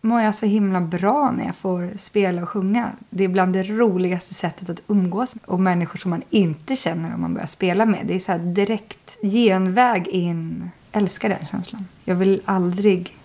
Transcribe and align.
mår 0.00 0.20
jag 0.20 0.34
så 0.34 0.46
himla 0.46 0.80
bra 0.80 1.30
när 1.30 1.46
jag 1.46 1.56
får 1.56 1.90
spela 1.98 2.42
och 2.42 2.48
sjunga. 2.48 2.90
Det 3.10 3.24
är 3.24 3.28
bland 3.28 3.52
det 3.52 3.62
roligaste 3.62 4.34
sättet 4.34 4.70
att 4.70 4.82
umgås 4.86 5.34
med. 5.34 5.44
Och 5.46 5.60
människor 5.60 5.98
som 5.98 6.10
man 6.10 6.22
inte 6.30 6.76
känner 6.76 7.14
om 7.14 7.20
man 7.20 7.34
börjar 7.34 7.46
spela 7.46 7.86
med. 7.86 8.06
Det 8.06 8.14
är 8.14 8.18
så 8.18 8.32
här 8.32 8.38
direkt 8.38 9.16
genväg 9.22 10.08
in. 10.08 10.70
Jag 10.92 11.02
älskar 11.02 11.28
den 11.28 11.46
känslan. 11.50 11.86
Jag 12.04 12.14
vill 12.14 12.42
aldrig 12.44 13.16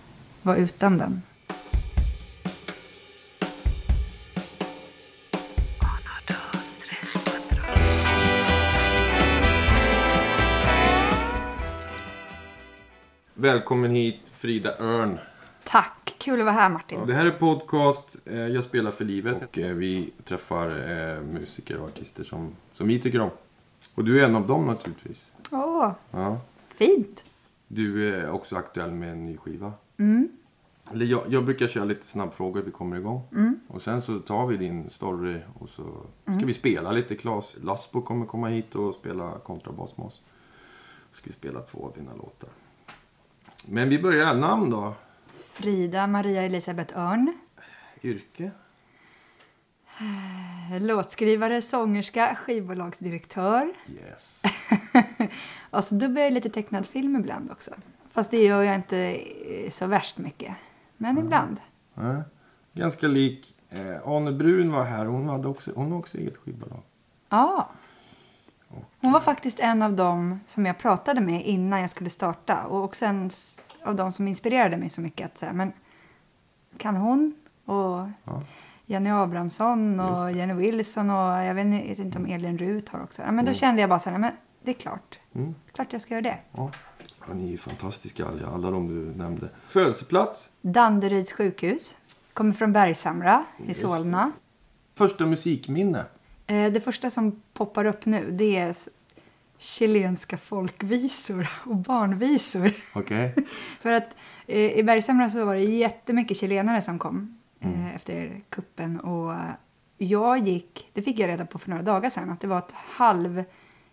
vara 0.41 0.57
utan 0.57 0.97
den. 0.97 1.21
Välkommen 13.33 13.92
hit 13.92 14.19
Frida 14.31 14.69
Örn. 14.79 15.17
Tack! 15.76 16.16
Kul 16.17 16.39
att 16.39 16.45
vara 16.45 16.55
här 16.55 16.70
Martin. 16.70 17.08
Det 17.08 17.13
här 17.13 17.26
är 17.26 17.31
podcast 17.31 18.17
eh, 18.26 18.38
Jag 18.38 18.63
spelar 18.63 18.91
för 18.91 19.05
livet 19.05 19.44
och 19.44 19.58
eh, 19.59 19.76
vi 19.76 20.12
träffar 20.23 20.67
eh, 20.67 21.22
musiker 21.22 21.80
och 21.80 21.88
artister 21.88 22.23
som, 22.23 22.55
som 22.73 22.88
vi 22.88 23.00
tycker 23.00 23.22
om. 23.22 23.30
Och 23.95 24.03
du 24.03 24.22
är 24.22 24.26
en 24.26 24.36
av 24.36 24.48
dem 24.48 24.66
naturligtvis. 24.66 25.31
Åh, 25.52 25.91
Ja. 26.12 26.40
fint! 26.76 27.23
Du 27.67 28.16
är 28.16 28.31
också 28.31 28.55
aktuell 28.55 28.91
med 28.91 29.12
en 29.12 29.26
ny 29.26 29.38
skiva. 29.38 29.73
Mm. 29.98 30.30
Eller 30.91 31.05
jag, 31.05 31.23
jag 31.30 31.45
brukar 31.45 31.67
köra 31.67 31.86
lite 31.86 32.08
snabbfrågor, 32.08 32.62
vi 32.62 32.72
kommer 32.72 32.98
igång. 32.98 33.22
Mm. 33.31 33.59
Och 33.67 33.81
sen 33.81 34.02
så 34.02 34.20
tar 34.20 34.48
vi 34.48 34.58
din 34.58 34.89
story 34.89 35.39
och 35.59 35.70
så 35.70 35.84
ska 36.38 36.45
vi 36.45 36.53
spela 36.53 36.92
lite. 36.92 37.16
Klas 37.16 37.58
Lasbo 37.64 38.02
kommer 38.02 38.26
komma 38.26 38.48
hit 38.48 38.76
och 38.76 38.94
spela 38.94 39.31
kontrabas 39.44 39.98
med 39.98 40.08
oss. 40.08 40.22
Så 41.12 41.17
ska 41.17 41.28
vi 41.28 41.34
spela 41.34 41.59
två 41.59 41.86
av 41.86 41.94
dina 41.95 42.14
låtar. 42.14 42.50
Men 43.67 43.89
vi 43.89 44.00
börjar 44.00 44.36
namn 44.36 44.70
då. 44.70 44.94
Frida 45.55 46.08
Maria 46.08 46.41
Elisabeth 46.41 46.98
Örn. 46.98 47.34
Yrke? 48.04 48.52
Låtskrivare, 50.81 51.61
sångerska, 51.61 52.36
skivbolagsdirektör. 52.36 53.73
Yes. 53.88 54.44
Och 55.70 55.83
så 55.83 55.95
dubbar 55.95 56.22
jag 56.22 56.33
lite 56.33 56.50
tecknad 56.50 56.86
film 56.86 57.16
ibland 57.16 57.52
också. 57.52 57.72
Fast 58.11 58.31
det 58.31 58.44
gör 58.44 58.64
jag 58.64 58.76
inte 58.76 58.98
eh, 58.98 59.70
så 59.70 59.88
värst 59.88 60.17
mycket. 60.17 60.56
Men 60.98 61.17
ibland. 61.17 61.58
Ja. 61.94 62.23
Ganska 62.73 63.08
lik. 63.08 63.56
Eh, 63.70 64.08
Ane 64.08 64.31
Brun 64.31 64.72
var 64.72 64.83
här. 64.83 65.06
Hon 65.06 65.30
hade 65.30 65.48
också, 65.48 65.72
hon 65.76 65.92
har 65.92 66.00
också 66.00 66.17
eget 66.17 66.38
skivbolag. 66.38 66.81
Ja. 67.30 67.70
Hon 69.02 69.11
var 69.11 69.20
faktiskt 69.20 69.59
en 69.59 69.81
av 69.81 69.94
dem 69.94 70.39
som 70.45 70.66
jag 70.66 70.78
pratade 70.78 71.22
med 71.22 71.45
innan 71.45 71.81
jag 71.81 71.89
skulle 71.89 72.09
starta. 72.09 72.66
Och 72.66 72.83
också 72.83 73.06
en 73.06 73.30
av 73.86 73.95
dem 73.95 74.11
som 74.11 74.28
inspirerade 74.28 74.78
mig 74.78 74.89
så 74.89 75.02
mycket. 75.02 75.25
Att 75.25 75.38
säga, 75.38 75.53
men 75.53 75.73
kan 76.78 76.95
hon? 76.95 77.36
Och 77.66 78.08
Ja. 78.23 78.42
Jenny 78.86 79.09
Abrahamsson 79.09 80.00
och 80.00 80.31
Jenny 80.31 80.53
Wilson 80.53 81.09
och 81.09 81.44
jag 81.44 81.53
vet 81.53 81.66
inte- 81.66 81.77
jag 81.81 81.89
vet 81.89 82.00
inte 82.00 82.17
om 82.17 82.25
Elin 82.25 82.58
Rut 82.58 82.89
har 82.89 83.03
också. 83.03 83.22
Ja, 83.22 83.25
men 83.31 83.45
då 83.45 83.50
Mm. 83.50 83.55
kände 83.55 83.81
jag 83.81 83.89
bara 83.89 84.00
så 84.00 84.09
här, 84.09 84.17
men 84.17 84.31
det 84.64 84.72
är 84.72 84.75
klart. 84.75 85.19
Mm. 85.36 85.55
Klart 85.73 85.94
jag 85.94 86.02
ska 86.02 86.14
göra 86.14 86.22
det. 86.22 86.38
Ja. 86.52 86.72
ja, 87.27 87.33
ni 87.33 87.47
är 87.47 87.52
ju 87.52 87.58
fantastiska 87.58 88.25
alla, 88.27 88.47
alla 88.47 88.72
de 88.72 88.88
du 88.88 89.17
nämnde. 89.17 89.50
Födelseplats? 89.67 90.49
Danderyds 90.61 91.33
sjukhus. 91.33 91.97
Kommer 92.33 92.53
från 92.53 92.73
Bergshamra 92.73 93.45
i 93.67 93.73
Solna. 93.73 94.31
Första 94.95 95.25
musikminne? 95.25 96.05
Eh, 96.47 96.72
Det 96.72 96.81
första 96.81 97.09
som 97.09 97.42
poppar 97.53 97.86
upp 97.86 98.05
nu 98.05 98.31
det 98.31 98.58
är 98.58 98.75
chilenska 99.58 100.38
folkvisor 100.38 101.48
och 101.66 101.75
barnvisor. 101.75 102.72
Okej. 102.94 103.36
För 103.81 103.92
att 103.92 104.08
eh, 104.48 104.59
i 104.78 104.84
Bergshamra 104.84 105.30
så 105.30 105.45
var 105.45 105.56
det 105.56 105.61
jättemycket 105.64 106.38
chilenare 106.38 106.81
som 106.81 107.00
kom 107.00 107.38
eh, 107.59 107.67
Mm. 107.70 107.86
efter 107.95 108.42
kuppen 108.50 109.00
och 109.00 109.33
eh, 109.33 109.39
jag 109.98 110.38
gick, 110.48 110.89
det 110.94 111.02
fick 111.02 111.20
jag 111.20 111.28
reda 111.28 111.45
på 111.45 111.59
för 111.59 111.70
några 111.70 111.83
dagar 111.83 112.09
sedan, 112.09 112.30
att 112.30 112.39
det 112.42 112.48
var 112.48 112.58
ett 112.58 112.72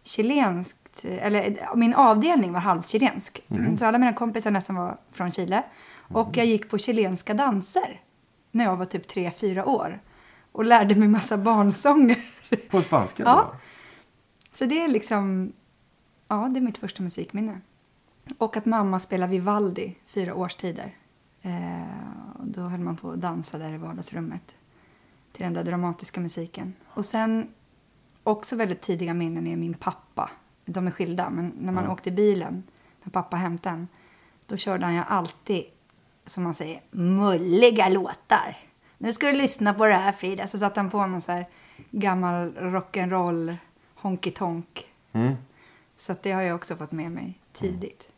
halvchilenskt, 0.04 1.04
eh, 1.04 1.26
eller 1.26 1.46
eh, 1.62 1.74
min 1.76 1.94
avdelning 1.94 2.52
var 2.52 2.60
halvchilensk. 2.60 3.42
Mhm. 3.46 3.76
Så 3.76 3.86
alla 3.86 3.98
mina 3.98 4.12
kompisar 4.12 4.50
nästan 4.50 4.76
var 4.76 4.96
från 5.12 5.32
Chile. 5.32 5.62
Och 5.94 6.36
jag 6.36 6.46
gick 6.46 6.70
på 6.70 6.78
chilenska 6.78 7.34
danser 7.34 8.00
när 8.50 8.64
jag 8.64 8.76
var 8.76 8.84
typ 8.84 9.08
tre 9.08 9.30
fyra 9.30 9.66
år. 9.66 10.00
Och 10.52 10.64
lärde 10.64 10.94
mig 10.94 11.08
massa 11.08 11.36
barnsånger. 11.36 12.18
På 12.70 12.82
spanska 12.82 13.22
Ja. 13.22 13.34
då? 13.52 13.56
Så 14.52 14.64
det 14.64 14.80
är 14.84 14.88
liksom, 14.88 15.52
ja 16.28 16.48
det 16.52 16.58
är 16.58 16.60
mitt 16.60 16.78
första 16.78 17.02
musikminne. 17.02 17.60
Och 18.38 18.56
att 18.56 18.66
mamma 18.66 19.00
spelar 19.00 19.28
Vivaldi 19.28 19.96
fyra 20.06 20.34
årstider. 20.34 20.96
Eh, 21.42 22.38
och 22.38 22.46
då 22.46 22.62
höll 22.62 22.80
man 22.80 22.96
på 22.96 23.10
att 23.10 23.20
dansa 23.20 23.58
där 23.58 23.74
i 23.74 23.76
vardagsrummet. 23.78 24.54
Till 25.32 25.42
den 25.44 25.54
där 25.54 25.64
dramatiska 25.64 26.20
musiken. 26.20 26.74
Och 26.86 27.04
sen 27.06 27.48
också 28.22 28.56
väldigt 28.56 28.80
tidiga 28.80 29.14
minnen 29.14 29.46
är 29.46 29.56
min 29.56 29.74
pappa. 29.74 30.30
De 30.64 30.86
är 30.86 30.90
skilda, 30.90 31.30
men 31.30 31.52
när 31.60 31.72
man 31.72 31.84
Ja. 31.84 31.92
åkte 31.92 32.10
bilen, 32.10 32.62
när 33.02 33.10
pappa 33.10 33.36
hämtade 33.36 33.74
en, 33.76 33.88
då 34.46 34.56
körde 34.56 34.84
han 34.84 34.94
ju 34.94 35.02
alltid, 35.08 35.64
som 36.26 36.42
man 36.42 36.54
säger, 36.54 36.82
mulliga 36.90 37.88
låtar. 37.88 38.58
Nu 38.98 39.12
ska 39.12 39.26
du 39.26 39.32
lyssna 39.32 39.74
på 39.74 39.86
det 39.86 39.94
här 39.94 40.12
Frida. 40.12 40.46
Så 40.46 40.58
satte 40.58 40.80
han 40.80 40.90
på 40.90 41.06
någon 41.06 41.20
så 41.20 41.32
här 41.32 41.46
gammal 41.90 42.52
rock'n'roll 42.52 43.56
honky 44.02 44.30
tonk. 44.30 44.86
Mm. 45.12 45.34
Så 45.96 46.14
det 46.22 46.32
har 46.32 46.42
jag 46.42 46.54
också 46.56 46.76
fått 46.76 46.92
med 46.92 47.10
mig 47.10 47.38
tidigt. 47.52 48.02
Mm. 48.08 48.12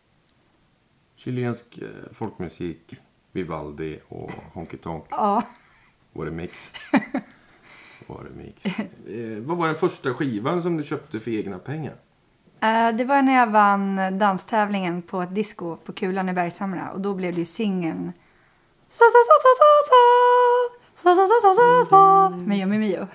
Chilensk 1.17 1.79
eh, 1.79 1.89
folkmusik, 2.13 2.95
Vivaldi 3.33 3.99
och 4.09 4.31
honky 4.53 4.77
tonk. 4.77 5.05
ja. 5.11 5.43
Var 6.13 6.25
det 6.25 6.31
mix? 6.31 6.71
Var 8.07 8.25
det 8.25 8.31
mix? 8.31 8.65
eh, 9.09 9.43
vad 9.43 9.57
var 9.59 9.67
den 9.67 9.77
första 9.77 10.15
skivan 10.15 10.63
som 10.63 10.77
du 10.77 10.83
köpte 10.83 11.19
för 11.21 11.31
egna 11.31 11.59
pengar? 11.59 11.95
Eh, 12.61 12.91
det 12.97 13.05
var 13.05 13.23
när 13.23 13.35
jag 13.35 13.47
vann 13.51 14.19
danstävlingen 14.19 15.03
på 15.03 15.23
ett 15.23 15.35
disco 15.35 15.77
på 15.77 15.93
Kulan 15.93 16.29
i 16.29 16.33
Bergshamra. 16.33 16.91
Och 16.91 17.01
då 17.01 17.15
blev 17.15 17.33
det 17.35 17.39
ju 17.39 17.45
singeln 17.45 18.13
så, 18.89 18.99
så, 19.05 19.21
så, 19.27 19.35
så, 19.43 19.51
så, 19.61 19.71
så. 19.89 20.01
Så, 21.03 21.15
så, 21.15 21.27
så, 21.29 21.41
så, 21.43 21.55
så, 21.55 21.85
så. 21.89 21.97
Mm. 22.35 22.49
Mio, 22.49 22.67
mio, 22.67 22.79
mio. 22.79 23.07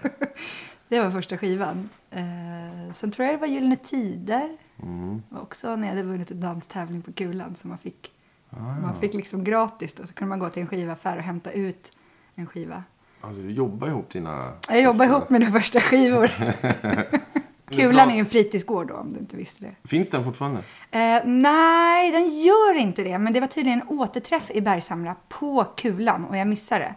Det 0.89 0.99
var 0.99 1.09
första 1.09 1.37
skivan. 1.37 1.89
Eh, 2.11 2.93
Sen 2.93 3.11
tror 3.11 3.25
jag 3.25 3.35
det 3.35 3.39
var 3.39 3.47
Gyllene 3.47 3.75
Tider. 3.75 4.57
Mm. 4.83 5.21
Också 5.41 5.75
när 5.75 5.87
jag 5.87 5.95
hade 5.95 6.07
vunnit 6.07 6.31
en 6.31 6.39
danstävling 6.39 7.01
på 7.01 7.13
Kulan. 7.13 7.55
Så 7.55 7.67
man 7.67 7.77
fick, 7.77 8.11
Ah, 8.49 8.57
man 8.81 8.95
fick 8.95 9.13
liksom 9.13 9.43
gratis 9.43 9.93
då. 9.93 10.07
Så 10.07 10.13
kunde 10.13 10.29
man 10.29 10.39
gå 10.39 10.49
till 10.49 10.61
en 10.61 10.67
skivaffär 10.67 11.17
och 11.17 11.23
hämta 11.23 11.51
ut 11.51 11.91
en 12.35 12.47
skiva. 12.47 12.83
Alltså 13.21 13.41
du 13.41 13.51
jobbar 13.51 13.87
ihop 13.87 14.09
dina... 14.09 14.53
Jag 14.69 14.81
jobbar 14.81 15.05
första- 15.05 15.15
ihop 15.17 15.29
mina 15.29 15.51
första 15.51 15.81
skivor. 15.81 16.31
Kulan 17.69 18.11
är 18.11 18.19
en 18.19 18.25
fritidsgård 18.25 18.87
då, 18.87 18.93
om 18.93 19.13
du 19.13 19.19
inte 19.19 19.35
visste 19.37 19.65
det. 19.65 19.87
Finns 19.89 20.09
den 20.09 20.23
fortfarande? 20.23 20.59
Eh, 20.91 21.21
nej, 21.25 22.11
den 22.11 22.39
gör 22.39 22.77
inte 22.77 23.03
det. 23.03 23.17
Men 23.17 23.33
det 23.33 23.39
var 23.39 23.47
tydligen 23.47 23.81
en 23.81 23.87
återträff 23.87 24.51
i 24.51 24.61
Bergshamra 24.61 25.15
på 25.29 25.63
Kulan 25.77 26.25
och 26.25 26.37
jag 26.37 26.47
missade 26.47 26.83
det. 26.83 26.95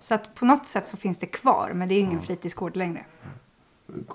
Så 0.00 0.14
att 0.14 0.34
på 0.34 0.44
något 0.44 0.66
sätt 0.66 0.88
så 0.88 0.96
finns 0.96 1.18
det 1.18 1.26
kvar, 1.26 1.72
men 1.74 1.88
det 1.88 1.94
är 1.94 2.00
ingen 2.00 2.22
fritidsgård 2.22 2.76
längre. 2.76 3.04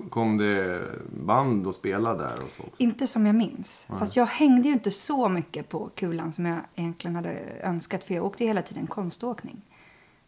Kom 0.10 0.38
det 0.38 0.82
band 1.26 1.68
och 1.68 1.76
spelade 1.76 2.24
där 2.24 2.34
och 2.34 2.50
så? 2.58 2.64
Inte 2.78 3.08
som 3.08 3.26
jag 3.26 3.36
minns. 3.36 3.88
Fast 4.00 4.16
jag 4.16 4.26
hängde 4.26 4.68
ju 4.68 4.74
inte 4.74 4.92
så 4.92 5.30
mycket 5.30 5.70
på 5.70 5.90
Kulan 5.96 6.34
som 6.34 6.46
jag 6.46 6.60
egentligen 6.76 7.16
hade 7.16 7.30
önskat. 7.64 8.04
För 8.04 8.14
jag 8.14 8.26
åkte 8.26 8.46
hela 8.46 8.62
tiden 8.62 8.88
konståkning. 8.88 9.62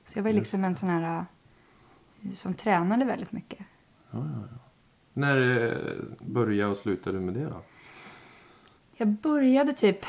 Så 0.05 0.19
jag 0.19 0.23
var 0.23 0.31
liksom 0.31 0.63
en 0.63 0.75
sån 0.75 0.89
här 0.89 1.25
eh, 2.21 2.31
som 2.31 2.53
tränade 2.53 3.05
väldigt 3.05 3.31
mycket. 3.31 3.59
När 5.13 5.67
eh, 5.67 5.77
började 6.25 6.71
och 6.71 6.77
slutade 6.77 7.17
du 7.17 7.25
med 7.25 7.33
det 7.33 7.45
då? 7.45 7.61
Jag 8.97 9.07
började 9.07 9.73
typ 9.73 10.05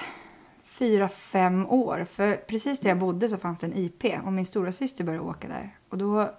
fyra, 0.78 1.08
fem 1.08 1.66
år. 1.66 2.04
För 2.04 2.36
precis 2.36 2.80
där 2.80 2.88
jag 2.88 2.98
bodde 2.98 3.28
så 3.28 3.36
fanns 3.36 3.64
en 3.64 3.76
IP 3.76 4.04
och 4.24 4.32
min 4.32 4.46
stora 4.46 4.72
syster 4.72 5.04
började 5.04 5.24
åka 5.24 5.48
där. 5.48 5.76
Och 5.88 5.98
då 5.98 6.30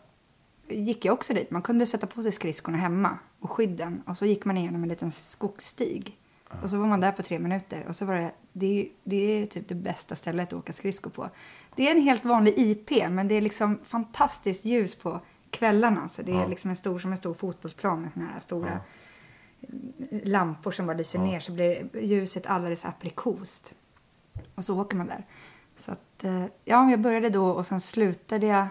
gick 0.70 1.06
jag 1.06 1.14
också 1.14 1.34
dit. 1.34 1.52
Man 1.52 1.62
kunde 1.62 1.86
sätta 1.86 2.08
på 2.08 2.24
sig 2.24 2.32
skridskorna 2.32 2.78
hemma 2.78 3.18
och 3.40 3.52
skydden. 3.52 4.04
Och 4.08 4.18
så 4.18 4.26
gick 4.26 4.46
man 4.46 4.58
igenom 4.58 4.84
en 4.84 4.90
liten 4.90 5.12
skogsstig. 5.12 6.18
Och 6.64 6.70
så 6.70 6.78
var 6.78 6.88
man 6.88 7.00
där 7.00 7.12
på 7.12 7.24
tre 7.24 7.40
minuter. 7.40 7.86
Och 7.88 7.96
så 7.96 8.06
var 8.06 8.14
det, 8.14 8.32
det, 8.54 8.80
är- 8.82 8.88
det 9.04 9.16
är 9.16 9.46
typ 9.46 9.68
det 9.68 9.76
bästa 9.76 10.16
stället 10.16 10.48
att 10.48 10.60
åka 10.60 10.74
skridskor 10.74 11.10
på. 11.12 11.30
Det 11.76 11.88
är 11.88 11.96
en 11.96 12.02
helt 12.02 12.26
vanlig 12.26 12.54
IP, 12.58 12.92
men 13.10 13.28
det 13.28 13.36
är 13.36 13.42
liksom 13.42 13.80
fantastiskt 13.84 14.66
ljus 14.66 14.96
på 14.96 15.22
kvällarna. 15.50 16.08
Så 16.08 16.22
det 16.22 16.32
är 16.32 16.48
liksom 16.48 16.70
en 16.70 16.76
stor, 16.76 17.00
som 17.00 17.12
en 17.12 17.18
stor 17.18 17.34
fotbollsplan 17.34 18.02
med 18.02 18.12
såna 18.14 18.26
här 18.26 18.40
stora 18.40 18.80
lampor 20.24 20.72
som 20.72 20.86
bara 20.86 20.98
lyser 20.98 21.20
ner 21.20 21.40
så 21.40 21.52
blir 21.52 21.90
ljuset 22.02 22.46
alldeles 22.46 22.86
aprikost. 22.86 23.74
Och 24.56 24.66
så 24.66 24.82
åker 24.82 24.98
man 24.98 25.08
där. 25.08 25.26
Så 25.76 25.92
att, 25.92 26.24
eh, 26.24 26.46
ja, 26.66 26.90
jag 26.92 27.02
började 27.02 27.30
då 27.30 27.50
och 27.50 27.66
sen 27.66 27.82
slutade 27.82 28.46
jag 28.46 28.68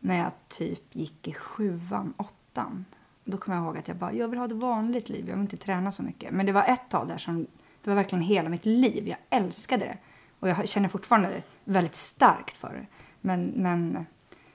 när 0.00 0.18
jag 0.18 0.32
typ 0.48 0.94
gick 0.94 1.28
i 1.28 1.32
sjuan, 1.32 2.14
åttan. 2.16 2.84
Då 3.24 3.38
kommer 3.38 3.58
jag 3.58 3.64
ihåg 3.64 3.78
att 3.78 3.88
jag 3.88 3.96
bara, 3.96 4.12
jag 4.12 4.28
vill 4.28 4.38
ha 4.38 4.46
ett 4.46 4.52
vanligt 4.52 5.08
liv, 5.08 5.28
jag 5.28 5.34
vill 5.34 5.42
inte 5.42 5.56
träna 5.56 5.92
så 5.92 6.02
mycket. 6.02 6.32
Men 6.32 6.46
det 6.46 6.52
var 6.52 6.64
ett 6.64 6.90
tag 6.90 7.08
där 7.08 7.18
som, 7.18 7.46
det 7.82 7.90
var 7.90 7.94
verkligen 7.94 8.22
hela 8.22 8.48
mitt 8.48 8.66
liv, 8.66 9.08
jag 9.08 9.18
älskade 9.30 9.84
det. 9.84 9.98
Och 10.40 10.48
jag 10.48 10.68
känner 10.68 10.88
fortfarande 10.88 11.42
väldigt 11.64 11.94
starkt 11.94 12.56
för 12.56 12.72
det. 12.72 12.86
Men, 13.20 13.44
men 13.44 14.06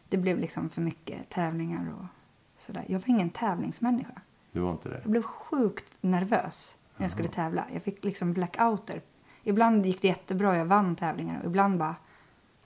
det 0.10 0.18
blev 0.18 0.40
liksom 0.40 0.70
för 0.70 0.82
mycket 0.82 1.30
tävlingar 1.30 1.94
och 2.00 2.06
sådär. 2.58 2.86
Jag 2.88 3.00
var 3.00 3.10
ingen 3.10 3.30
tävlingsmänniska. 3.30 4.22
Du 4.52 4.60
var 4.60 4.72
inte 4.72 4.90
det? 4.90 5.00
Jag 5.02 5.12
blev 5.12 5.24
sjukt 5.24 5.94
nervös 6.02 6.78
när 6.98 7.04
jag 7.04 7.12
skulle 7.12 7.28
tävla. 7.28 7.66
Jag 7.74 7.82
fick 7.82 8.04
liksom 8.04 8.34
blackouter. 8.34 9.02
Ibland 9.48 9.86
gick 9.86 10.02
det 10.02 10.08
jättebra, 10.08 10.58
jag 10.58 10.66
vann 10.66 10.96
tävlingar. 10.96 11.40
Och 11.40 11.46
ibland 11.46 11.78
bara 11.78 11.96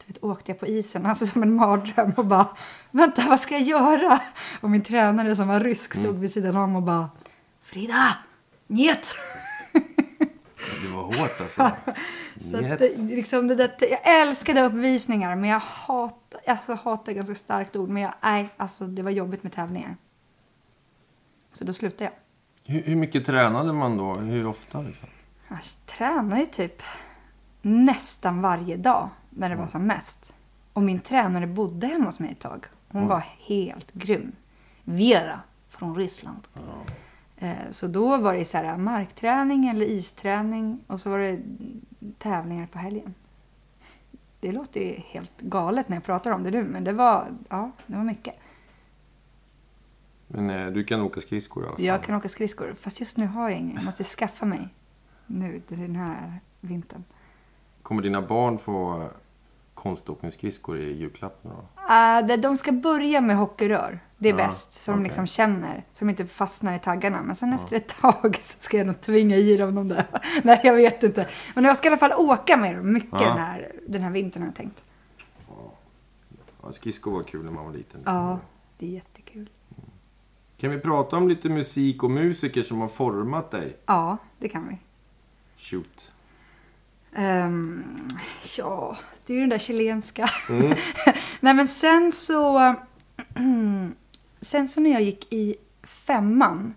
vet, 0.07 0.23
åkte 0.23 0.51
jag 0.51 0.59
på 0.59 0.67
isen, 0.67 1.05
alltså 1.05 1.25
som 1.25 1.43
en 1.43 1.55
mardröm 1.55 2.13
och 2.17 2.25
bara 2.25 2.47
vänta 2.91 3.25
vad 3.29 3.39
ska 3.39 3.57
jag 3.57 3.63
göra? 3.67 4.19
Och 4.61 4.69
min 4.69 4.81
tränare 4.81 5.35
som 5.35 5.47
var 5.47 5.59
rysk 5.59 5.93
stod 5.93 6.19
vid 6.19 6.31
sidan 6.31 6.55
om 6.55 6.75
och 6.75 6.83
bara 6.83 7.09
Frida, 7.61 8.17
njet! 8.67 9.11
Det 10.83 10.95
var 10.95 11.03
hårt 11.03 11.41
alltså. 11.41 11.71
Så 12.51 12.73
att, 12.73 12.81
liksom 12.97 13.47
det 13.47 13.55
där, 13.55 13.71
jag 13.79 14.21
älskade 14.21 14.61
uppvisningar 14.61 15.35
men 15.35 15.49
jag 15.49 15.59
hatar, 15.59 16.41
alltså 16.47 16.73
hatar 16.73 17.11
ganska 17.11 17.35
starkt 17.35 17.75
ord 17.75 17.89
men 17.89 18.03
jag, 18.03 18.13
nej, 18.21 18.49
alltså 18.57 18.85
det 18.85 19.01
var 19.01 19.11
jobbigt 19.11 19.43
med 19.43 19.51
tävlingar. 19.51 19.95
Så 21.51 21.63
då 21.63 21.73
slutade 21.73 22.03
jag. 22.03 22.13
Hur, 22.73 22.81
hur 22.83 22.95
mycket 22.95 23.25
tränade 23.25 23.73
man 23.73 23.97
då? 23.97 24.13
Hur 24.13 24.45
ofta? 24.47 24.81
Liksom? 24.81 25.07
Jag 25.51 25.59
tränar 25.85 26.37
ju 26.39 26.45
typ 26.45 26.81
nästan 27.61 28.41
varje 28.41 28.77
dag 28.77 29.09
när 29.29 29.49
det 29.49 29.55
var 29.55 29.67
som 29.67 29.87
mest. 29.87 30.33
Och 30.73 30.81
min 30.83 30.99
tränare 30.99 31.47
bodde 31.47 31.87
hemma 31.87 32.05
hos 32.05 32.19
mig 32.19 32.31
ett 32.31 32.39
tag. 32.39 32.65
Hon 32.89 33.07
var 33.07 33.23
helt 33.39 33.91
grym. 33.91 34.31
Vera 34.83 35.39
från 35.69 35.95
Ryssland. 35.95 36.47
Eh, 37.37 37.55
Så 37.71 37.87
då 37.87 38.17
var 38.17 38.33
det 38.33 38.45
så 38.45 38.57
här 38.57 38.77
markträning 38.77 39.67
eller 39.69 39.85
isträning 39.85 40.79
och 40.87 41.01
så 41.01 41.09
var 41.09 41.19
det 41.19 41.39
tävlingar 42.17 42.67
på 42.67 42.79
helgen. 42.79 43.13
Det 44.39 44.51
låter 44.51 44.79
ju 44.79 44.93
helt 45.05 45.41
galet 45.41 45.89
när 45.89 45.97
jag 45.97 46.03
pratar 46.03 46.31
om 46.31 46.43
det 46.43 46.51
nu 46.51 46.63
men 46.63 46.83
det 46.83 46.93
var, 46.93 47.27
ja, 47.49 47.71
det 47.87 47.95
var 47.95 48.03
mycket. 48.03 48.35
Men 50.27 50.49
eh, 50.49 50.67
du 50.67 50.83
kan 50.83 51.01
åka 51.01 51.21
skridskor 51.21 51.63
i 51.63 51.67
alla 51.67 51.75
fall? 51.75 51.85
Jag 51.85 52.03
kan 52.03 52.15
åka 52.15 52.29
skridskor 52.29 52.75
fast 52.81 52.99
just 52.99 53.17
nu 53.17 53.27
har 53.27 53.49
jag 53.49 53.59
ingen. 53.59 53.75
Jag 53.75 53.85
måste 53.85 54.03
skaffa 54.03 54.45
mig 54.45 54.69
nu 55.27 55.61
den 55.67 55.95
här 55.95 56.39
vintern. 56.59 57.03
Kommer 57.83 58.01
dina 58.01 58.21
barn 58.21 58.57
få 58.57 59.01
eh, 59.01 59.07
konståkningsskridskor 59.73 60.77
i 60.77 60.97
julklapp 60.97 61.43
nu 61.43 61.49
då? 61.49 61.55
Uh, 61.93 62.27
de- 62.27 62.37
de 62.37 62.57
ska 62.57 62.71
börja 62.71 63.21
med 63.21 63.35
hockeyrör. 63.37 63.99
Det 64.17 64.29
är 64.29 64.33
Ja, 64.39 64.47
bäst. 64.47 64.73
Så 64.73 64.91
de 64.91 64.95
okej. 64.95 65.03
liksom 65.03 65.27
känner. 65.27 65.83
Så 65.93 66.05
de 66.05 66.09
inte 66.09 66.25
fastnar 66.25 66.75
i 66.75 66.79
taggarna. 66.79 67.21
Men 67.21 67.35
sen 67.35 67.53
efter 67.53 67.75
ett 67.75 67.87
tag 68.01 68.37
så 68.41 68.57
ska 68.59 68.77
jag 68.77 68.87
nog 68.87 69.01
tvinga 69.01 69.35
i 69.35 69.57
dem 69.57 69.75
de 69.75 69.87
där. 69.87 70.05
Nej, 70.43 70.61
jag 70.63 70.73
vet 70.75 71.03
inte. 71.03 71.27
Men 71.55 71.63
jag 71.63 71.77
ska 71.77 71.87
i 71.87 71.89
alla 71.91 71.97
fall 71.97 72.13
åka 72.13 72.57
med 72.57 72.75
dem 72.75 72.93
mycket 72.93 73.19
den, 73.19 73.37
här, 73.37 73.71
den 73.87 74.01
här 74.01 74.11
vintern 74.11 74.43
har 74.43 74.47
jag 74.47 74.55
tänkt. 74.55 74.83
Ja, 76.63 76.71
skridskor 76.71 77.11
var 77.11 77.23
kul 77.23 77.45
när 77.45 77.51
man 77.51 77.65
var 77.65 77.73
liten. 77.73 78.01
Ja, 78.05 78.39
det 78.77 78.85
är 78.85 78.89
jättekul. 78.89 79.49
Kan 80.57 80.71
vi 80.71 80.79
prata 80.79 81.17
om 81.17 81.27
lite 81.29 81.49
musik 81.49 82.03
och 82.03 82.11
musiker 82.11 82.63
som 82.63 82.81
har 82.81 82.87
format 82.87 83.51
dig? 83.51 83.77
Ja, 83.85 84.17
det 84.39 84.49
kan 84.49 84.67
vi. 84.67 84.77
Shoot. 85.61 86.11
Um, 87.15 88.07
ja, 88.57 88.97
det 89.25 89.33
är 89.33 89.35
ju 89.35 89.41
den 89.41 89.49
där 89.49 89.57
chilenska. 89.57 90.29
Nej, 91.39 91.53
men 91.53 91.67
sen 91.67 92.11
så... 92.11 92.75
sen 94.41 94.67
så 94.67 94.81
när 94.81 94.91
jag 94.91 95.01
gick 95.01 95.33
i 95.33 95.55
femman 95.83 96.73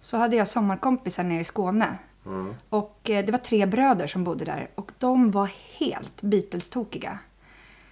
så 0.00 0.16
hade 0.16 0.36
jag 0.36 0.48
sommarkompisar 0.48 1.24
nere 1.24 1.40
i 1.40 1.44
Skåne. 1.44 1.98
Mm. 2.26 2.54
Och 2.68 3.10
eh, 3.10 3.24
det 3.24 3.32
var 3.32 3.38
tre 3.38 3.66
bröder 3.66 4.06
som 4.06 4.24
bodde 4.24 4.44
där 4.44 4.70
och 4.74 4.92
de 4.98 5.30
var 5.30 5.50
helt 5.78 6.22
Beatles-tokiga. 6.22 7.18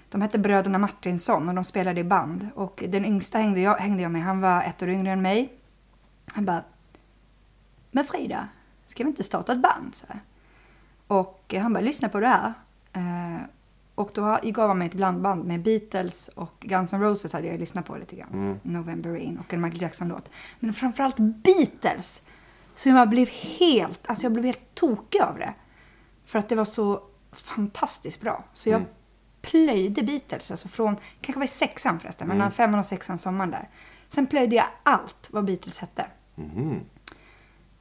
De 0.08 0.22
hette 0.22 0.38
bröderna 0.38 0.78
Martinsson 0.78 1.48
och 1.48 1.54
de 1.54 1.64
spelade 1.64 2.00
i 2.00 2.04
band. 2.04 2.48
Och 2.54 2.84
den 2.88 3.04
yngsta 3.04 3.38
hängde 3.38 3.60
jag, 3.60 3.76
hängde 3.76 4.02
jag 4.02 4.12
med, 4.12 4.22
han 4.22 4.40
var 4.40 4.62
ett 4.62 4.82
år 4.82 4.88
yngre 4.88 5.12
än 5.12 5.22
mig. 5.22 5.52
Han 6.26 6.44
bara, 6.44 6.64
men 7.90 8.04
Frida, 8.04 8.48
ska 8.86 9.04
vi 9.04 9.10
inte 9.10 9.24
starta 9.24 9.52
ett 9.52 9.62
band? 9.62 9.94
Så 9.94 10.06
här. 10.08 10.20
Och 11.10 11.54
han 11.60 11.72
bara, 11.72 11.80
lyssna 11.80 12.08
på 12.08 12.20
det 12.20 12.26
här. 12.26 12.52
Eh, 12.92 13.42
och 13.94 14.10
då 14.14 14.38
gav 14.42 14.68
han 14.68 14.78
mig 14.78 14.86
ett 14.88 14.94
blandband 14.94 15.44
med 15.44 15.62
Beatles 15.62 16.28
och 16.28 16.54
Guns 16.60 16.92
N' 16.92 17.00
Roses 17.00 17.32
hade 17.32 17.46
jag 17.46 17.60
lyssnat 17.60 17.86
på 17.86 17.96
lite 17.96 18.16
grann. 18.16 18.60
November 18.62 19.10
Rain 19.10 19.38
och 19.38 19.54
en 19.54 19.60
Michael 19.60 19.82
Jackson-låt. 19.82 20.30
Men 20.60 20.72
framförallt 20.72 21.16
Beatles. 21.18 22.22
Så 22.74 22.88
jag 22.88 23.08
blev 23.08 23.28
helt, 23.28 24.00
alltså 24.06 24.24
jag 24.24 24.32
blev 24.32 24.44
helt 24.44 24.74
tokig 24.74 25.20
av 25.20 25.38
det. 25.38 25.54
För 26.24 26.38
att 26.38 26.48
det 26.48 26.54
var 26.54 26.64
så 26.64 27.02
fantastiskt 27.32 28.20
bra. 28.20 28.44
Så 28.52 28.70
jag 28.70 28.84
plöjde 29.42 30.02
Beatles, 30.02 30.50
alltså 30.50 30.68
från, 30.68 30.96
kanske 31.20 31.38
var 31.38 31.44
i 31.44 31.48
sexan 31.48 32.00
förresten, 32.00 32.28
mellan 32.28 32.52
femman 32.52 32.80
och 32.80 32.86
sexan 32.86 33.18
sommaren 33.18 33.50
där. 33.50 33.68
Sen 34.08 34.26
plöjde 34.26 34.56
jag 34.56 34.66
allt 34.82 35.28
vad 35.30 35.44
Beatles 35.44 35.78
hette. 35.78 36.06
Mhm. 36.34 36.80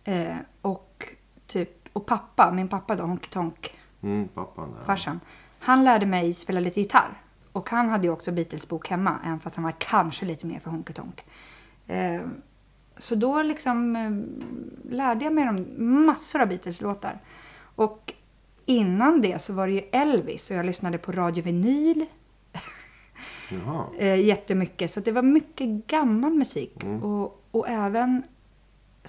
Eh, 0.03 0.35
och 0.61 1.07
typ, 1.47 1.78
och 1.93 2.05
pappa, 2.05 2.51
min 2.51 2.67
pappa 2.67 2.95
då, 2.95 3.03
Honky 3.03 3.29
Tonk, 3.29 3.75
Mm, 4.03 4.27
pappan 4.27 4.73
där. 4.77 4.83
farsan. 4.83 5.19
Han 5.59 5.83
lärde 5.83 6.05
mig 6.05 6.33
spela 6.33 6.59
lite 6.59 6.79
gitarr. 6.81 7.21
Och 7.51 7.69
han 7.69 7.89
hade 7.89 8.03
ju 8.07 8.13
också 8.13 8.31
Beatles-bok 8.31 8.89
hemma, 8.89 9.19
även 9.25 9.39
fast 9.39 9.55
han 9.55 9.63
var 9.65 9.73
kanske 9.77 10.25
lite 10.25 10.47
mer 10.47 10.59
för 10.59 10.71
Honky 10.71 10.93
Tonk. 10.93 11.23
Eh, 11.87 12.21
så 12.97 13.15
då 13.15 13.41
liksom 13.41 13.95
eh, 13.95 14.11
lärde 14.95 15.23
jag 15.25 15.33
mig 15.33 15.45
de 15.45 15.65
massor 16.05 16.41
av 16.41 16.47
Beatles-låtar. 16.47 17.19
Och 17.75 18.13
innan 18.65 19.21
det 19.21 19.41
så 19.41 19.53
var 19.53 19.67
det 19.67 19.73
ju 19.73 19.79
Elvis 19.91 20.51
och 20.51 20.57
jag 20.57 20.65
lyssnade 20.65 20.97
på 20.97 21.11
Radio 21.11 21.43
Vinyl 21.43 22.05
Jaha. 23.51 23.85
eh, 23.97 24.15
jättemycket. 24.25 24.91
Så 24.91 24.99
det 24.99 25.11
var 25.11 25.21
mycket 25.21 25.67
gammal 25.67 26.31
musik. 26.33 26.83
Och, 27.03 27.43
och 27.51 27.69
även 27.69 28.23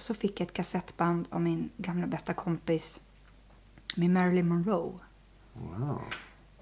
så 0.01 0.13
fick 0.13 0.39
jag 0.39 0.47
ett 0.47 0.53
kassettband 0.53 1.27
av 1.29 1.41
min 1.41 1.69
gamla 1.77 2.07
bästa 2.07 2.33
kompis 2.33 2.99
med 3.95 4.09
Marilyn 4.09 4.47
Monroe. 4.47 4.93
Wow. 5.53 6.01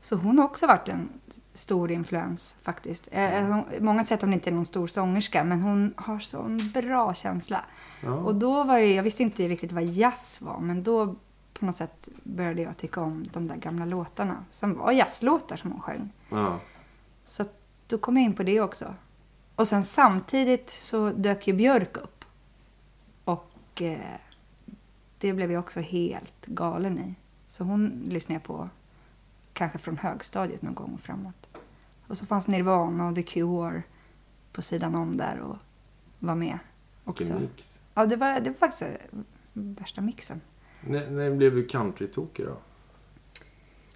Så 0.01 0.15
hon 0.15 0.37
har 0.39 0.45
också 0.45 0.67
varit 0.67 0.87
en 0.89 1.09
stor 1.53 1.91
influens 1.91 2.55
faktiskt. 2.61 3.07
Eh, 3.11 3.43
hon- 3.45 3.65
Många 3.79 4.03
säger 4.03 4.17
att 4.17 4.21
hon 4.21 4.33
inte 4.33 4.49
är 4.49 4.53
någon 4.53 4.65
stor 4.65 4.87
sångerska 4.87 5.43
men 5.43 5.61
hon 5.61 5.93
har 5.97 6.19
sån 6.19 6.57
bra 6.73 7.13
känsla. 7.13 7.65
Ja. 8.03 8.13
Och 8.13 8.35
då 8.35 8.63
var 8.63 8.77
det, 8.79 8.93
jag 8.93 9.03
visste 9.03 9.23
inte 9.23 9.47
riktigt 9.47 9.71
vad 9.71 9.83
jazz 9.83 10.41
var 10.41 10.59
men 10.59 10.83
då 10.83 11.15
på 11.53 11.65
något 11.65 11.75
sätt 11.75 12.09
började 12.23 12.61
jag 12.61 12.77
tycka 12.77 13.01
om 13.01 13.27
de 13.33 13.47
där 13.47 13.55
gamla 13.55 13.85
låtarna 13.85 14.43
som 14.51 14.77
var 14.77 14.91
jazzlåtar 14.91 15.55
som 15.55 15.71
hon 15.71 15.81
sjöng. 15.81 16.09
Ja. 16.29 16.59
Så 17.25 17.45
då 17.87 17.97
kom 17.97 18.17
jag 18.17 18.25
in 18.25 18.33
på 18.33 18.43
det 18.43 18.61
också. 18.61 18.93
Och 19.55 19.67
sen 19.67 19.83
samtidigt 19.83 20.69
så 20.69 21.09
dök 21.09 21.47
ju 21.47 21.53
Björk 21.53 21.97
upp. 21.97 22.18
Och 23.79 23.85
eh, 23.85 24.19
det 25.17 25.33
blev 25.33 25.51
jag 25.51 25.59
också 25.59 25.79
helt 25.79 26.45
galen 26.45 26.99
i. 26.99 27.15
Så 27.47 27.63
hon 27.63 28.03
lyssnade 28.09 28.35
jag 28.35 28.43
på 28.43 28.69
kanske 29.53 29.77
från 29.77 29.97
högstadiet 29.97 30.61
någon 30.61 30.73
gång 30.73 30.97
framåt. 31.01 31.57
Och 32.07 32.17
så 32.17 32.25
fanns 32.25 32.47
Nirvana 32.47 33.07
och 33.07 33.15
The 33.15 33.23
Cure 33.23 33.83
på 34.51 34.61
sidan 34.61 34.95
om 34.95 35.17
där 35.17 35.39
och 35.39 35.57
var 36.19 36.35
med 36.35 36.59
också. 37.05 37.23
Vilken 37.23 37.41
mix. 37.41 37.79
Ja, 37.93 38.05
det 38.05 38.15
var, 38.15 38.39
det 38.39 38.49
var 38.49 38.57
faktiskt 38.57 38.81
eh, 38.81 39.19
värsta 39.53 40.01
mixen. 40.01 40.41
När, 40.81 41.09
när 41.09 41.35
blev 41.35 41.55
du 41.55 41.65
countrytokig 41.65 42.45
då? 42.45 42.57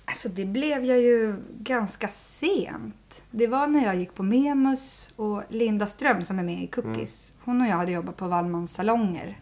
Alltså 0.06 0.30
det 0.30 0.46
blev 0.46 0.84
jag 0.86 1.02
ju 1.02 1.36
ganska 1.60 2.08
sent. 2.08 3.24
Det 3.32 3.48
var 3.48 3.68
när 3.68 3.86
jag 3.86 3.96
gick 3.96 4.16
på 4.16 4.24
Memus 4.24 5.14
och 5.16 5.44
Linda 5.50 5.88
Ström 5.88 6.24
som 6.24 6.40
är 6.40 6.44
med 6.44 6.64
i 6.64 6.68
Cookies. 6.68 7.34
Hon 7.44 7.62
och 7.62 7.68
jag 7.68 7.78
hade 7.78 7.92
jobbat 7.92 8.18
på 8.18 8.28
Wallmans 8.28 8.74
salonger 8.74 9.40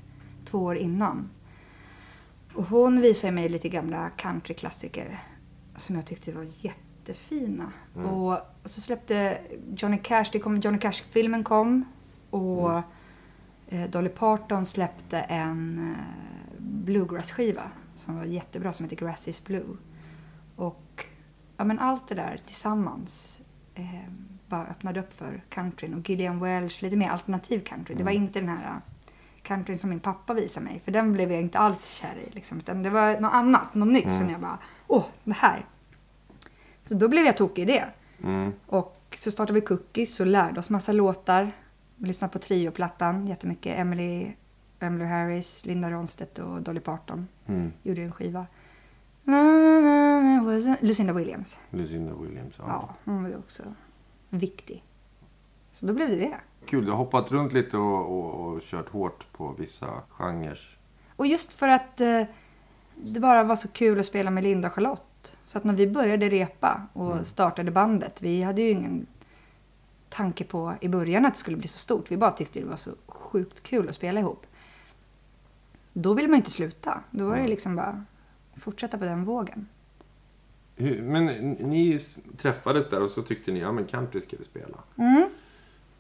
två 0.52 0.58
år 0.58 0.76
innan. 0.76 1.30
Och 2.54 2.64
hon 2.64 3.02
visade 3.02 3.34
mig 3.34 3.50
lite 3.50 3.70
gamla 3.70 4.10
countryklassiker 4.10 5.24
som 5.76 5.96
jag 5.96 6.06
tyckte 6.06 6.32
var 6.32 6.48
jättefina. 6.58 7.72
Och, 7.94 8.32
och 8.32 8.70
så 8.70 8.82
släppte 8.82 9.38
Johnny 9.76 9.98
Cash, 9.98 10.26
det 10.32 10.40
kom, 10.40 10.60
Johnny 10.60 10.80
Cash-filmen 10.80 11.44
kom. 11.44 11.86
Och 12.30 12.82
eh, 13.68 13.90
Dolly 13.90 14.10
Parton 14.10 14.66
släppte 14.66 15.20
en 15.20 15.80
eh, 15.92 16.62
bluegrass-skiva 16.62 17.64
som 17.96 18.18
var 18.18 18.26
jättebra 18.26 18.74
som 18.74 18.84
heter 18.84 18.96
Grass 18.96 19.28
is 19.28 19.44
Blue. 19.44 19.78
Och 20.56 21.06
ja, 21.58 21.64
men 21.64 21.80
allt 21.80 22.08
det 22.08 22.16
där 22.16 22.40
tillsammans 22.46 23.42
eh, 23.76 24.12
bara 24.48 24.68
öppnade 24.68 25.00
upp 25.00 25.14
för 25.14 25.44
countryn. 25.50 25.94
Och 25.94 26.10
Gillian 26.10 26.40
Welch, 26.40 26.82
lite 26.82 26.96
mer 26.96 27.10
alternativ 27.10 27.60
country. 27.60 27.96
Det 27.96 28.04
var 28.04 28.12
inte 28.12 28.40
den 28.40 28.50
här 28.50 28.82
countryn 29.56 29.78
som 29.80 29.90
min 29.90 30.00
pappa 30.00 30.34
visade 30.34 30.64
mig. 30.64 30.80
För 30.86 30.92
den 30.92 31.14
blev 31.14 31.32
jag 31.32 31.42
inte 31.42 31.60
alls 31.60 31.86
kär 31.90 32.16
i. 32.28 32.30
Liksom. 32.32 32.58
Utan 32.58 32.84
det 32.84 32.90
var 32.90 33.20
något 33.20 33.34
annat, 33.34 33.76
något 33.76 33.88
nytt 33.88 34.14
som 34.14 34.30
jag 34.30 34.42
bara, 34.42 34.60
åh, 34.88 35.06
det 35.24 35.34
här. 35.34 35.66
Så 36.84 36.94
då 36.96 37.08
blev 37.08 37.26
jag 37.26 37.38
tokig 37.38 37.62
i 37.62 37.66
det. 37.66 37.86
Mm. 38.24 38.52
Och 38.68 38.98
så 39.16 39.32
startade 39.32 39.60
vi 39.60 39.66
Cookies 39.66 40.20
och 40.20 40.26
lärde 40.26 40.60
oss 40.60 40.70
massa 40.70 40.92
låtar. 40.92 41.52
Vi 41.96 42.08
lyssnade 42.08 42.32
på 42.34 42.40
Trio-plattan 42.40 43.28
jättemycket. 43.28 43.80
Emily, 43.80 44.32
Emily 44.80 45.06
Harris, 45.06 45.66
Linda 45.66 45.92
Ronstedt 45.92 46.40
och 46.40 46.62
Dolly 46.62 46.80
Parton 46.80 47.28
Mm. 47.48 47.72
gjorde 47.84 48.02
en 48.02 48.12
skiva. 48.12 48.46
Lucinda 50.82 51.14
Williams. 51.14 51.60
Lucinda 51.70 52.14
Williams. 52.16 52.56
Ja. 52.58 52.64
Ja, 52.68 52.96
hon 53.06 53.24
var 53.24 53.30
ju 53.30 53.38
också 53.38 53.64
viktig. 54.30 54.84
Så 55.82 55.88
då 55.88 55.94
blev 55.94 56.10
det 56.10 56.16
det. 56.16 56.38
Kul, 56.66 56.86
du 56.86 56.92
har 56.92 56.98
hoppat 56.98 57.32
runt 57.32 57.54
lite 57.54 57.78
och, 57.78 58.20
och, 58.20 58.48
och 58.48 58.62
kört 58.62 58.90
hårt 58.90 59.26
på 59.32 59.56
vissa 59.60 59.88
genrer. 60.10 60.60
Och 61.16 61.28
just 61.28 61.54
för 61.54 61.68
att 61.68 62.02
eh, 62.02 62.24
det 62.96 63.20
bara 63.20 63.44
var 63.44 63.56
så 63.56 63.68
kul 63.68 64.00
att 64.00 64.06
spela 64.06 64.32
med 64.32 64.44
Linda 64.44 64.68
och 64.68 64.74
Charlotte. 64.74 65.36
Så 65.44 65.58
att 65.58 65.64
när 65.64 65.74
vi 65.74 65.88
började 65.88 66.30
repa 66.30 66.82
och 66.94 67.28
startade 67.28 67.72
bandet, 67.72 68.22
vi 68.22 68.42
hade 68.42 68.62
ju 68.62 68.70
ingen 68.70 69.06
tanke 70.10 70.44
på 70.44 70.74
i 70.82 70.88
början 70.88 71.26
att 71.26 71.34
det 71.34 71.40
skulle 71.40 71.58
bli 71.58 71.68
så 71.68 71.78
stort. 71.78 72.12
Vi 72.12 72.18
bara 72.18 72.32
tyckte 72.32 72.60
det 72.60 72.66
var 72.66 72.76
så 72.76 72.92
sjukt 73.08 73.64
kul 73.64 73.90
att 73.90 73.96
spela 73.96 74.20
ihop. 74.20 74.46
Då 75.94 76.14
ville 76.14 76.28
man 76.28 76.38
inte 76.38 76.52
sluta. 76.52 77.04
Då 77.12 77.26
var 77.26 77.38
det 77.38 77.48
liksom 77.48 77.76
bara 77.76 78.06
fortsätta 78.56 78.98
på 78.98 79.06
den 79.06 79.26
vågen. 79.26 79.68
Men 81.02 81.26
ni 81.52 82.00
träffades 82.38 82.90
där 82.90 83.04
och 83.04 83.10
så 83.10 83.22
tyckte 83.22 83.52
ni, 83.52 83.60
ja 83.60 83.72
men 83.72 83.86
country 83.86 84.22
ska 84.22 84.38
vi 84.38 84.44
spela. 84.44 84.78
Mm. 84.98 85.30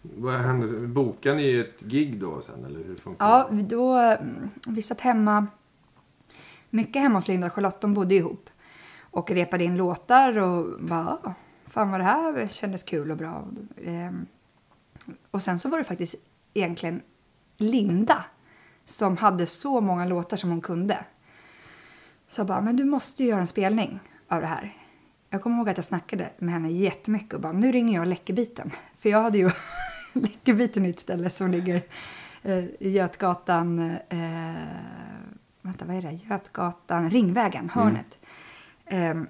Vad 0.01 0.33
hände? 0.33 0.87
Bokade 0.87 1.35
ni 1.35 1.55
ett 1.59 1.81
gig 1.81 2.19
då 2.19 2.41
sen 2.41 2.65
eller 2.65 2.83
hur 2.83 2.95
funkar 2.95 3.25
Ja, 3.27 3.49
då, 3.51 3.93
mm, 3.95 4.49
vi 4.67 4.81
satt 4.81 5.01
hemma, 5.01 5.47
mycket 6.69 7.01
hemma 7.01 7.17
hos 7.17 7.27
Linda 7.27 7.47
och 7.47 7.53
Charlotte, 7.53 7.81
de 7.81 7.93
bodde 7.93 8.15
ihop. 8.15 8.49
Och 9.01 9.31
repade 9.31 9.63
in 9.63 9.77
låtar 9.77 10.37
och 10.37 10.81
bara, 10.81 11.17
"Ah, 11.23 11.33
fan 11.67 11.91
vad 11.91 11.99
det 11.99 12.03
här 12.03 12.47
kändes 12.51 12.83
kul 12.83 13.11
och 13.11 13.17
bra. 13.17 13.47
Ehm, 13.85 14.25
Och 15.31 15.43
sen 15.43 15.59
så 15.59 15.69
var 15.69 15.77
det 15.77 15.83
faktiskt 15.83 16.15
egentligen 16.53 17.01
Linda 17.57 18.23
som 18.85 19.17
hade 19.17 19.45
så 19.45 19.81
många 19.81 20.05
låtar 20.05 20.37
som 20.37 20.49
hon 20.49 20.61
kunde. 20.61 20.97
Så 22.27 22.39
jag 22.39 22.47
bara, 22.47 22.61
men 22.61 22.75
du 22.75 22.83
måste 22.85 23.23
ju 23.23 23.29
göra 23.29 23.39
en 23.39 23.47
spelning 23.47 23.99
av 24.27 24.41
det 24.41 24.47
här. 24.47 24.73
Jag 25.29 25.41
kommer 25.41 25.57
ihåg 25.57 25.69
att 25.69 25.77
jag 25.77 25.85
snackade 25.85 26.29
med 26.37 26.53
henne 26.53 26.71
jättemycket 26.71 27.33
och 27.33 27.41
bara, 27.41 27.51
nu 27.53 27.71
ringer 27.71 27.99
jag 27.99 28.07
Läckerbiten. 28.07 28.71
För 28.95 29.09
jag 29.09 29.21
hade 29.21 29.37
ju 29.37 29.51
Läckerbiten 30.21 30.85
är 30.85 30.89
ett 30.89 30.99
ställe 30.99 31.29
som 31.29 31.51
ligger 31.51 31.81
eh, 32.43 32.63
i 32.79 32.89
Götgatan, 32.89 33.79
eh, 34.09 34.19
vänta 35.61 35.85
vad 35.85 35.95
är 35.95 36.01
det, 36.01 36.11
Götgatan, 36.11 37.09
Ringvägen, 37.09 37.69
hörnet. 37.69 38.17
Ehm, 38.85 39.27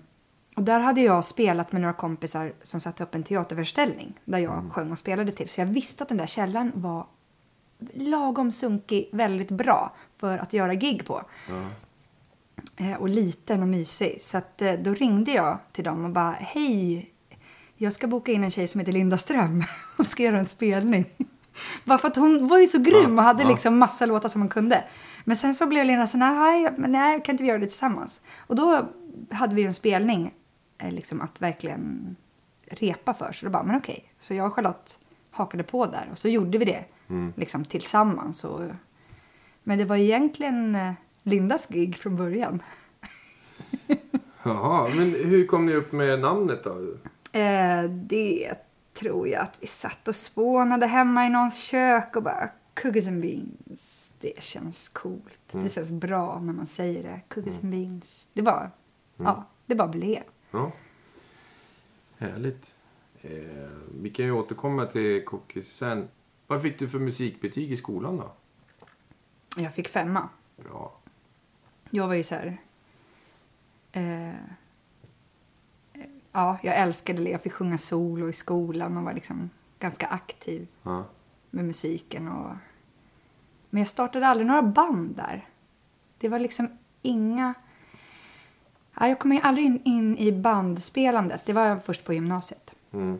och 0.55 0.63
där 0.63 0.79
hade 0.79 1.01
jag 1.01 1.25
spelat 1.25 1.71
med 1.71 1.81
några 1.81 1.93
kompisar 1.93 2.53
som 2.61 2.81
satte 2.81 3.03
upp 3.03 3.15
en 3.15 3.23
teaterföreställning 3.23 4.19
där 4.25 4.39
jag 4.39 4.71
sjöng 4.71 4.91
och 4.91 4.97
spelade 4.97 5.31
till. 5.31 5.49
Så 5.49 5.61
jag 5.61 5.65
visste 5.65 6.03
att 6.03 6.09
den 6.09 6.17
där 6.17 6.25
källaren 6.25 6.71
var 6.75 7.05
lagom 7.93 8.51
sunkig, 8.51 9.09
väldigt 9.11 9.51
bra 9.51 9.93
för 10.17 10.37
att 10.37 10.53
göra 10.53 10.73
gig 10.73 11.05
på. 11.05 11.21
Eh, 12.77 12.93
och 12.93 13.09
liten 13.09 13.61
och 13.61 13.67
mysig. 13.67 14.21
Så 14.21 14.37
att, 14.37 14.61
eh, 14.61 14.73
då 14.73 14.93
ringde 14.93 15.31
jag 15.31 15.57
till 15.71 15.83
dem 15.83 16.05
och 16.05 16.11
bara, 16.11 16.31
hej, 16.31 17.10
jag 17.81 17.93
ska 17.93 18.07
boka 18.07 18.31
in 18.31 18.43
en 18.43 18.51
tjej 18.51 18.67
som 18.67 18.79
heter 18.79 18.91
Linda 18.91 19.17
Ström 19.17 19.63
och 19.97 20.05
ska 20.05 20.23
göra 20.23 20.39
en 20.39 20.45
spelning. 20.45 21.05
Bara 21.83 21.97
för 21.97 22.07
att 22.07 22.15
hon 22.15 22.47
var 22.47 22.59
ju 22.59 22.67
så 22.67 22.79
grym 22.79 23.17
och 23.17 23.23
hade 23.23 23.43
liksom 23.43 23.77
massa 23.77 24.05
låtar 24.05 24.29
som 24.29 24.41
hon 24.41 24.49
kunde. 24.49 24.83
Men 25.23 25.35
sen 25.35 25.55
så 25.55 25.67
blev 25.67 25.85
Linda 25.85 26.07
så 26.07 26.17
nej, 26.17 26.73
nej, 26.77 27.21
kan 27.23 27.33
inte 27.33 27.43
vi 27.43 27.49
göra 27.49 27.59
det 27.59 27.65
tillsammans? 27.65 28.21
Och 28.37 28.55
då 28.55 28.89
hade 29.31 29.55
vi 29.55 29.61
ju 29.61 29.67
en 29.67 29.73
spelning 29.73 30.33
eh, 30.77 30.91
liksom 30.91 31.21
att 31.21 31.41
verkligen 31.41 32.15
repa 32.65 33.13
för. 33.13 33.31
Så 33.31 33.45
då 33.45 33.51
bara, 33.51 33.63
men 33.63 33.75
okej. 33.75 34.13
Så 34.19 34.33
jag 34.33 34.47
och 34.47 34.53
Charlotte 34.53 34.99
hakade 35.31 35.63
på 35.63 35.85
där 35.85 36.09
och 36.11 36.17
så 36.17 36.29
gjorde 36.29 36.57
vi 36.57 36.65
det 36.65 36.85
liksom 37.35 37.65
tillsammans. 37.65 38.43
Och, 38.43 38.61
men 39.63 39.77
det 39.77 39.85
var 39.85 39.95
egentligen 39.95 40.75
eh, 40.75 40.93
Lindas 41.23 41.67
gig 41.67 41.97
från 41.97 42.15
början. 42.15 42.63
Jaha, 44.43 44.89
men 44.95 45.15
hur 45.25 45.47
kom 45.47 45.65
ni 45.65 45.73
upp 45.73 45.91
med 45.91 46.19
namnet 46.19 46.63
då? 46.63 46.77
Eh, 47.31 47.83
det 47.83 48.55
tror 48.93 49.27
jag 49.27 49.41
att 49.41 49.57
vi 49.61 49.67
satt 49.67 50.07
och 50.07 50.15
spånade 50.15 50.87
hemma 50.87 51.25
i 51.25 51.29
någons 51.29 51.63
kök 51.63 52.15
och 52.15 52.23
bara 52.23 52.49
cookies 52.81 53.07
and 53.07 53.21
beans. 53.21 54.13
Det 54.19 54.43
känns 54.43 54.89
coolt. 54.89 55.39
Det 55.51 55.69
känns 55.69 55.91
bra 55.91 56.39
när 56.39 56.53
man 56.53 56.67
säger 56.67 57.03
det. 57.03 57.21
Cookies 57.27 57.63
and 57.63 57.71
beans. 57.71 58.29
Det 58.33 58.41
bara, 58.41 58.71
ja, 59.17 59.45
det 59.65 59.75
bara 59.75 59.87
blev. 59.87 60.23
Ja. 60.51 60.71
Härligt. 62.17 62.75
Eh, 63.21 63.31
vi 64.01 64.09
kan 64.09 64.25
ju 64.25 64.31
återkomma 64.31 64.85
till 64.85 65.25
cookies 65.25 65.75
sen. 65.75 66.07
Vad 66.47 66.61
fick 66.61 66.79
du 66.79 66.89
för 66.89 66.99
musikbetyg 66.99 67.71
i 67.71 67.77
skolan 67.77 68.17
då? 68.17 68.33
Jag 69.57 69.73
fick 69.73 69.87
femma. 69.87 70.29
Bra. 70.57 70.97
Jag 71.89 72.07
var 72.07 72.15
ju 72.15 72.23
så 72.23 72.35
här... 72.35 72.57
Eh, 73.91 74.33
ja, 76.31 76.57
jag 76.63 76.75
älskade 76.77 77.23
det. 77.23 77.29
Jag 77.29 77.41
fick 77.41 77.53
sjunga 77.53 77.77
solo 77.77 78.29
i 78.29 78.33
skolan 78.33 78.97
och 78.97 79.03
var 79.03 79.13
liksom 79.13 79.49
ganska 79.79 80.07
aktiv 80.07 80.67
Ja. 80.83 81.05
med 81.49 81.65
musiken. 81.65 82.27
Och... 82.27 82.55
Men 83.69 83.79
jag 83.81 83.87
startade 83.87 84.27
aldrig 84.27 84.47
några 84.47 84.61
band 84.61 85.15
där. 85.15 85.47
Det 86.17 86.29
var 86.29 86.39
liksom 86.39 86.67
inga... 87.01 87.53
Ja, 88.99 89.07
jag 89.07 89.19
kom 89.19 89.39
aldrig 89.43 89.65
in, 89.65 89.81
in 89.85 90.17
i 90.17 90.31
bandspelandet. 90.31 91.41
Det 91.45 91.53
var 91.53 91.65
jag 91.65 91.83
först 91.85 92.03
på 92.05 92.13
gymnasiet. 92.13 92.75
Mm. 92.93 93.19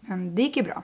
Men 0.00 0.34
det 0.34 0.42
gick 0.42 0.56
ju 0.56 0.62
bra 0.62 0.82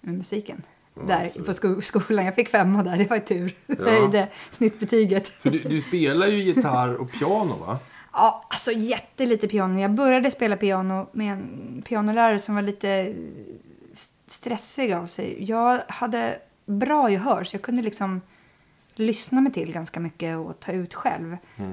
med 0.00 0.14
musiken. 0.14 0.62
Ja, 0.94 1.02
där 1.06 1.26
absolut. 1.26 1.46
på 1.46 1.54
sko- 1.54 1.80
skolan. 1.80 2.24
Jag 2.24 2.34
fick 2.34 2.48
femma 2.48 2.82
där. 2.82 2.96
Det 2.98 3.10
var 3.10 3.16
ju 3.16 3.22
tur. 3.22 3.54
Ja. 3.66 3.74
Höjde 3.78 4.28
snittbetyget. 4.50 5.28
För 5.28 5.50
du, 5.50 5.58
du 5.58 5.80
spelar 5.80 6.26
ju 6.26 6.42
gitarr 6.42 6.94
och 6.94 7.10
piano 7.12 7.54
va? 7.66 7.78
Ja, 8.12 8.44
alltså 8.50 8.72
jättelite 8.72 9.48
piano. 9.48 9.80
Jag 9.80 9.90
började 9.94 10.30
spela 10.30 10.56
piano 10.56 11.08
med 11.12 11.32
en 11.32 11.82
pianolärare 11.86 12.38
som 12.38 12.54
var 12.54 12.62
lite 12.62 13.14
st- 13.92 14.14
stressig 14.26 14.92
av 14.92 15.06
sig. 15.06 15.44
Jag 15.44 15.80
hade 15.88 16.38
bra 16.66 17.10
gehör 17.10 17.44
så 17.44 17.54
jag 17.54 17.62
kunde 17.62 17.82
liksom 17.82 18.20
lyssna 18.94 19.40
mig 19.40 19.52
till 19.52 19.72
ganska 19.72 20.00
mycket 20.00 20.36
och 20.36 20.60
ta 20.60 20.72
ut 20.72 20.94
själv. 20.94 21.36
Mm. 21.56 21.70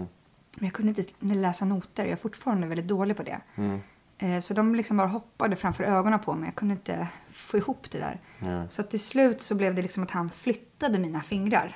Men 0.57 0.65
jag 0.65 0.73
kunde 0.73 0.89
inte 1.01 1.35
läsa 1.35 1.65
noter. 1.65 2.03
Jag 2.03 2.11
är 2.11 2.15
fortfarande 2.15 2.67
väldigt 2.67 2.87
dålig 2.87 3.17
på 3.17 3.23
det. 3.23 3.39
Mm. 3.55 3.79
Eh, 4.17 4.39
Så 4.39 4.53
de 4.53 4.75
liksom 4.75 4.97
bara 4.97 5.07
hoppade 5.07 5.55
framför 5.55 5.83
ögonen 5.83 6.19
på 6.19 6.33
mig. 6.33 6.47
Jag 6.47 6.55
kunde 6.55 6.71
inte 6.73 7.07
få 7.31 7.57
ihop 7.57 7.91
det 7.91 7.97
där. 7.97 8.19
Ja. 8.39 8.69
Så 8.69 8.83
till 8.83 8.99
slut 8.99 9.41
så 9.41 9.55
blev 9.55 9.75
det 9.75 9.81
liksom 9.81 10.03
att 10.03 10.11
han 10.11 10.29
flyttade 10.29 10.99
mina 10.99 11.21
fingrar. 11.21 11.75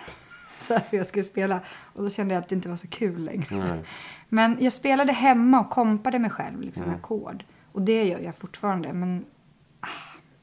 Så 0.61 0.75
att 0.75 0.93
jag 0.93 1.07
skulle 1.07 1.23
spela. 1.23 1.59
Och 1.93 2.03
då 2.03 2.09
kände 2.09 2.33
jag 2.33 2.41
att 2.41 2.49
det 2.49 2.55
inte 2.55 2.69
var 2.69 2.75
så 2.75 2.87
kul 2.87 3.23
längre. 3.23 3.55
Nej. 3.55 3.83
Men 4.29 4.57
jag 4.59 4.73
spelade 4.73 5.13
hemma 5.13 5.59
och 5.59 5.69
kompade 5.69 6.19
mig 6.19 6.31
själv, 6.31 6.61
liksom 6.61 6.85
med 6.85 6.95
ackord. 6.95 7.43
Och 7.71 7.81
det 7.81 8.03
gör 8.03 8.19
jag 8.19 8.35
fortfarande. 8.35 8.93
Men 8.93 9.25
ah, 9.79 9.87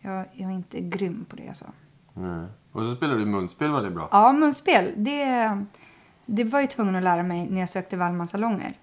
jag, 0.00 0.25
jag 0.32 0.50
är 0.50 0.54
inte 0.54 0.80
grym 0.80 1.26
på 1.28 1.37
det. 1.37 1.49
Alltså. 1.49 1.64
Nej. 2.14 2.46
Och 2.73 2.82
så 2.82 2.96
spelar 2.96 3.16
du 3.16 3.26
munspel 3.26 3.73
väldigt 3.73 3.92
bra. 3.92 4.08
Ja, 4.12 4.32
munspel. 4.32 4.92
Det, 4.96 5.64
det 6.26 6.44
var 6.44 6.61
jag 6.61 6.70
tvungen 6.70 6.94
att 6.94 7.02
lära 7.02 7.23
mig 7.23 7.49
när 7.50 7.61
jag 7.61 7.68
sökte 7.68 7.96
Wallmans 7.96 8.30
salonger. 8.30 8.76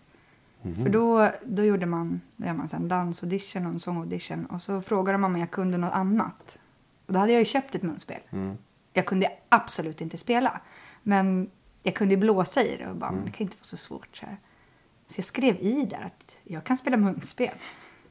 För 0.64 0.90
då, 0.90 1.32
då 1.44 1.64
gjorde 1.64 1.86
man, 1.86 2.22
då 2.36 2.46
gör 2.46 2.54
man 2.54 2.70
här 2.72 2.80
en 2.80 2.88
dansaudition 2.88 3.66
och 3.66 3.72
en 3.72 3.80
sångaudition. 3.80 4.46
Och 4.46 4.62
så 4.62 4.82
frågade 4.82 5.18
man 5.18 5.32
om 5.32 5.40
jag 5.40 5.52
kunde 5.52 5.78
något 5.78 5.94
annat. 5.94 6.60
Och 7.06 7.14
då 7.14 7.20
hade 7.20 7.32
jag 7.32 7.40
ju 7.40 7.46
köpt 7.46 7.76
ett 7.76 7.84
munspel. 7.84 8.20
Mm. 8.32 8.58
Jag 8.94 9.06
kunde 9.06 9.28
absolut 9.50 10.02
inte 10.02 10.18
spela. 10.18 10.62
Men 11.04 11.50
jag 11.84 11.96
kunde 11.96 12.14
ju 12.14 12.20
blåsa 12.20 12.64
i 12.64 12.78
det 12.78 12.88
och 12.90 12.96
bara, 12.96 13.12
men 13.12 13.26
det 13.26 13.32
kan 13.32 13.44
inte 13.44 13.58
vara 13.58 13.64
så 13.64 13.78
svårt 13.78 14.18
så 14.18 14.26
här. 14.26 14.38
Så 15.08 15.20
jag 15.20 15.26
skrev 15.26 15.56
i 15.60 15.86
där 15.86 16.02
att 16.02 16.38
jag 16.44 16.64
kan 16.64 16.78
spela 16.78 16.98
munspel. 16.98 17.54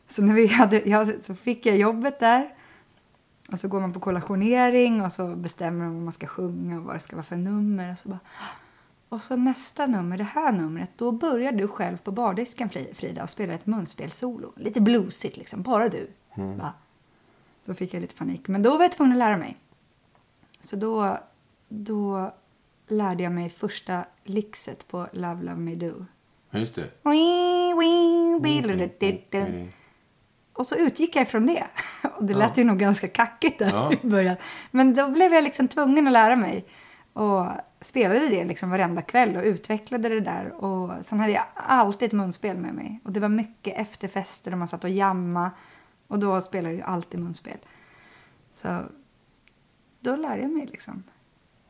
Så 0.09 0.23
när 0.23 0.35
vi 0.35 0.47
hade, 0.47 0.89
jag, 0.89 1.23
så 1.23 1.35
fick 1.35 1.67
jag 1.67 1.77
jobbet 1.77 2.21
där. 2.21 2.55
Och 3.53 3.59
så 3.59 3.69
går 3.69 3.81
man 3.81 3.93
på 3.93 4.01
kollationering 4.01 5.03
och 5.03 5.13
så 5.13 5.37
bestämmer 5.37 5.85
de 5.85 5.95
vad 5.95 6.03
man 6.03 6.13
ska 6.13 6.27
sjunga 6.27 6.79
och 6.79 6.85
vad 6.85 6.97
det 6.97 7.01
ska 7.01 7.17
vara 7.17 7.25
för 7.25 7.37
nummer. 7.37 7.93
Och 7.93 7.99
så, 7.99 8.09
bara, 8.09 8.19
och 9.09 9.23
så 9.23 9.37
nästa 9.37 9.87
nummer, 9.87 10.19
det 10.19 10.25
här 10.25 10.53
numret, 10.53 10.91
då 10.97 11.13
börjar 11.13 11.53
du 11.53 11.69
själv 11.69 11.97
på 11.97 12.11
bardisken 12.13 12.69
Fri- 12.71 12.95
Frida 12.95 13.23
och 13.23 13.31
spelar 13.31 13.55
ett 13.55 13.67
munspelsolo. 13.67 14.53
Lite 14.57 14.81
bluesigt 14.81 15.37
liksom, 15.37 15.63
bara 15.63 15.89
du. 15.89 16.11
Va? 16.35 16.73
Då 17.65 17.75
fick 17.75 17.95
jag 17.95 18.01
lite 18.01 18.15
panik. 18.15 18.49
Men 18.49 18.63
då 18.63 18.77
var 18.77 18.83
jag 18.85 18.93
tvungen 18.93 19.13
att 19.13 19.19
lära 19.19 19.37
mig. 19.37 19.57
Så 20.61 20.77
då, 20.77 21.19
då 21.69 22.35
lärde 22.89 23.23
jag 23.23 23.33
mig 23.33 23.49
första 23.49 24.05
lixet 24.25 24.89
på 24.89 25.07
Love 25.13 25.43
Love 25.43 25.57
Me 25.57 25.75
Do. 25.75 26.07
Ja, 26.51 26.59
Just 26.59 26.75
det. 26.75 27.05
Och 30.53 30.67
så 30.67 30.77
utgick 30.77 31.17
jag 31.17 31.23
ifrån 31.23 31.47
det. 31.47 31.65
Och 32.17 32.25
det 32.25 32.35
lät 32.35 32.57
ju 32.59 32.65
nog 32.65 32.79
ganska 32.79 33.09
kackigt 33.09 33.59
där 33.59 33.71
Ja. 33.71 33.93
i 34.03 34.07
början. 34.07 34.37
Men 34.71 34.95
då 34.95 35.09
blev 35.09 35.35
jag 35.35 35.45
liksom 35.45 35.69
tvungen 35.69 36.07
att 36.07 36.13
lära 36.13 36.37
mig. 36.37 36.65
Och 37.13 37.47
spelade 37.81 38.29
det 38.29 38.45
liksom 38.45 38.71
varenda 38.71 39.03
kväll 39.03 39.37
och 39.37 39.43
utvecklade 39.43 40.09
det 40.09 40.21
där. 40.21 40.65
Och 40.65 41.05
sen 41.05 41.21
hade 41.21 41.33
jag 41.33 41.45
alltid 41.55 42.07
ett 42.07 42.13
munspel 42.13 42.59
med 42.59 42.75
mig. 42.75 43.01
Och 43.05 43.13
det 43.13 43.21
var 43.21 43.29
mycket 43.29 43.79
efterfester 43.79 44.53
och 44.53 44.59
man 44.59 44.69
satt 44.69 44.85
och 44.85 44.91
jamma. 44.91 45.51
Och 46.07 46.19
då 46.19 46.41
spelade 46.41 46.75
jag 46.75 46.89
alltid 46.89 47.21
munspel. 47.21 47.59
Så 48.53 48.83
då 50.01 50.17
lärde 50.17 50.43
jag 50.43 50.51
mig 50.51 50.67
liksom. 50.67 51.03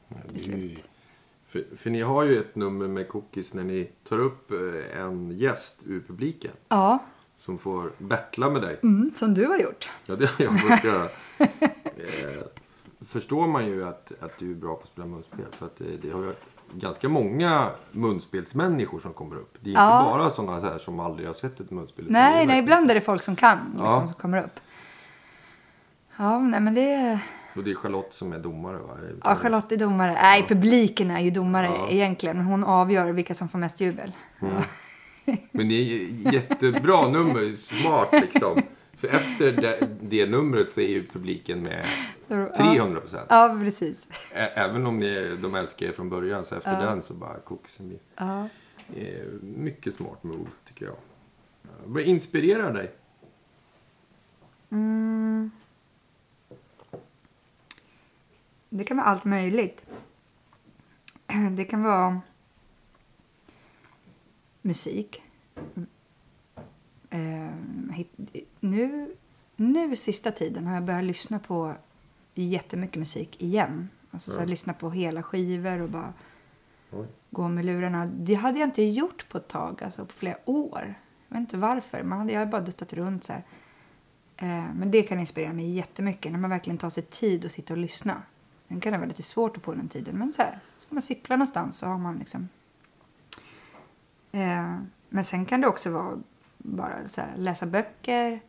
Ja, 0.09 0.17
till 0.31 0.45
slut. 0.45 0.89
För, 1.53 1.77
för 1.77 1.91
ni 1.91 2.01
har 2.01 2.23
ju 2.25 2.39
ett 2.39 2.57
nummer 2.57 2.89
med 2.89 3.09
cookies 3.09 3.55
när 3.55 3.65
ni 3.65 3.91
tar 4.09 4.19
upp 4.19 4.51
eh, 4.53 5.01
en 5.01 5.31
gäst 5.31 5.81
ur 5.87 6.01
publiken. 6.01 6.53
Ja, 6.69 6.99
Som 7.39 7.59
får 7.59 7.91
bettla 7.99 8.51
med 8.51 8.63
dig. 8.63 8.79
mm, 8.83 9.11
som 9.17 9.35
du 9.35 9.47
har 9.47 9.59
gjort. 9.59 9.89
Ja, 10.07 10.17
det 10.17 10.27
har 10.31 10.45
jag 10.45 10.61
fått 10.61 10.85
göra. 10.85 11.09
Eh, 11.97 12.45
förstår 13.07 13.47
man 13.47 13.67
ju 13.67 13.85
att, 13.89 14.13
att 14.21 14.39
du 14.39 14.51
är 14.51 14.55
bra 14.55 14.75
på 14.75 14.83
att 14.83 14.89
spela 14.89 15.07
munspel. 15.07 15.47
För 15.51 15.67
att 15.67 15.77
det, 15.77 15.97
det 16.03 16.11
har 16.11 16.21
varit 16.21 16.43
ganska 16.75 17.09
många 17.09 17.71
munspelsmänniskor 17.93 18.99
som 18.99 19.13
kommer 19.13 19.37
upp. 19.37 19.57
Det 19.61 19.71
är 19.71 19.75
Ja. 19.75 20.01
inte 20.01 20.11
bara 20.11 20.31
sådana 20.31 20.61
här 20.71 20.79
som 20.79 21.01
aldrig 21.01 21.27
har 21.27 21.35
sett 21.35 21.61
ett 21.61 21.71
munspel. 21.71 22.05
Nej, 22.09 22.47
nej, 22.47 22.59
ibland 22.59 22.91
är 22.91 22.95
det 22.95 23.01
folk 23.01 23.23
som 23.23 23.37
kan 23.37 23.59
liksom, 23.71 23.87
Ja. 23.87 24.07
som 24.07 24.15
kommer 24.15 24.45
upp. 24.45 24.61
Ja, 26.17 26.39
nej 26.41 26.61
men 26.61 26.75
det... 26.75 27.21
Och 27.57 27.65
det 27.65 27.71
är 27.71 27.75
Charlotte 27.75 28.15
som 28.15 28.33
är 28.33 28.39
domare 28.39 28.77
va? 28.79 28.99
Ja, 29.25 29.37
Charlotte 29.37 29.73
är 29.73 29.77
domare. 29.77 30.13
Nej, 30.13 30.45
publiken 30.49 31.11
är 31.11 31.21
ju 31.21 31.31
domare 31.31 31.67
Ja. 31.67 31.89
egentligen. 31.91 32.37
Men 32.37 32.47
hon 32.47 32.65
avgör 32.65 33.13
vilka 33.13 33.35
som 33.35 33.49
får 33.49 33.59
mest 33.59 33.81
jubel. 33.81 34.13
Men 35.53 35.69
det 35.69 35.75
är 35.75 36.09
jättebra 36.33 37.09
nummer, 37.09 37.55
smart 37.55 38.09
liksom. 38.13 38.63
För 38.97 39.09
efter 39.09 39.53
det, 39.53 39.89
det 40.03 40.27
numret 40.31 40.73
så 40.73 40.81
är 40.81 40.89
ju 40.89 41.07
publiken 41.07 41.63
med 41.63 41.85
300 42.57 43.01
procent. 43.01 43.27
Ja, 43.29 43.57
precis. 43.65 44.09
Även 44.55 44.87
om 44.87 44.99
ni, 44.99 45.37
de 45.43 45.55
älskar 45.55 45.87
er 45.87 45.93
från 45.93 46.09
början 46.09 46.45
så 46.45 46.55
efter 46.55 46.81
den 46.81 47.03
så 47.03 47.15
bara 47.15 47.39
koksen 47.39 47.89
blir 47.89 47.99
Ja. 48.17 48.49
Eh, 48.97 49.07
Mycket 49.43 49.95
smart 49.95 50.23
move, 50.23 50.51
tycker 50.69 50.87
jag. 50.87 50.95
Vad 51.85 52.03
inspirerar 52.03 52.73
dig? 52.73 52.91
Det 58.75 58.85
kan 58.85 58.97
vara 58.97 59.07
allt 59.07 59.25
möjligt. 59.25 59.85
Det 61.57 61.65
kan 61.65 61.83
vara 61.83 62.21
musik. 64.63 65.23
Eh, 67.11 67.49
hit- 67.93 68.47
nu, 68.61 69.15
nu 69.57 69.97
sista 69.97 70.31
tiden 70.31 70.67
har 70.67 70.75
jag 70.75 70.85
börjat 70.85 71.05
lyssna 71.05 71.39
på 71.39 71.75
jättemycket 72.35 72.97
musik 72.97 73.43
igen. 73.43 73.89
Alltså 74.11 74.31
så 74.31 74.39
här, 74.39 74.47
Ja. 74.47 74.51
lyssna 74.51 74.73
på 74.75 74.91
hela 74.91 75.23
skivor 75.23 75.81
och 75.81 75.91
bara 75.91 76.13
Oj. 76.91 77.07
gå 77.31 77.49
med 77.49 77.65
lurarna. 77.65 78.07
Det 78.07 78.35
hade 78.35 78.59
jag 78.59 78.67
inte 78.67 78.83
gjort 78.83 79.29
på 79.29 79.39
ett 79.39 79.49
tag, 79.49 79.83
alltså 79.83 80.07
på 80.07 80.13
flera 80.13 80.37
år. 80.45 80.95
Jag 81.29 81.35
vet 81.37 81.41
inte 81.41 81.57
varför. 81.57 82.03
Man 82.03 82.19
hade, 82.19 82.33
jag 82.33 82.39
hade 82.41 82.51
bara 82.51 82.61
duttat 82.63 82.93
runt 82.93 83.25
så 83.25 83.33
här. 83.33 83.43
Eh, 84.37 84.75
men 84.75 84.91
det 84.91 85.03
kan 85.03 85.21
inspirera 85.21 85.53
mig 85.53 85.71
jättemycket 85.71 86.33
när 86.33 86.39
man 86.39 86.51
verkligen 86.51 86.79
tar 86.79 86.91
sig 86.91 87.03
tid 87.03 87.45
att 87.45 87.53
sitta 87.53 87.75
och 87.75 87.79
lyssna. 87.79 88.23
Sen 88.73 88.81
kan 88.81 88.93
det 88.93 88.99
vara 88.99 89.09
lite 89.09 89.23
svårt 89.23 89.57
att 89.57 89.63
få 89.63 89.75
den 89.75 89.89
tiden. 89.89 90.19
Men 90.19 90.33
så 90.33 90.43
här, 90.43 90.61
ska 90.79 90.95
man 90.95 91.03
cykla 91.03 91.37
någonstans 91.37 91.79
så 91.79 91.87
har 91.87 91.99
man 91.99 92.19
liksom... 92.19 92.49
Eh, 94.33 94.77
men 95.09 95.25
sen 95.25 95.47
kan 95.47 95.61
det 95.61 95.67
också 95.67 95.91
vara 95.91 96.19
bara 96.59 97.09
så 97.09 97.21
här, 97.21 97.37
läsa 97.37 97.67
böcker, 97.67 98.41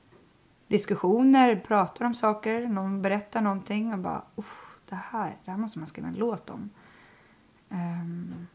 diskussioner, 0.67 1.55
prata 1.55 2.05
om 2.05 2.15
saker, 2.15 2.67
någon 2.67 3.01
berättar 3.01 3.41
någonting 3.41 3.93
och 3.93 3.99
bara 3.99 4.23
"Uff, 4.35 4.77
det 4.89 4.95
här, 4.95 5.37
det 5.45 5.51
här 5.51 5.57
måste 5.57 5.79
man 5.79 5.87
skriva 5.87 6.07
en 6.07 6.15
låt 6.15 6.49
om. 6.49 6.69
Ehm, 7.69 8.47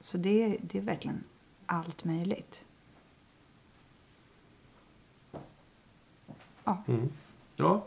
så 0.00 0.18
det, 0.18 0.58
det 0.62 0.78
är 0.78 0.82
verkligen 0.82 1.24
allt 1.66 2.04
möjligt. 2.04 2.64
Ja. 6.64 6.82
Mm. 6.88 7.08
Ja. 7.56 7.84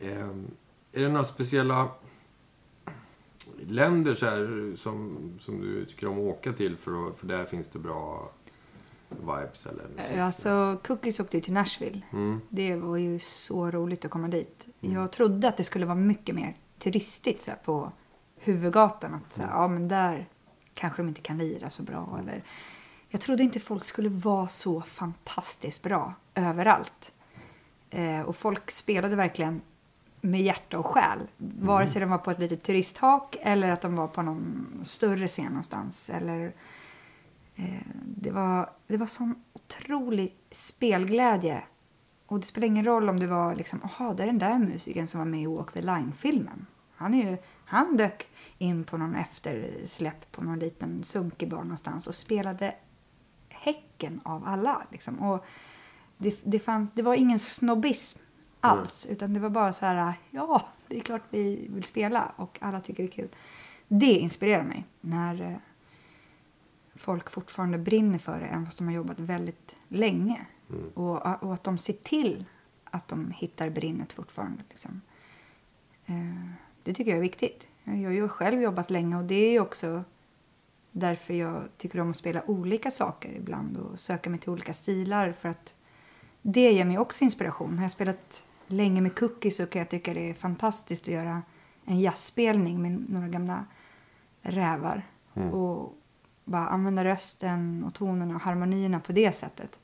Ehm, 0.00 0.50
är 0.94 1.00
det 1.00 1.08
några 1.08 1.24
speciella 1.24 1.88
länder 3.66 4.14
så 4.14 4.26
här, 4.26 4.76
som, 4.76 5.18
som 5.40 5.60
du 5.60 5.84
tycker 5.84 6.06
om 6.06 6.18
att 6.18 6.24
åka 6.24 6.52
till 6.52 6.76
för, 6.76 7.08
att, 7.08 7.18
för 7.18 7.26
där 7.26 7.44
finns 7.44 7.68
det 7.68 7.78
bra 7.78 8.30
vibes 9.08 9.66
eller 9.66 9.88
musik? 9.96 10.12
Eh, 10.12 10.26
Alltså, 10.26 10.78
Cookies 10.86 11.20
åkte 11.20 11.36
ju 11.36 11.40
till 11.40 11.52
Nashville. 11.52 12.00
Mm. 12.12 12.40
Det 12.48 12.76
var 12.76 12.96
ju 12.96 13.18
så 13.18 13.70
roligt 13.70 14.04
att 14.04 14.10
komma 14.10 14.28
dit. 14.28 14.66
Jag 14.80 15.12
trodde 15.12 15.48
att 15.48 15.56
det 15.56 15.64
skulle 15.64 15.86
vara 15.86 15.96
mycket 15.96 16.34
mer 16.34 16.56
turistigt 16.78 17.40
så 17.42 17.50
här, 17.50 17.58
på 17.64 17.92
huvudgatan. 18.36 19.14
Att 19.14 19.32
så 19.32 19.42
här, 19.42 19.50
ja, 19.50 19.68
men 19.68 19.88
där 19.88 20.28
kanske 20.74 21.02
de 21.02 21.08
inte 21.08 21.20
kan 21.20 21.38
lira 21.38 21.70
så 21.70 21.82
bra. 21.82 22.18
Eller, 22.22 22.44
jag 23.08 23.20
trodde 23.20 23.42
inte 23.42 23.60
folk 23.60 23.84
skulle 23.84 24.08
vara 24.08 24.48
så 24.48 24.82
fantastiskt 24.82 25.82
bra 25.82 26.14
överallt. 26.34 27.12
Eh, 27.90 28.20
och 28.20 28.36
folk 28.36 28.70
spelade 28.70 29.16
verkligen 29.16 29.60
med 30.24 30.42
hjärta 30.42 30.78
och 30.78 30.86
själ. 30.86 31.18
Vare 31.36 31.86
sig 31.86 32.00
de 32.00 32.10
var 32.10 32.18
på 32.18 32.30
ett 32.30 32.38
litet 32.38 32.62
turisthak 32.62 33.36
eller 33.40 33.70
att 33.70 33.80
de 33.80 33.96
var 33.96 34.08
på 34.08 34.22
någon 34.22 34.80
större 34.82 35.28
scen 35.28 35.46
någonstans. 35.46 36.10
Eller, 36.10 36.52
eh, 37.54 37.86
det, 38.04 38.30
var, 38.30 38.70
det 38.86 38.96
var 38.96 39.06
sån 39.06 39.34
otrolig 39.52 40.36
spelglädje. 40.50 41.62
Och 42.26 42.40
det 42.40 42.46
spelar 42.46 42.66
ingen 42.66 42.84
roll 42.84 43.08
om 43.08 43.20
det 43.20 43.26
var 43.26 43.54
liksom, 43.54 43.82
aha, 43.82 44.14
det 44.14 44.22
är 44.22 44.26
den 44.26 44.38
där 44.38 44.58
musikern 44.58 45.06
som 45.06 45.20
var 45.20 45.26
med 45.26 45.42
i 45.42 45.46
Walk 45.46 45.72
the 45.72 45.82
Line-filmen. 45.82 46.66
Han, 46.94 47.14
är 47.14 47.30
ju, 47.30 47.36
han 47.64 47.96
dök 47.96 48.28
in 48.58 48.84
på 48.84 48.96
någon 48.96 49.14
eftersläpp 49.14 50.32
på 50.32 50.44
någon 50.44 50.58
liten 50.58 51.04
sunkig 51.04 51.50
bar 51.50 51.62
någonstans 51.62 52.06
och 52.06 52.14
spelade 52.14 52.74
häcken 53.48 54.20
av 54.24 54.44
alla. 54.46 54.86
Liksom. 54.90 55.18
Och 55.18 55.44
det, 56.16 56.40
det, 56.44 56.58
fanns, 56.58 56.92
det 56.92 57.02
var 57.02 57.14
ingen 57.14 57.38
snobbism 57.38 58.23
alls, 58.64 59.06
utan 59.10 59.34
det 59.34 59.40
var 59.40 59.50
bara 59.50 59.72
så 59.72 59.86
här, 59.86 60.14
ja, 60.30 60.62
det 60.88 60.96
är 60.96 61.00
klart 61.00 61.22
vi 61.30 61.66
vill 61.70 61.84
spela 61.84 62.32
och 62.36 62.58
alla 62.60 62.80
tycker 62.80 63.02
det 63.02 63.08
är 63.08 63.12
kul. 63.12 63.28
Det 63.88 64.12
inspirerar 64.12 64.62
mig 64.62 64.84
när 65.00 65.42
eh, 65.42 65.56
folk 66.94 67.30
fortfarande 67.30 67.78
brinner 67.78 68.18
för 68.18 68.38
det, 68.38 68.46
även 68.46 68.66
fast 68.66 68.78
de 68.78 68.86
har 68.86 68.94
jobbat 68.94 69.20
väldigt 69.20 69.76
länge. 69.88 70.46
Och, 70.94 71.42
och 71.42 71.54
att 71.54 71.64
de 71.64 71.78
ser 71.78 71.92
till 71.92 72.44
att 72.84 73.08
de 73.08 73.30
hittar 73.30 73.70
brinnet 73.70 74.12
fortfarande. 74.12 74.62
Liksom. 74.70 75.00
Eh, 76.06 76.48
det 76.82 76.94
tycker 76.94 77.10
jag 77.10 77.18
är 77.18 77.22
viktigt. 77.22 77.68
Jag 77.84 77.94
har 77.94 78.10
ju 78.10 78.28
själv 78.28 78.62
jobbat 78.62 78.90
länge 78.90 79.16
och 79.16 79.24
det 79.24 79.34
är 79.34 79.60
också 79.60 80.04
därför 80.90 81.34
jag 81.34 81.62
tycker 81.76 82.00
om 82.00 82.10
att 82.10 82.16
spela 82.16 82.42
olika 82.46 82.90
saker 82.90 83.32
ibland 83.32 83.76
och 83.76 84.00
söka 84.00 84.30
mig 84.30 84.40
till 84.40 84.50
olika 84.50 84.72
stilar 84.72 85.32
för 85.32 85.48
att 85.48 85.74
det 86.42 86.72
ger 86.72 86.84
mig 86.84 86.98
också 86.98 87.24
inspiration. 87.24 87.76
Har 87.78 87.84
jag 87.84 87.90
spelat 87.90 88.42
länge 88.66 89.00
med 89.00 89.18
cookies 89.18 89.56
så 89.56 89.66
kan 89.66 89.78
jag 89.78 89.88
tycka 89.88 90.14
det 90.14 90.30
är 90.30 90.34
fantastiskt 90.34 91.04
att 91.08 91.14
göra 91.14 91.42
en 91.84 92.00
jazzspelning 92.00 92.82
med 92.82 93.10
några 93.10 93.28
gamla 93.28 93.64
rävar 94.42 95.02
och 95.52 95.98
bara 96.44 96.68
använda 96.68 97.04
rösten 97.04 97.84
och 97.84 97.94
tonerna 97.94 98.34
och 98.34 98.40
harmonierna 98.40 99.00
på 99.00 99.12
det 99.12 99.32
sättet. 99.32 99.80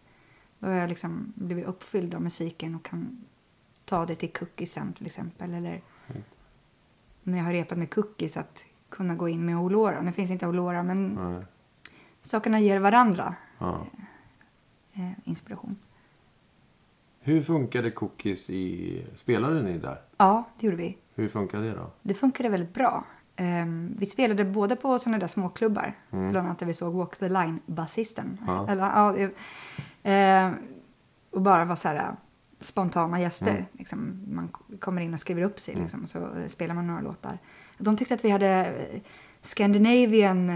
Då 0.58 0.66
har 0.66 0.74
jag 0.74 0.88
liksom 0.88 1.32
blivit 1.36 1.66
uppfylld 1.66 2.14
av 2.14 2.22
musiken 2.22 2.74
och 2.74 2.82
kan 2.84 3.24
ta 3.84 4.06
det 4.06 4.14
till 4.14 4.32
cookies 4.32 4.72
sen 4.72 4.92
till 4.92 5.06
exempel. 5.06 5.54
Eller 5.54 5.80
när 7.22 7.38
jag 7.38 7.44
har 7.44 7.52
repat 7.52 7.78
med 7.78 7.94
cookies 7.94 8.36
att 8.36 8.64
kunna 8.88 9.14
gå 9.14 9.28
in 9.28 9.46
med 9.46 9.56
Olora. 9.56 10.00
Nu 10.02 10.12
finns 10.12 10.30
inte 10.30 10.46
Olora 10.46 10.82
men 10.82 11.08
Nej. 11.08 11.42
sakerna 12.22 12.60
ger 12.60 12.78
varandra 12.80 13.34
Ja. 13.58 13.86
eh, 14.92 15.10
inspiration. 15.24 15.76
Hur 17.20 17.42
funkade 17.42 17.90
cookies 17.90 18.50
i... 18.50 19.04
Spelade 19.14 19.62
ni 19.62 19.78
där? 19.78 20.00
Ja, 20.16 20.44
det 20.58 20.66
gjorde 20.66 20.76
vi. 20.76 20.96
Hur 21.14 21.28
funkade 21.28 21.68
det 21.68 21.74
då? 21.74 21.90
Det 22.02 22.14
funkade 22.14 22.48
väldigt 22.48 22.74
bra. 22.74 23.04
Ehm, 23.36 23.96
vi 23.98 24.06
spelade 24.06 24.44
både 24.44 24.76
på 24.76 24.98
sådana 24.98 25.18
där 25.18 25.26
småklubbar, 25.26 25.94
bland 26.10 26.36
annat 26.36 26.58
där 26.58 26.66
vi 26.66 26.74
såg 26.74 26.94
Walk 26.94 27.16
the 27.16 27.28
Line-basisten. 27.28 28.38
Ja. 28.46 28.68
Eller, 28.68 28.82
ja, 28.82 29.28
ehm, 30.02 30.54
och 31.30 31.40
bara 31.40 31.64
var 31.64 31.76
så 31.76 31.88
här 31.88 31.96
äh, 31.96 32.12
spontana 32.60 33.20
gäster. 33.20 33.66
Liksom, 33.72 34.20
man 34.28 34.48
kommer 34.78 35.02
in 35.02 35.12
och 35.14 35.20
skriver 35.20 35.42
upp 35.42 35.60
sig 35.60 35.74
liksom, 35.74 36.06
så 36.06 36.18
eh, 36.18 36.46
spelar 36.46 36.74
man 36.74 36.86
några 36.86 37.00
låtar. 37.00 37.38
De 37.78 37.96
tyckte 37.96 38.14
att 38.14 38.24
vi 38.24 38.30
hade 38.30 38.66
eh, 38.66 39.00
Scandinavian, 39.42 40.50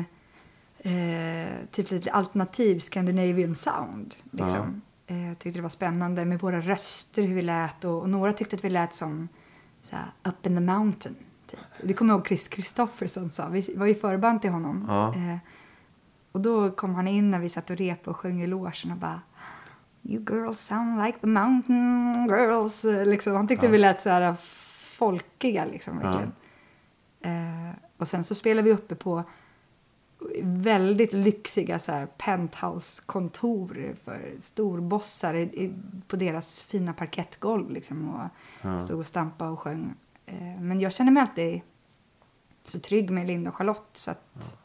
eh, 0.79 1.49
typ 1.71 1.91
lite 1.91 2.13
alternativ 2.13 2.79
Scandinavian 2.79 3.55
sound. 3.55 4.15
Liksom. 4.31 4.83
Eh, 5.07 5.35
tyckte 5.39 5.59
det 5.59 5.63
var 5.63 5.69
spännande 5.69 6.25
med 6.25 6.41
våra 6.41 6.61
röster, 6.61 7.23
hur 7.23 7.35
vi 7.35 7.43
lät. 7.43 7.85
Och, 7.85 8.01
och 8.03 8.11
några 8.11 8.33
tyckte 8.33 8.57
att 8.57 8.65
vi 8.65 8.71
lät 8.71 8.95
som 8.95 9.29
så 9.83 9.97
här, 9.97 10.07
Up 10.23 10.47
in 10.47 10.55
the 10.55 10.61
mountain. 10.61 11.15
Typ. 11.47 11.61
Det 11.83 11.95
kommer 11.95 12.13
jag 12.13 12.19
ihåg 12.19 12.27
Chris 12.27 12.49
Kristoffersson 12.49 13.31
sa. 13.31 13.49
Vi 13.49 13.75
var 13.77 13.87
ju 13.87 13.95
förband 13.95 14.41
till 14.43 14.51
honom. 14.51 14.85
Ja. 14.89 15.15
Eh, 15.15 15.37
och 16.33 16.41
då 16.41 16.71
kom 16.71 16.95
han 16.95 17.09
in 17.09 17.31
när 17.31 17.39
vi 17.39 17.49
satt 17.49 17.71
och 17.71 17.77
repade 17.77 18.11
och 18.11 18.17
sjöng 18.17 18.43
i 18.43 18.47
logen 18.47 18.91
och 18.91 18.97
bara 18.97 19.21
You 20.03 20.25
girls 20.31 20.61
sound 20.61 21.03
like 21.05 21.19
the 21.19 21.27
mountain 21.27 22.27
girls. 22.29 22.85
Eh, 22.85 23.07
Liksom. 23.07 23.35
Han 23.35 23.49
tyckte 23.49 23.69
vi 23.69 23.79
lät 23.79 24.03
så 24.03 24.09
här 24.09 24.35
folkiga 24.99 25.65
liksom 25.65 25.99
verkligen. 25.99 26.33
Eh, 27.21 27.75
och 27.97 28.09
sen 28.09 28.25
så 28.25 28.35
spelade 28.35 28.69
vi 28.69 28.75
uppe 28.75 28.95
på 28.95 29.25
väldigt 30.43 31.13
lyxiga 31.13 31.79
så 31.79 32.07
penthouse-kontor 32.17 33.95
för 34.05 34.35
storbossar 34.39 35.35
i, 35.35 35.43
i, 35.43 35.75
på 36.09 36.17
deras 36.17 36.63
fina 36.63 36.93
parkettgolv 36.93 37.71
liksom 37.71 38.31
och 38.63 38.83
stod 38.83 38.99
och 38.99 39.07
stampade 39.07 39.51
och 39.51 39.61
sjöng. 39.61 39.95
Eh, 40.27 40.61
men 40.61 40.81
jag 40.81 40.93
känner 40.93 41.13
mig 41.13 41.21
alltid 41.21 41.61
så 42.65 42.81
trygg 42.81 43.11
med 43.11 43.27
Linda 43.27 43.51
och 43.51 43.57
Charlotte. 43.57 43.97
Så 43.97 44.11
att 44.11 44.59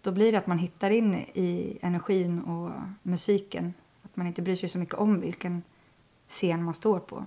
Då 0.00 0.12
blir 0.12 0.32
det 0.32 0.38
att 0.38 0.46
man 0.46 0.58
hittar 0.58 0.90
in 0.90 1.14
i 1.14 1.78
energin 1.82 2.40
och 2.40 2.70
musiken. 3.02 3.74
Att 4.02 4.16
man 4.16 4.26
inte 4.26 4.42
bryr 4.42 4.56
sig 4.56 4.68
så 4.68 4.78
mycket 4.78 4.94
om 4.94 5.20
vilken 5.20 5.62
scen 6.28 6.64
man 6.64 6.74
står 6.74 7.00
på. 7.00 7.26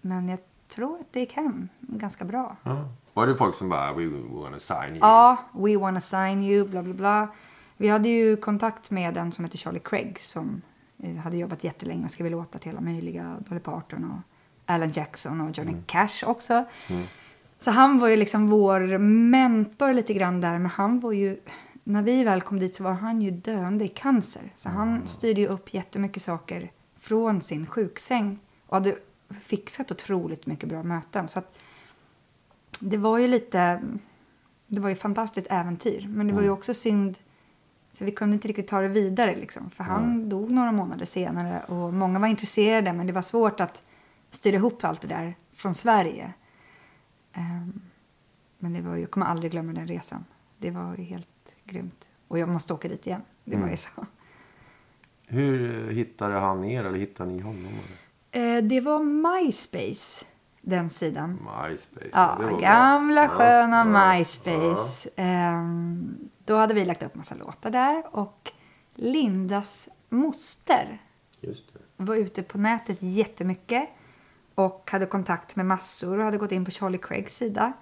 Men 0.00 0.28
jag 0.28 0.38
tror 0.68 1.00
att 1.00 1.12
det 1.12 1.20
gick 1.20 1.32
hem 1.32 1.68
ganska 1.80 2.24
bra. 2.24 2.56
Ja. 2.62 2.88
Var 3.14 3.26
det 3.26 3.36
folk 3.36 3.54
som 3.54 3.68
bara, 3.68 3.92
we 3.92 4.06
wanna 4.42 4.58
sign 4.58 4.88
you? 4.88 4.98
Ja, 4.98 5.36
we 5.52 5.76
wanna 5.76 6.00
sign 6.00 6.42
you, 6.42 6.68
bla 6.68 6.82
bla 6.82 6.94
bla. 6.94 7.28
Vi 7.76 7.88
hade 7.88 8.08
ju 8.08 8.36
kontakt 8.36 8.90
med 8.90 9.16
en 9.16 9.32
som 9.32 9.44
heter 9.44 9.58
Charlie 9.58 9.80
Craig 9.80 10.20
som 10.20 10.62
eh, 10.98 11.14
hade 11.16 11.36
jobbat 11.36 11.64
jättelänge 11.64 12.04
och 12.04 12.10
skrivit 12.10 12.32
låtar 12.32 12.58
till 12.58 12.70
alla 12.70 12.80
möjliga. 12.80 13.36
Dolly 13.48 13.60
Parton 13.60 14.04
och 14.04 14.20
Alan 14.66 14.90
Jackson 14.90 15.40
och 15.40 15.58
Johnny 15.58 15.76
Cash 15.86 16.24
också. 16.26 16.64
Så 17.58 17.70
han 17.70 17.98
var 17.98 18.08
ju 18.08 18.16
liksom 18.16 18.50
vår 18.50 18.98
mentor 18.98 19.92
lite 19.92 20.14
grann 20.14 20.40
där. 20.40 20.52
Men 20.52 20.66
han 20.66 21.00
var 21.00 21.12
ju, 21.12 21.40
när 21.84 22.02
vi 22.02 22.24
väl 22.24 22.40
kom 22.40 22.58
dit 22.58 22.74
så 22.74 22.84
var 22.84 22.92
han 22.92 23.22
ju 23.22 23.30
döende 23.30 23.84
i 23.84 23.88
cancer. 23.88 24.42
Så 24.54 24.68
han 24.68 25.06
styrde 25.06 25.40
ju 25.40 25.46
upp 25.46 25.74
jättemycket 25.74 26.22
saker 26.22 26.70
från 27.00 27.40
sin 27.40 27.66
sjuksäng. 27.66 28.38
Och 28.66 28.76
hade 28.76 28.96
fixat 29.42 29.90
otroligt 29.90 30.46
mycket 30.46 30.68
bra 30.68 30.82
möten. 30.82 31.28
Så 31.28 31.38
att 31.38 31.58
det 32.80 32.96
var 32.96 33.18
ju 33.18 33.26
lite, 33.26 33.82
det 34.66 34.80
var 34.80 34.88
ju 34.88 34.96
fantastiskt 34.96 35.46
äventyr. 35.50 36.06
Men 36.08 36.26
det 36.26 36.32
var 36.32 36.42
ju 36.42 36.50
också 36.50 36.74
synd, 36.74 37.18
för 37.92 38.04
vi 38.04 38.12
kunde 38.12 38.34
inte 38.34 38.48
riktigt 38.48 38.68
ta 38.68 38.80
det 38.80 38.88
vidare 38.88 39.36
liksom. 39.36 39.70
För 39.70 39.84
han 39.84 40.28
dog 40.28 40.50
några 40.50 40.72
månader 40.72 41.04
senare 41.04 41.64
och 41.64 41.94
många 41.94 42.18
var 42.18 42.28
intresserade 42.28 42.92
men 42.92 43.06
det 43.06 43.12
var 43.12 43.22
svårt 43.22 43.60
att 43.60 43.82
styra 44.30 44.56
ihop 44.56 44.84
allt 44.84 45.00
det 45.00 45.08
där 45.08 45.34
från 45.52 45.74
Sverige. 45.74 46.32
Ehm, 47.32 47.80
men 48.58 48.72
det 48.72 48.80
var 48.80 48.94
ju, 48.94 49.00
jag 49.00 49.10
kommer 49.10 49.26
aldrig 49.26 49.52
glömma 49.52 49.72
den 49.72 49.88
resan. 49.88 50.24
Det 50.58 50.70
var 50.70 50.96
ju 50.96 51.02
helt 51.02 51.54
grymt. 51.64 52.10
Och 52.28 52.38
jag 52.38 52.48
måste 52.48 52.74
åka 52.74 52.88
dit 52.88 53.06
igen. 53.06 53.22
Det 53.44 53.56
var 53.56 53.68
ju 53.68 53.76
så. 53.76 54.06
Hur 55.26 55.90
hittade 55.90 56.34
han 56.34 56.64
er 56.64 56.84
eller 56.84 56.98
hittade 56.98 57.32
ni 57.32 57.40
honom? 57.40 57.66
Eller? 57.66 58.03
Eh, 58.34 58.62
det 58.62 58.80
var 58.80 59.02
MySpace, 59.02 60.24
den 60.60 60.90
sidan. 60.90 61.30
MySpace. 61.30 62.08
Ja, 62.12 62.36
bra. 62.38 62.58
gamla 62.58 63.22
Ja, 63.22 63.28
sköna 63.28 63.76
ja, 63.76 64.16
MySpace. 64.16 65.10
Ehm, 65.16 66.16
då 66.44 66.56
hade 66.56 66.74
vi 66.74 66.84
lagt 66.84 67.02
upp 67.02 67.14
massa 67.14 67.34
låtar 67.34 67.70
där 67.70 68.16
och 68.16 68.52
Lindas 68.94 69.88
moster 70.08 71.02
Ja, 71.40 71.52
var 71.96 72.16
ute 72.16 72.42
på 72.42 72.58
nätet 72.58 72.98
jättemycket 73.02 73.88
och 74.54 74.90
hade 74.92 75.06
kontakt 75.06 75.56
med 75.56 75.66
massor 75.66 76.18
och 76.18 76.24
hade 76.24 76.38
gått 76.38 76.52
in 76.52 76.64
på 76.64 76.70
Charlie 76.70 76.98
Craigs 76.98 77.36
sida. 77.36 77.72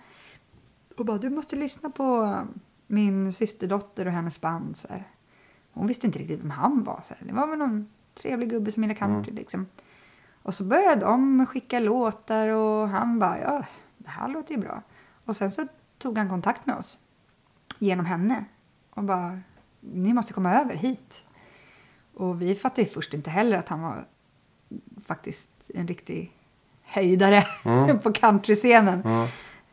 Och 0.97 1.05
bara, 1.05 1.19
du 1.19 1.31
måste 1.31 1.57
lyssna 1.57 1.91
på 1.91 2.38
min 2.87 3.33
systerdotter 3.33 4.07
och 4.07 4.12
hennes 4.12 4.41
band. 4.41 4.79
Hon 5.73 5.87
visste 5.87 6.07
inte 6.07 6.19
riktigt 6.19 6.41
vem 6.41 6.51
han 6.51 6.85
var. 6.85 7.01
Så 7.05 7.15
här. 7.15 7.27
Det 7.27 7.33
var 7.33 7.47
väl 7.47 7.59
någon 7.59 7.88
trevlig 8.15 8.51
gubbe 8.51 8.73
som 8.73 8.83
gillade 8.83 8.99
country 8.99 9.33
liksom. 9.33 9.67
Och 10.42 10.55
så 10.55 10.64
började 10.64 11.00
de 11.00 11.46
skicka 11.46 11.78
låtar 11.81 12.48
och 12.48 12.88
han 12.88 13.18
bara, 13.18 13.38
ja, 13.40 13.64
det 13.98 14.11
här 14.11 14.28
låter 14.28 14.55
ju 14.55 14.61
bra. 14.61 14.83
Och 15.24 15.37
sen 15.37 15.50
så 15.50 15.66
tog 15.98 16.18
han 16.18 16.28
kontakt 16.28 16.66
med 16.66 16.76
oss 16.76 16.98
genom 17.78 18.07
henne 18.07 18.44
och 18.90 19.05
bara, 19.05 19.40
ni 19.81 20.12
måste 20.12 20.33
komma 20.33 20.55
över 20.61 20.74
hit. 20.74 21.24
Och 22.14 22.42
vi 22.42 22.55
fattade 22.55 22.83
ju 22.83 22.88
först 22.88 23.14
inte 23.14 23.31
heller 23.31 23.59
att 23.59 23.68
han 23.68 23.83
var 23.83 24.05
faktiskt 25.07 25.70
en 25.74 25.88
riktig 25.88 26.33
höjdare 26.83 27.42
på 28.02 28.12
countryscenen. 28.12 29.02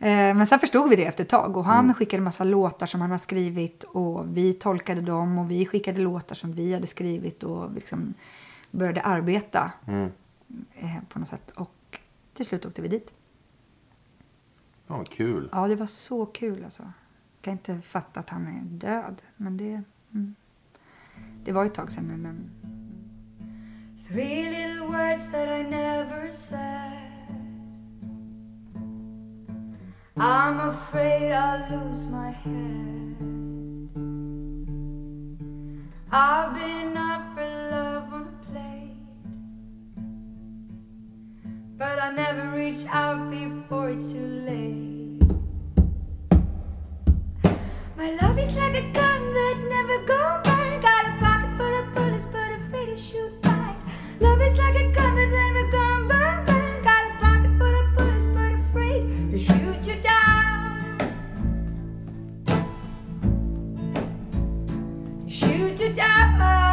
Eh, 0.01 0.35
Men 0.35 0.47
sen 0.47 0.59
förstod 0.59 0.89
vi 0.89 0.95
det 0.95 1.05
efter 1.05 1.23
ett 1.23 1.29
tag 1.29 1.57
och 1.57 1.65
han 1.65 1.93
skickade 1.93 2.23
massa 2.23 2.43
låtar 2.43 2.85
som 2.85 3.01
han 3.01 3.11
har 3.11 3.17
skrivit 3.17 3.83
och 3.83 4.37
vi 4.37 4.53
tolkade 4.53 5.01
dem 5.01 5.37
och 5.37 5.51
vi 5.51 5.65
skickade 5.65 5.99
låtar 6.01 6.35
som 6.35 6.53
vi 6.53 6.73
hade 6.73 6.87
skrivit 6.87 7.43
och 7.43 7.71
liksom 7.73 8.13
började 8.71 9.01
arbeta 9.01 9.71
eh, 10.73 11.03
på 11.09 11.19
något 11.19 11.27
sätt. 11.27 11.51
Och 11.51 11.99
till 12.33 12.45
slut 12.45 12.65
åkte 12.65 12.81
vi 12.81 12.87
dit. 12.87 13.13
Ja, 14.87 14.97
vad 14.97 15.09
kul. 15.09 15.49
Ja, 15.51 15.67
det 15.67 15.75
var 15.75 15.85
så 15.85 16.25
kul 16.25 16.63
alltså. 16.63 16.83
Jag 16.83 17.41
kan 17.41 17.51
inte 17.51 17.79
fatta 17.81 18.19
att 18.19 18.29
han 18.29 18.47
är 18.47 18.61
död, 18.61 19.21
men 19.37 19.57
det... 19.57 19.83
Mm. 20.13 20.35
Det 21.43 21.51
var 21.51 21.63
ju 21.63 21.67
ett 21.67 21.75
tag 21.75 21.91
sedan 21.91 22.07
nu, 22.07 22.17
men... 22.17 22.51
Three 24.07 24.49
little 24.49 24.87
words 24.87 25.31
that 25.31 25.47
I 25.47 25.63
never 25.63 26.31
said 26.31 27.09
I'm 30.17 30.59
afraid 30.59 31.31
I'll 31.31 31.69
lose 31.69 32.07
my 32.07 32.31
head 32.31 33.15
I've 36.11 36.53
been 36.55 36.97
offered 36.97 37.71
love 37.71 38.18
But 41.79 41.97
I 41.97 42.11
never 42.11 42.57
reach 42.57 42.85
out 42.89 43.31
before 43.31 43.89
it's 43.91 44.11
too 44.11 44.19
late 44.19 45.21
My 47.95 48.11
love 48.21 48.37
is 48.37 48.53
like 48.57 48.75
a 48.75 48.81
gun 48.91 49.33
that 49.33 49.57
never 49.69 50.03
go 50.05 50.41
by. 50.43 50.79
Got 50.81 51.05
a 51.07 51.11
pocket 51.23 51.55
full 51.55 51.73
of 51.79 51.95
bullets, 51.95 52.25
but 52.25 52.51
afraid 52.51 52.87
to 52.87 52.97
shoot 52.97 53.41
back. 53.41 53.77
Love 54.19 54.41
is 54.41 54.57
like 54.57 54.75
a 54.75 54.91
gun 54.91 55.15
that 55.15 55.29
never 55.31 55.71
gone 55.71 56.07
by. 56.09 56.43
Got 56.83 57.05
a 57.05 57.13
pocket 57.23 57.57
full 57.57 57.75
of 57.81 57.95
bullets, 57.95 58.25
but 58.35 58.51
afraid 58.59 59.31
to 59.31 59.37
shoot 59.37 59.87
you 59.87 60.01
down. 60.01 60.97
Shoot 65.29 65.79
you 65.79 65.93
down. 65.93 66.68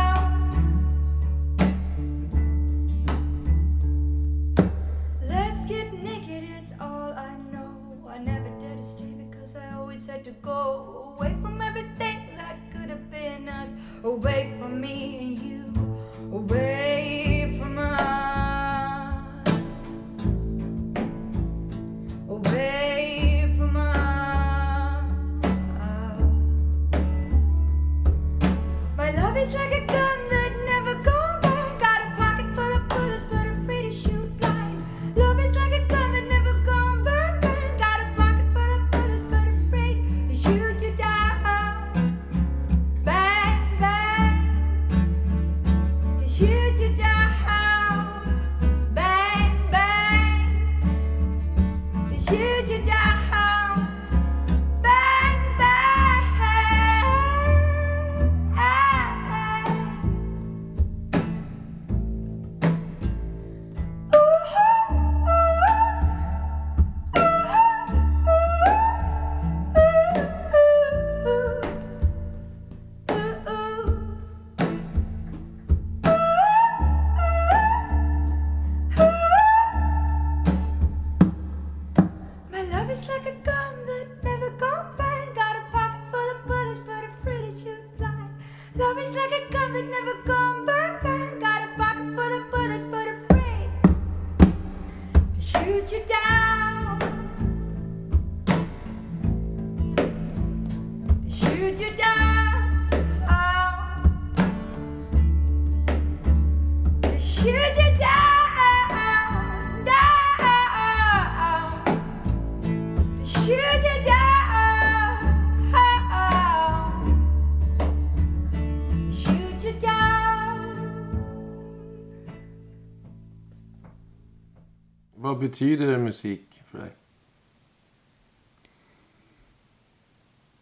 Vad 125.26 125.38
betyder 125.38 125.98
musik 125.98 126.62
för 126.66 126.78
dig? 126.78 126.96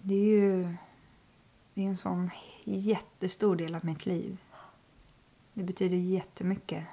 Det 0.00 0.14
är 0.14 0.24
ju 0.24 0.76
det 1.74 1.84
är 1.84 1.88
en 1.88 1.96
sån 1.96 2.30
jättestor 2.64 3.56
del 3.56 3.74
av 3.74 3.84
mitt 3.84 4.06
liv. 4.06 4.38
Det 5.52 5.62
betyder 5.62 5.96
jättemycket 5.96 6.84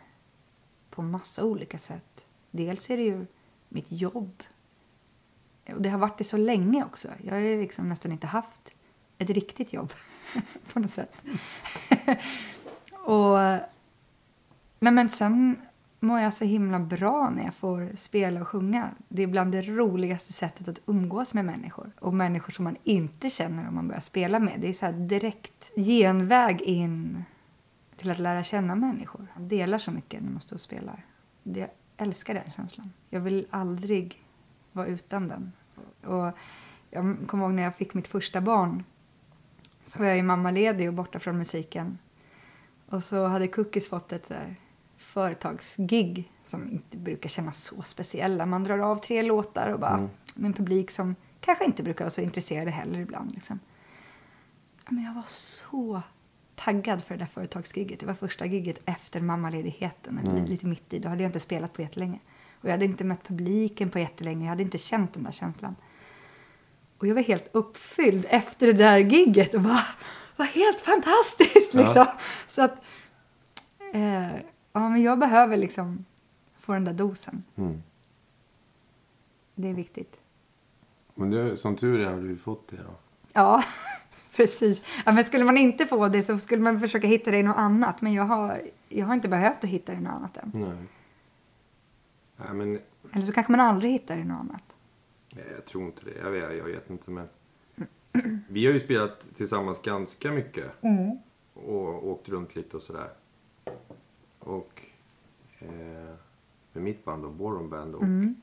på 0.90 1.02
massa 1.02 1.44
olika 1.44 1.78
sätt. 1.78 2.26
Dels 2.52 2.90
är 2.90 2.98
det 2.98 3.04
ju 3.04 3.26
mitt 3.70 3.92
jobb. 3.92 4.44
Och 5.74 5.82
det 5.82 5.90
har 5.90 6.00
varit 6.00 6.18
det 6.18 6.24
så 6.24 6.38
länge 6.38 6.86
också. 6.86 7.08
Jag 7.24 7.34
har 7.34 7.62
liksom 7.62 7.90
nästan 7.90 8.12
inte 8.12 8.28
haft 8.28 8.74
ett 9.18 9.30
riktigt 9.30 9.74
jobb 9.74 9.94
på 10.74 10.80
något 10.80 10.92
sätt. 10.92 11.24
och 13.06 13.38
nej 14.80 14.94
men 14.94 15.10
sen 15.10 15.62
mår 16.04 16.20
jag 16.20 16.34
så 16.34 16.46
himla 16.46 16.80
bra 16.80 17.30
när 17.30 17.44
jag 17.44 17.54
får 17.54 17.92
spela 17.96 18.42
och 18.42 18.48
sjunga. 18.48 18.90
Det 19.08 19.24
är 19.24 19.28
bland 19.28 19.52
det 19.52 19.62
roligaste 19.62 20.34
sättet 20.34 20.68
att 20.68 20.82
umgås 20.86 21.34
med 21.34 21.46
människor. 21.46 21.92
Och 22.00 22.14
människor 22.14 22.54
som 22.54 22.64
man 22.64 22.78
inte 22.84 23.30
känner 23.30 23.68
om 23.68 23.76
man 23.76 23.88
börjar 23.88 24.02
spela 24.02 24.40
med. 24.40 24.60
Det 24.60 24.70
är 24.70 24.74
så 24.74 24.92
direkt 24.92 25.72
genväg 25.76 26.62
in 26.62 27.24
till 27.98 28.12
att 28.12 28.20
lära 28.20 28.44
känna 28.44 28.76
människor. 28.76 29.28
Man 29.36 29.48
delar 29.48 29.78
så 29.78 29.92
mycket 29.92 30.24
när 30.24 30.32
man 30.32 30.42
står 30.42 30.56
och 30.56 30.62
spelar. 30.62 31.06
Jag 31.44 31.70
älskar 31.98 32.34
den 32.34 32.52
känslan. 32.56 32.94
Jag 33.10 33.20
vill 33.20 33.48
aldrig 33.50 34.24
vara 34.72 34.88
utan 34.88 35.28
den. 35.28 35.52
Och 36.04 36.32
jag 36.90 37.18
kommer 37.28 37.44
ihåg 37.44 37.54
när 37.54 37.64
jag 37.64 37.76
fick 37.76 37.94
mitt 37.94 38.08
första 38.08 38.42
barn. 38.42 38.84
Så 39.84 40.00
var 40.00 40.06
jag 40.06 40.18
ju 40.18 40.24
mammaledig 40.24 40.88
och 40.88 40.94
borta 40.94 41.20
från 41.20 41.38
musiken. 41.38 41.98
Och 42.86 43.04
så 43.04 43.28
hade 43.28 43.48
Cookies 43.48 43.90
fått 43.90 44.12
ett 44.12 44.26
så 44.26 44.34
här 44.34 44.56
företagsgig 45.14 46.32
som 46.44 46.70
inte 46.70 46.98
brukar 46.98 47.30
kännas 47.30 47.64
så 47.64 47.82
speciella. 47.82 48.46
Man 48.46 48.64
drar 48.64 48.80
av 48.80 48.96
tre 48.96 49.22
låtar 49.22 49.68
och 49.74 49.80
bara 49.80 49.98
mm. 49.98 50.10
med 50.36 50.50
en 50.50 50.54
publik 50.54 50.92
som 50.92 51.16
kanske 51.40 51.66
inte 51.66 51.84
brukar 51.84 52.06
vara 52.06 52.10
så 52.10 52.22
intresserade 52.22 52.72
heller 52.72 53.00
ibland. 53.00 53.32
Liksom. 53.34 53.60
Men 54.90 55.04
jag 55.04 55.14
var 55.14 55.24
så 55.28 56.02
taggad 56.56 57.04
för 57.04 57.16
det 57.16 57.20
där 57.20 57.26
företagsgigget. 57.26 58.00
Det 58.00 58.06
var 58.06 58.14
första 58.14 58.46
gigget 58.46 58.80
efter 58.86 59.22
mammaledigheten, 59.22 60.18
eller 60.18 60.32
mm. 60.32 60.46
lite 60.46 60.66
mitt 60.66 60.94
i. 60.94 61.00
Då 61.00 61.10
hade 61.10 61.24
jag 61.24 61.30
inte 61.30 61.40
spelat 61.40 61.74
på 61.74 61.82
jättelänge. 61.82 62.20
Och 62.62 62.66
jag 62.66 62.72
hade 62.72 62.86
inte 62.86 63.04
mött 63.04 63.24
publiken 63.24 63.90
på 63.90 64.00
jättelänge. 64.00 64.46
Jag 64.46 64.50
hade 64.50 64.64
inte 64.64 64.78
känt 64.78 65.14
den 65.14 65.24
där 65.24 65.32
känslan. 65.32 65.76
Och 66.98 67.08
jag 67.08 67.16
var 67.16 67.22
helt 67.22 67.50
uppfylld 67.52 68.26
efter 68.30 68.68
det 68.68 68.74
där 68.74 68.98
gigget 68.98 69.54
och 69.54 69.62
bara, 69.62 69.86
var 70.36 70.46
helt 70.46 70.82
fantastiskt 70.82 71.74
liksom. 71.74 72.06
Ja. 72.06 72.18
Så 72.48 72.62
att, 72.62 72.76
eh, 73.94 74.28
ja 74.74 74.90
men 74.90 75.02
jag 75.02 75.20
behöver 75.20 75.58
liksom 75.58 76.06
få 76.60 76.74
den 76.74 76.86
där 76.86 76.94
dosen. 76.94 77.44
Mm. 77.56 77.84
Det 79.56 79.68
är 79.68 79.74
viktigt. 79.74 80.22
Men 81.16 81.30
det, 81.30 81.58
som 81.58 81.76
tur 81.76 82.00
är 82.00 82.12
har 82.12 82.22
du 82.22 82.38
fått 82.38 82.68
det 82.68 82.78
då. 82.78 82.96
Ja, 83.34 83.64
precis. 84.36 84.82
Ja, 85.06 85.12
men 85.12 85.24
skulle 85.24 85.44
man 85.44 85.58
inte 85.58 85.86
få 85.86 86.08
det 86.08 86.24
så 86.24 86.38
skulle 86.38 86.62
man 86.62 86.80
försöka 86.80 87.08
hitta 87.08 87.32
det 87.32 87.38
i 87.38 87.44
något 87.44 87.58
annat. 87.58 88.02
Men 88.02 88.14
jag 88.14 88.24
har, 88.24 88.62
jag 88.90 89.06
har 89.06 89.14
inte 89.14 89.28
behövt 89.28 89.64
att 89.64 89.70
hitta 89.70 89.92
det 89.92 89.98
i 89.98 90.02
något 90.02 90.14
annat 90.14 90.38
än. 90.38 90.52
Nej. 90.54 90.86
Nej 92.38 92.54
men... 92.54 92.80
Eller 93.14 93.26
så 93.26 93.34
kanske 93.34 93.52
man 93.52 93.60
aldrig 93.60 93.92
hittar 93.92 94.16
det 94.16 94.22
i 94.22 94.26
något 94.26 94.40
annat. 94.40 94.64
Nej, 95.36 95.46
jag 95.56 95.66
tror 95.66 95.86
inte 95.86 96.06
det. 96.06 96.20
Jag 96.24 96.32
vet, 96.32 96.58
jag 96.58 96.66
vet 96.66 96.90
inte 96.90 97.12
men... 97.12 97.28
Vi 98.48 98.66
har 98.66 98.74
ju 98.74 98.80
spelat 98.80 99.20
tillsammans 99.34 99.82
ganska 99.82 100.32
mycket. 100.32 100.84
Mm. 100.84 101.18
Och 101.54 102.08
åkt 102.08 102.30
runt 102.30 102.56
lite 102.56 102.78
och 102.78 102.84
sådär. 102.84 103.10
Och 104.44 104.82
eh, 105.60 106.16
med 106.74 106.84
mitt 106.84 107.06
band 107.06 107.26
och 107.26 107.32
Boron 107.32 107.70
Band. 107.70 107.96
Och 107.96 108.04
mm. 108.04 108.36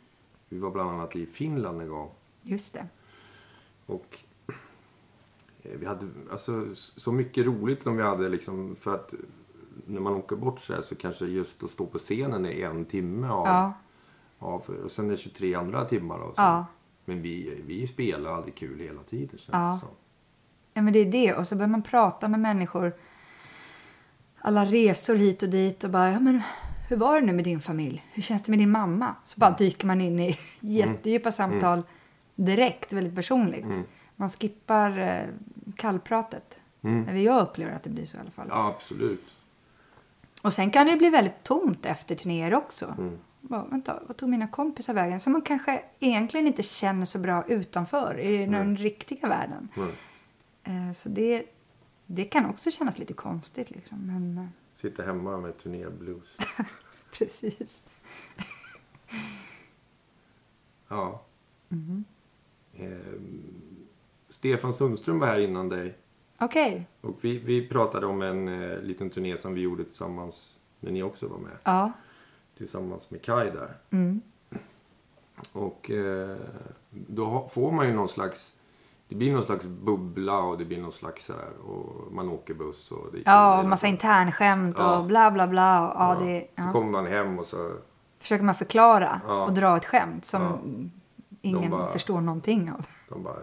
Vi 0.48 0.58
var 0.58 0.70
bland 0.70 0.90
annat 0.90 1.16
i 1.16 1.26
Finland 1.26 1.80
en 1.80 1.88
gång. 1.88 2.10
Just 2.42 2.74
det. 2.74 2.86
Och 3.86 4.18
eh, 5.62 5.78
vi 5.78 5.86
hade 5.86 6.06
alltså, 6.30 6.74
så 6.74 7.12
mycket 7.12 7.46
roligt 7.46 7.82
som 7.82 7.96
vi 7.96 8.02
hade 8.02 8.28
liksom 8.28 8.76
för 8.76 8.94
att 8.94 9.14
när 9.86 10.00
man 10.00 10.14
åker 10.14 10.36
bort 10.36 10.60
så 10.60 10.74
här 10.74 10.82
så 10.82 10.94
kanske 10.94 11.26
just 11.26 11.62
att 11.62 11.70
stå 11.70 11.86
på 11.86 11.98
scenen 11.98 12.46
är 12.46 12.66
en 12.66 12.84
timme 12.84 13.28
av, 13.28 13.46
ja. 13.46 13.72
av 14.38 14.60
och 14.84 14.90
sen 14.90 15.06
är 15.06 15.10
det 15.10 15.16
23 15.16 15.54
andra 15.54 15.84
timmar. 15.84 16.18
Och 16.18 16.34
så. 16.34 16.42
Ja. 16.42 16.66
Men 17.04 17.22
vi, 17.22 17.62
vi 17.66 17.86
spelar 17.86 18.32
aldrig 18.32 18.54
kul 18.54 18.80
hela 18.80 19.02
tiden 19.02 19.38
känns 19.38 19.48
ja. 19.52 19.72
det 19.72 19.78
som. 19.78 19.88
Ja 20.74 20.82
men 20.82 20.92
det 20.92 20.98
är 20.98 21.12
det 21.12 21.34
och 21.34 21.48
så 21.48 21.56
börjar 21.56 21.68
man 21.68 21.82
prata 21.82 22.28
med 22.28 22.40
människor 22.40 22.96
alla 24.40 24.64
resor 24.64 25.16
hit 25.16 25.42
och 25.42 25.48
dit 25.48 25.84
och 25.84 25.90
bara, 25.90 26.10
ja 26.10 26.20
men 26.20 26.42
hur 26.88 26.96
var 26.96 27.20
det 27.20 27.26
nu 27.26 27.32
med 27.32 27.44
din 27.44 27.60
familj? 27.60 28.04
Hur 28.12 28.22
känns 28.22 28.42
det 28.42 28.52
med 28.52 28.58
din 28.58 28.70
mamma? 28.70 29.14
Så 29.24 29.40
bara 29.40 29.46
mm. 29.46 29.56
dyker 29.58 29.86
man 29.86 30.00
in 30.00 30.20
i 30.20 30.38
jättedjupa 30.60 31.28
mm. 31.28 31.32
samtal 31.32 31.82
direkt, 32.34 32.92
väldigt 32.92 33.14
personligt. 33.14 33.64
Mm. 33.64 33.82
Man 34.16 34.28
skippar 34.28 34.98
eh, 34.98 35.28
kallpratet. 35.76 36.58
Mm. 36.82 37.08
Eller 37.08 37.20
jag 37.20 37.42
upplever 37.42 37.72
att 37.72 37.82
det 37.82 37.90
blir 37.90 38.06
så 38.06 38.16
i 38.16 38.20
alla 38.20 38.30
fall. 38.30 38.46
Ja, 38.50 38.74
absolut. 38.76 39.24
Och 40.42 40.52
sen 40.52 40.70
kan 40.70 40.86
det 40.86 40.96
bli 40.96 41.10
väldigt 41.10 41.42
tomt 41.42 41.86
efter 41.86 42.14
turnéer 42.14 42.54
också. 42.54 42.94
Mm. 42.98 43.18
Bara, 43.40 43.64
vänta, 43.64 44.00
vad 44.06 44.16
tog 44.16 44.28
mina 44.28 44.48
kompisar 44.48 44.94
vägen? 44.94 45.20
Som 45.20 45.32
man 45.32 45.42
kanske 45.42 45.82
egentligen 46.00 46.46
inte 46.46 46.62
känner 46.62 47.04
så 47.04 47.18
bra 47.18 47.44
utanför 47.48 48.18
i 48.18 48.38
den 48.38 48.54
mm. 48.54 48.76
riktiga 48.76 49.28
världen. 49.28 49.68
Eh, 50.64 50.92
så 50.94 51.08
det, 51.08 51.44
det 52.10 52.24
kan 52.24 52.46
också 52.46 52.70
kännas 52.70 52.98
lite 52.98 53.14
konstigt. 53.14 53.70
Liksom. 53.70 54.06
Men... 54.06 54.38
Eh, 54.38 54.46
Sitta 54.74 55.02
hemma 55.02 55.36
med 55.36 55.58
turnéblues. 55.58 56.36
Precis. 57.18 57.82
ja. 60.88 61.22
Mm. 61.68 62.04
Eh, 62.74 63.20
Stefan 64.28 64.72
Sundström 64.72 65.18
var 65.18 65.26
här 65.26 65.38
innan 65.38 65.68
dig. 65.68 65.98
Okej. 66.38 66.70
Okay. 66.70 67.10
Och 67.10 67.24
vi, 67.24 67.38
vi 67.38 67.68
pratade 67.68 68.06
om 68.06 68.22
en 68.22 68.48
eh, 68.48 68.80
liten 68.80 69.10
turné 69.10 69.36
som 69.36 69.54
vi 69.54 69.60
gjorde 69.60 69.84
tillsammans 69.84 70.58
när 70.80 70.90
ni 70.90 71.02
också 71.02 71.28
var 71.28 71.38
med. 71.38 71.56
Ja. 71.64 71.92
Tillsammans 72.54 73.10
med 73.10 73.22
Kai 73.22 73.50
där. 73.50 73.76
Mm. 73.90 74.20
Och 75.52 75.90
eh, 75.90 76.36
då 76.90 77.48
får 77.52 77.72
man 77.72 77.86
ju 77.86 77.94
någon 77.94 78.08
slags 78.08 78.54
det 79.08 79.14
blir 79.14 79.32
någon 79.32 79.42
slags 79.42 79.66
bubbla 79.66 80.38
och 80.38 80.58
det 80.58 80.64
blir 80.64 80.80
någon 80.80 80.92
slags 80.92 81.24
så 81.24 81.32
här, 81.32 81.70
och 81.70 82.12
man 82.12 82.28
åker 82.28 82.54
buss 82.54 82.90
och 82.92 83.12
det 83.12 83.22
Ja, 83.24 83.60
och 83.60 83.68
massa 83.68 83.86
internskämt 83.86 84.76
ja. 84.78 84.98
och 84.98 85.04
bla 85.04 85.30
bla 85.30 85.46
bla. 85.46 85.88
Och, 85.88 85.94
ja, 86.00 86.14
ja. 86.14 86.26
Det, 86.26 86.48
ja. 86.54 86.66
Så 86.66 86.72
kommer 86.72 86.90
man 86.90 87.06
hem 87.06 87.38
och 87.38 87.46
så 87.46 87.72
försöker 88.18 88.44
man 88.44 88.54
förklara 88.54 89.20
och 89.46 89.52
dra 89.52 89.76
ett 89.76 89.84
skämt 89.84 90.24
som 90.24 90.60
ingen 91.42 91.70
bara, 91.70 91.92
förstår 91.92 92.20
någonting 92.20 92.72
av. 92.72 92.86
De 93.08 93.22
bara 93.22 93.36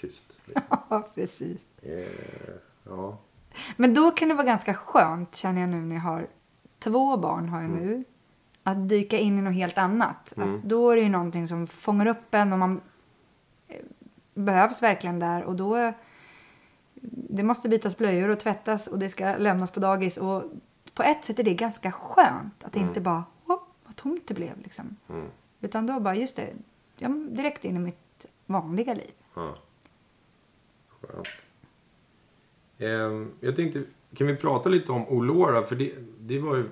tyst. 0.00 0.40
Liksom. 0.44 0.76
ja, 0.88 1.08
precis. 1.14 1.60
Yeah, 1.82 2.10
ja. 2.84 3.18
Men 3.76 3.94
då 3.94 4.10
kan 4.10 4.28
det 4.28 4.34
vara 4.34 4.46
ganska 4.46 4.74
skönt, 4.74 5.36
känner 5.36 5.60
jag 5.60 5.70
nu 5.70 5.80
när 5.80 5.96
jag 5.96 6.02
har 6.02 6.26
två 6.78 7.16
barn 7.16 7.48
har 7.48 7.60
jag 7.60 7.70
mm. 7.70 7.86
nu. 7.86 8.04
Att 8.62 8.88
dyka 8.88 9.18
in 9.18 9.38
i 9.38 9.42
något 9.42 9.54
helt 9.54 9.78
annat. 9.78 10.32
Mm. 10.36 10.54
Att 10.54 10.62
då 10.62 10.90
är 10.90 10.96
det 10.96 11.02
ju 11.02 11.08
någonting 11.08 11.48
som 11.48 11.66
fångar 11.66 12.06
upp 12.06 12.34
en 12.34 12.52
och 12.52 12.58
man 12.58 12.80
behövs 14.34 14.82
verkligen 14.82 15.18
där 15.18 15.44
och 15.44 15.56
då 15.56 15.92
det 17.10 17.42
måste 17.42 17.68
bytas 17.68 17.98
blöjor 17.98 18.28
och 18.28 18.40
tvättas 18.40 18.86
och 18.86 18.98
det 18.98 19.08
ska 19.08 19.36
lämnas 19.36 19.70
på 19.70 19.80
dagis 19.80 20.16
och 20.16 20.44
på 20.94 21.02
ett 21.02 21.24
sätt 21.24 21.38
är 21.38 21.42
det 21.42 21.54
ganska 21.54 21.92
skönt 21.92 22.64
att 22.64 22.76
mm. 22.76 22.88
inte 22.88 23.00
bara 23.00 23.24
oh, 23.46 23.62
vad 23.84 23.96
tomt 23.96 24.26
det 24.26 24.34
blev 24.34 24.58
liksom. 24.62 24.96
Mm. 25.08 25.26
Utan 25.60 25.86
då 25.86 26.00
bara 26.00 26.14
just 26.14 26.36
det, 26.36 26.52
ja, 26.96 27.08
direkt 27.08 27.64
in 27.64 27.76
i 27.76 27.78
mitt 27.78 28.26
vanliga 28.46 28.94
liv. 28.94 29.12
Ja. 29.34 29.56
Skönt. 30.88 31.28
Um, 32.78 33.32
jag 33.40 33.56
tänkte, 33.56 33.84
kan 34.14 34.26
vi 34.26 34.36
prata 34.36 34.68
lite 34.68 34.92
om 34.92 35.08
Olora? 35.08 35.62
För 35.62 35.76
det, 35.76 35.94
det 36.20 36.38
var 36.38 36.56
ju, 36.56 36.70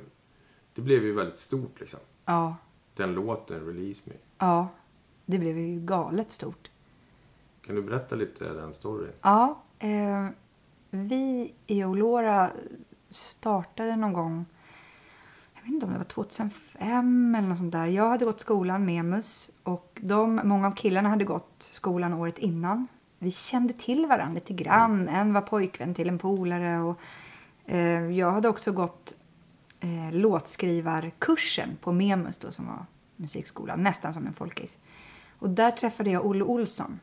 det 0.74 0.82
blev 0.82 1.04
ju 1.04 1.12
väldigt 1.12 1.36
stort 1.36 1.80
liksom. 1.80 2.00
Ja. 2.24 2.56
Den 2.94 3.12
låten, 3.14 3.66
Release 3.66 4.02
Me. 4.04 4.14
Ja, 4.38 4.68
det 5.26 5.38
blev 5.38 5.58
ju 5.58 5.80
galet 5.80 6.30
stort. 6.30 6.70
Kan 7.70 7.76
du 7.76 7.82
berätta 7.82 8.16
lite 8.16 8.44
den 8.44 8.74
storyn? 8.74 9.12
Ja. 9.22 9.62
Eh, 9.78 10.26
vi 10.90 11.54
i 11.66 11.84
Olora 11.84 12.50
startade 13.10 13.96
någon 13.96 14.12
gång, 14.12 14.46
jag 15.54 15.62
vet 15.62 15.70
inte 15.70 15.86
om 15.86 15.92
det 15.92 15.98
var 15.98 16.04
2005 16.04 17.34
eller 17.34 17.48
något 17.48 17.58
sånt 17.58 17.72
där. 17.72 17.86
Jag 17.86 18.08
hade 18.08 18.24
gått 18.24 18.40
skolan 18.40 18.84
med 18.84 19.04
MUS 19.04 19.50
och 19.62 20.00
de, 20.02 20.40
många 20.44 20.66
av 20.66 20.74
killarna 20.74 21.08
hade 21.08 21.24
gått 21.24 21.54
skolan 21.58 22.14
året 22.14 22.38
innan. 22.38 22.86
Vi 23.18 23.30
kände 23.30 23.72
till 23.72 24.06
varandra 24.06 24.34
lite 24.34 24.52
grann. 24.52 25.00
Mm. 25.00 25.14
En 25.14 25.32
var 25.32 25.40
pojkvän 25.40 25.94
till 25.94 26.08
en 26.08 26.18
polare 26.18 26.78
och 26.78 27.00
eh, 27.66 28.10
jag 28.10 28.32
hade 28.32 28.48
också 28.48 28.72
gått 28.72 29.14
eh, 29.80 30.12
låtskrivarkursen 30.12 31.78
på 31.80 31.92
Memus 31.92 32.38
då 32.38 32.50
som 32.50 32.66
var 32.66 32.86
musikskolan, 33.16 33.82
nästan 33.82 34.14
som 34.14 34.26
en 34.26 34.34
folkis. 34.34 34.78
Och 35.38 35.50
där 35.50 35.70
träffade 35.70 36.10
jag 36.10 36.26
Olle 36.26 36.44
Olsson 36.44 37.00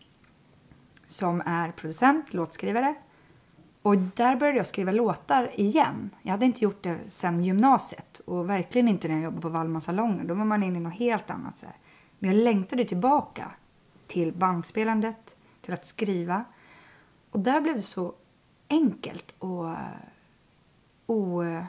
som 1.07 1.41
är 1.45 1.71
producent, 1.71 2.33
låtskrivare 2.33 2.95
Och 3.81 3.97
där 3.97 4.35
började 4.35 4.57
jag 4.57 4.67
skriva 4.67 4.91
låtar 4.91 5.59
igen. 5.59 6.09
Jag 6.21 6.31
hade 6.31 6.45
inte 6.45 6.63
gjort 6.63 6.83
det 6.83 6.99
sen 7.03 7.43
gymnasiet 7.43 8.19
och 8.19 8.49
verkligen 8.49 8.87
inte 8.87 9.07
när 9.07 9.15
jag 9.15 9.23
jobbade 9.23 9.41
på 9.41 9.49
Wallmansalongen. 9.49 10.27
Då 10.27 10.33
var 10.33 10.45
man 10.45 10.63
inne 10.63 10.77
i 10.77 10.81
något 10.81 10.93
helt 10.93 11.29
annat. 11.29 11.57
Så 11.57 11.65
här. 11.65 11.75
Men 12.19 12.31
jag 12.31 12.43
längtade 12.43 12.85
tillbaka 12.85 13.51
till 14.07 14.33
bandspelandet, 14.33 15.35
till 15.61 15.73
att 15.73 15.85
skriva. 15.85 16.45
Och 17.31 17.39
där 17.39 17.61
blev 17.61 17.75
det 17.75 17.81
så 17.81 18.13
enkelt 18.69 19.33
och... 19.39 19.69
Eh, 19.69 19.77
och 21.05 21.45
eh, 21.45 21.63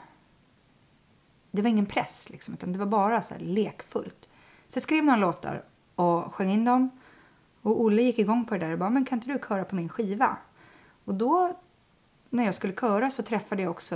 det 1.51 1.61
var 1.61 1.69
ingen 1.69 1.85
press, 1.85 2.29
liksom, 2.29 2.53
utan 2.53 2.73
det 2.73 2.79
var 2.79 2.85
bara 2.85 3.21
så 3.21 3.33
här 3.33 3.41
lekfullt. 3.41 4.29
Så 4.67 4.77
jag 4.77 4.83
skrev 4.83 5.03
några 5.03 5.19
låtar 5.19 5.63
och 5.95 6.33
sjöng 6.33 6.51
in 6.51 6.65
dem. 6.65 6.89
Och 7.61 7.81
Olle 7.81 8.01
gick 8.01 8.19
igång 8.19 8.45
på 8.45 8.53
det 8.53 8.65
där 8.65 8.73
och 8.73 8.79
bara, 8.79 8.89
men 8.89 9.05
kan 9.05 9.17
inte 9.17 9.33
du 9.33 9.39
köra 9.47 9.65
på 9.65 9.75
min 9.75 9.89
skiva? 9.89 10.37
Och 11.05 11.15
då, 11.15 11.57
när 12.29 12.45
jag 12.45 12.55
skulle 12.55 12.73
köra 12.73 13.11
så 13.11 13.23
träffade 13.23 13.61
jag 13.61 13.71
också, 13.71 13.95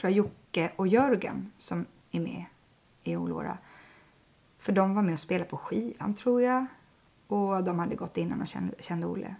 tror 0.00 0.10
jag, 0.10 0.12
Jocke 0.12 0.72
och 0.76 0.88
Jörgen 0.88 1.52
som 1.58 1.86
är 2.10 2.20
med 2.20 2.44
i 3.02 3.16
Olora. 3.16 3.58
För 4.58 4.72
de 4.72 4.94
var 4.94 5.02
med 5.02 5.12
och 5.12 5.20
spelade 5.20 5.50
på 5.50 5.56
skivan, 5.56 6.14
tror 6.14 6.42
jag. 6.42 6.66
Och 7.26 7.64
de 7.64 7.78
hade 7.78 7.94
gått 7.94 8.16
innan 8.16 8.40
och 8.40 8.48
kände, 8.48 8.74
kände 8.78 9.06
Olle. 9.06 9.34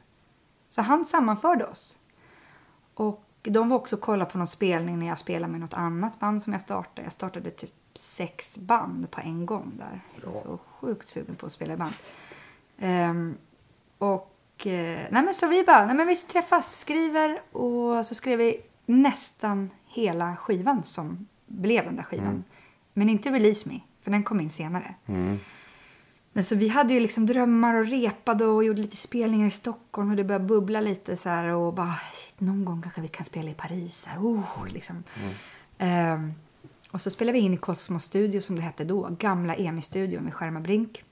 Så 0.69 0.83
han 0.83 1.05
sammanförde 1.05 1.67
oss. 1.67 1.99
Och 2.95 3.25
de 3.43 3.69
var 3.69 3.77
också 3.77 3.97
och 3.97 4.03
kollade 4.03 4.31
på 4.31 4.39
någon 4.39 4.47
spelning 4.47 4.99
när 4.99 5.07
jag 5.07 5.19
spelade 5.19 5.53
med 5.53 5.61
något 5.61 5.75
annat 5.75 6.21
band 6.21 6.43
som 6.43 6.53
jag 6.53 6.63
startade. 6.63 7.03
Jag 7.03 7.13
startade 7.13 7.51
typ 7.51 7.75
sex 7.95 8.59
band 8.59 9.11
på 9.11 9.21
en 9.21 9.47
gång 9.47 9.73
där. 9.79 10.01
Var 10.25 10.33
så 10.33 10.59
sjukt 10.59 11.09
sugen 11.09 11.37
på 11.37 11.47
att 11.47 11.53
spela 11.53 11.73
i 11.73 11.77
band. 11.77 11.95
Um, 12.81 13.37
och 13.99 14.67
uh, 14.67 14.73
nej 14.73 15.09
men 15.11 15.35
så 15.35 15.47
vi 15.49 15.65
bara, 15.65 15.87
nej 15.87 15.97
men 15.97 16.07
vi 16.07 16.17
träffas, 16.17 16.79
skriver 16.79 17.41
och 17.53 18.07
så 18.07 18.15
skrev 18.15 18.39
vi 18.39 18.61
nästan 18.87 19.71
hela 19.87 20.37
skivan 20.37 20.83
som 20.83 21.27
blev 21.47 21.85
den 21.85 21.97
där 21.97 22.03
skivan. 22.03 22.27
Mm. 22.27 22.45
Men 22.93 23.09
inte 23.09 23.31
Release 23.31 23.69
Me, 23.69 23.81
för 24.03 24.11
den 24.11 24.23
kom 24.23 24.41
in 24.41 24.51
senare. 24.51 24.95
Mm. 25.07 25.39
Men 26.33 26.45
så 26.45 26.55
vi 26.55 26.69
hade 26.69 26.95
ju 26.95 27.01
liksom 27.01 27.27
drömmar 27.27 27.75
och 27.75 27.87
repade 27.87 28.45
och 28.45 28.65
gjorde 28.65 28.81
lite 28.83 28.97
spelningar 28.97 29.47
i 29.47 29.51
Stockholm 29.51 30.11
och 30.11 30.17
det 30.17 30.25
började 30.25 30.45
bubbla 30.45 30.81
lite 30.81 31.17
så 31.17 31.29
här 31.29 31.45
och 31.45 31.75
bara 31.75 31.95
shit, 32.15 32.41
någon 32.41 32.65
gång 32.65 32.83
kanske 32.83 33.01
vi 33.01 33.09
kan 33.09 33.25
spela 33.25 33.51
i 33.51 33.55
Paris. 33.55 34.05
Här, 34.05 34.19
oh, 34.19 34.67
liksom. 34.73 35.05
Mm. 35.79 36.15
Um, 36.15 36.35
och 36.91 37.01
så 37.01 37.11
spelade 37.11 37.39
vi 37.39 37.45
in 37.45 37.55
i 37.55 37.57
Cosmos 37.57 38.05
Studio 38.05 38.41
som 38.41 38.57
det 38.57 38.63
hette 38.63 38.85
då, 38.85 39.09
gamla 39.19 39.55
EMI-studion 39.55 40.25
vid 40.25 40.35
Skärma 40.35 40.61
Brink. 40.61 41.05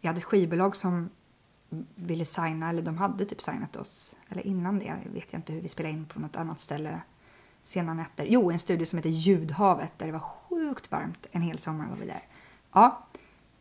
Vi 0.00 0.08
hade 0.08 0.18
ett 0.18 0.24
skivbolag 0.24 0.76
som 0.76 1.10
ville 1.94 2.24
signa, 2.24 2.68
eller 2.68 2.82
de 2.82 2.98
hade 2.98 3.24
typ 3.24 3.40
signat 3.40 3.76
oss, 3.76 4.16
eller 4.28 4.46
innan 4.46 4.78
det, 4.78 4.84
jag 4.84 5.12
vet 5.12 5.32
jag 5.32 5.38
inte 5.38 5.52
hur 5.52 5.60
vi 5.60 5.68
spelade 5.68 5.94
in 5.94 6.06
på 6.06 6.20
något 6.20 6.36
annat 6.36 6.60
ställe 6.60 7.00
sena 7.62 7.94
nätter. 7.94 8.26
Jo, 8.28 8.50
en 8.50 8.58
studio 8.58 8.86
som 8.86 8.96
heter 8.96 9.10
Ljudhavet 9.10 9.92
där 9.98 10.06
det 10.06 10.12
var 10.12 10.20
sjukt 10.20 10.90
varmt 10.90 11.26
en 11.32 11.42
hel 11.42 11.58
sommar 11.58 11.88
var 11.88 11.96
vi 11.96 12.06
där. 12.06 12.22
Ja, 12.72 13.06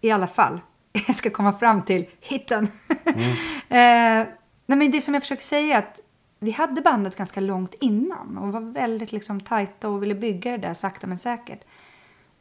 i 0.01 0.11
alla 0.11 0.27
fall. 0.27 0.59
Jag 1.07 1.15
ska 1.15 1.29
komma 1.29 1.53
fram 1.53 1.81
till 1.81 2.05
hitten. 2.19 2.67
Mm. 3.05 3.21
eh, 3.69 4.27
nej, 4.65 4.77
men 4.77 4.91
det 4.91 5.01
som 5.01 5.13
jag 5.13 5.23
försöker 5.23 5.43
säga 5.43 5.75
är 5.75 5.79
att 5.79 5.99
vi 6.39 6.51
hade 6.51 6.81
bandet 6.81 7.15
ganska 7.15 7.39
långt 7.39 7.73
innan 7.79 8.37
och 8.37 8.53
var 8.53 8.61
väldigt 8.61 9.11
liksom 9.11 9.41
tajta 9.41 9.89
och 9.89 10.03
ville 10.03 10.15
bygga 10.15 10.51
det 10.51 10.57
där 10.57 10.73
sakta 10.73 11.07
men 11.07 11.17
säkert. 11.17 11.63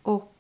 Och 0.03 0.35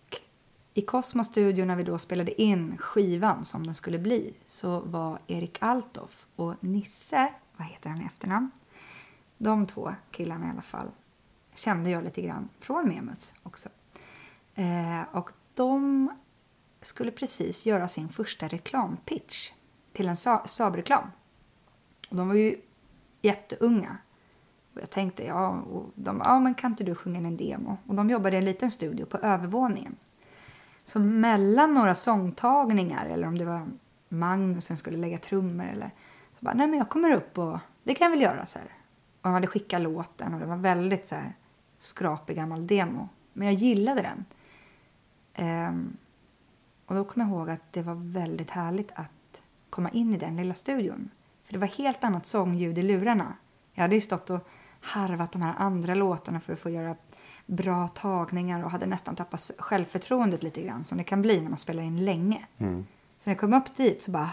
i 0.75 0.83
Cosmos 0.83 1.27
studio 1.27 1.65
när 1.65 1.77
vi 1.77 1.83
då 1.83 1.99
spelade 1.99 2.43
in 2.43 2.79
skivan 2.79 3.45
som 3.45 3.67
den 3.67 3.75
skulle 3.75 3.99
bli 3.99 4.35
så 4.47 4.81
var 4.81 5.19
Erik 5.27 5.59
Altoff 5.61 6.27
och 6.37 6.55
Nisse, 6.61 7.33
vad 7.57 7.67
heter 7.67 7.91
han 7.91 8.03
i 8.03 8.05
efternamn? 8.05 8.51
De 9.39 9.67
två 9.67 9.95
killarna 10.11 10.47
i 10.47 10.51
alla 10.51 10.63
fall 10.63 10.91
kände 11.55 11.91
jag 11.91 12.05
lite 12.05 12.23
grann 12.23 12.49
från 12.61 12.89
Memus 12.89 13.35
också. 13.43 13.69
Eh, 14.55 15.03
och 15.13 15.31
de 15.55 16.11
skulle 16.81 17.11
precis 17.11 17.67
göra 17.67 17.89
sin 17.89 18.09
första 18.09 18.49
reklampitch 18.49 19.53
till 19.93 20.09
en 20.09 20.17
Saab-reklam. 20.17 21.11
de 22.11 22.29
var 22.29 22.35
ju 22.35 22.61
jätteunga. 23.23 23.97
Och 24.75 24.81
jag 24.81 24.91
tänkte, 24.91 25.25
ja, 25.25 25.49
och 25.49 25.91
de, 25.95 26.23
ja, 26.25 26.41
men 26.41 26.55
kan 26.55 26.71
inte 26.71 26.85
du 26.85 26.95
sjunga 26.95 27.19
en 27.19 27.37
demo? 27.37 27.77
Och 27.87 27.95
de 27.95 28.11
jobbade 28.11 28.37
i 28.37 28.39
en 28.39 28.45
liten 28.45 28.71
studio 28.71 29.07
på 29.07 29.19
övervåningen. 29.19 29.97
Så 30.89 30.99
mellan 30.99 31.75
några 31.75 31.95
sångtagningar, 31.95 33.07
eller 33.07 33.29
om 33.29 33.39
det 33.39 33.45
var 33.45 33.67
Magnus 34.09 34.67
som 34.67 34.77
skulle 34.77 34.97
lägga 34.97 35.19
trummor 35.19 35.67
eller 35.67 35.91
så 36.33 36.45
bara, 36.45 36.55
nej 36.55 36.67
men 36.67 36.79
jag 36.79 36.89
kommer 36.89 37.11
upp 37.11 37.39
och 37.39 37.59
det 37.83 37.95
kan 37.95 38.05
jag 38.05 38.11
väl 38.11 38.23
göra 38.23 38.47
så 38.47 38.59
här. 38.59 38.69
Och 38.69 39.23
de 39.23 39.33
hade 39.33 39.47
skickat 39.47 39.83
låten 39.83 40.35
och 40.35 40.41
det 40.41 40.47
var 40.47 40.57
väldigt 40.57 41.09
så 41.09 41.15
här 41.15 41.33
skrapig 41.79 42.37
gammal 42.37 42.67
demo. 42.67 43.09
Men 43.33 43.47
jag 43.47 43.55
gillade 43.55 44.03
den. 44.03 44.25
Um, 45.69 45.97
och 46.87 46.95
då 46.95 47.05
kom 47.05 47.23
jag 47.23 47.31
ihåg 47.31 47.51
att 47.51 47.73
det 47.73 47.83
var 47.83 47.95
väldigt 47.95 48.51
härligt 48.51 48.93
att 48.95 49.43
komma 49.71 49.91
in 49.91 50.15
i 50.15 50.19
den 50.19 50.37
lilla 50.37 50.55
studion. 50.55 51.11
För 51.45 51.53
det 51.53 51.59
var 51.59 51.67
helt 51.67 52.05
annat 52.05 52.27
sångljud 52.27 52.79
i 52.79 52.83
lurarna. 52.83 53.35
Jag 53.73 53.83
hade 53.83 53.95
ju 53.95 54.01
stått 54.01 54.31
och 54.31 54.49
harvat 54.81 55.33
de 55.33 55.43
här 55.43 55.55
andra 55.59 55.95
låtarna 55.95 56.41
för 56.41 56.53
att 56.53 56.59
få 56.59 56.71
göra 56.71 56.97
bra 57.49 57.89
tagningar 57.89 58.65
och 58.65 58.71
hade 58.71 58.87
nästan 58.87 59.17
tappat 59.17 59.51
självförtroendet 59.59 60.43
lite 60.43 60.63
grann 60.63 60.85
som 60.85 60.99
det 60.99 61.05
kan 61.05 61.23
bli 61.23 61.41
när 61.41 61.49
man 61.49 61.59
spelar 61.59 61.83
in 61.83 62.05
länge. 62.05 62.47
Mm. 62.59 62.87
Så 63.19 63.31
när 63.31 63.35
jag 63.35 63.41
kom 63.41 63.55
upp 63.55 63.75
dit 63.75 64.03
så 64.03 64.11
bara 64.11 64.31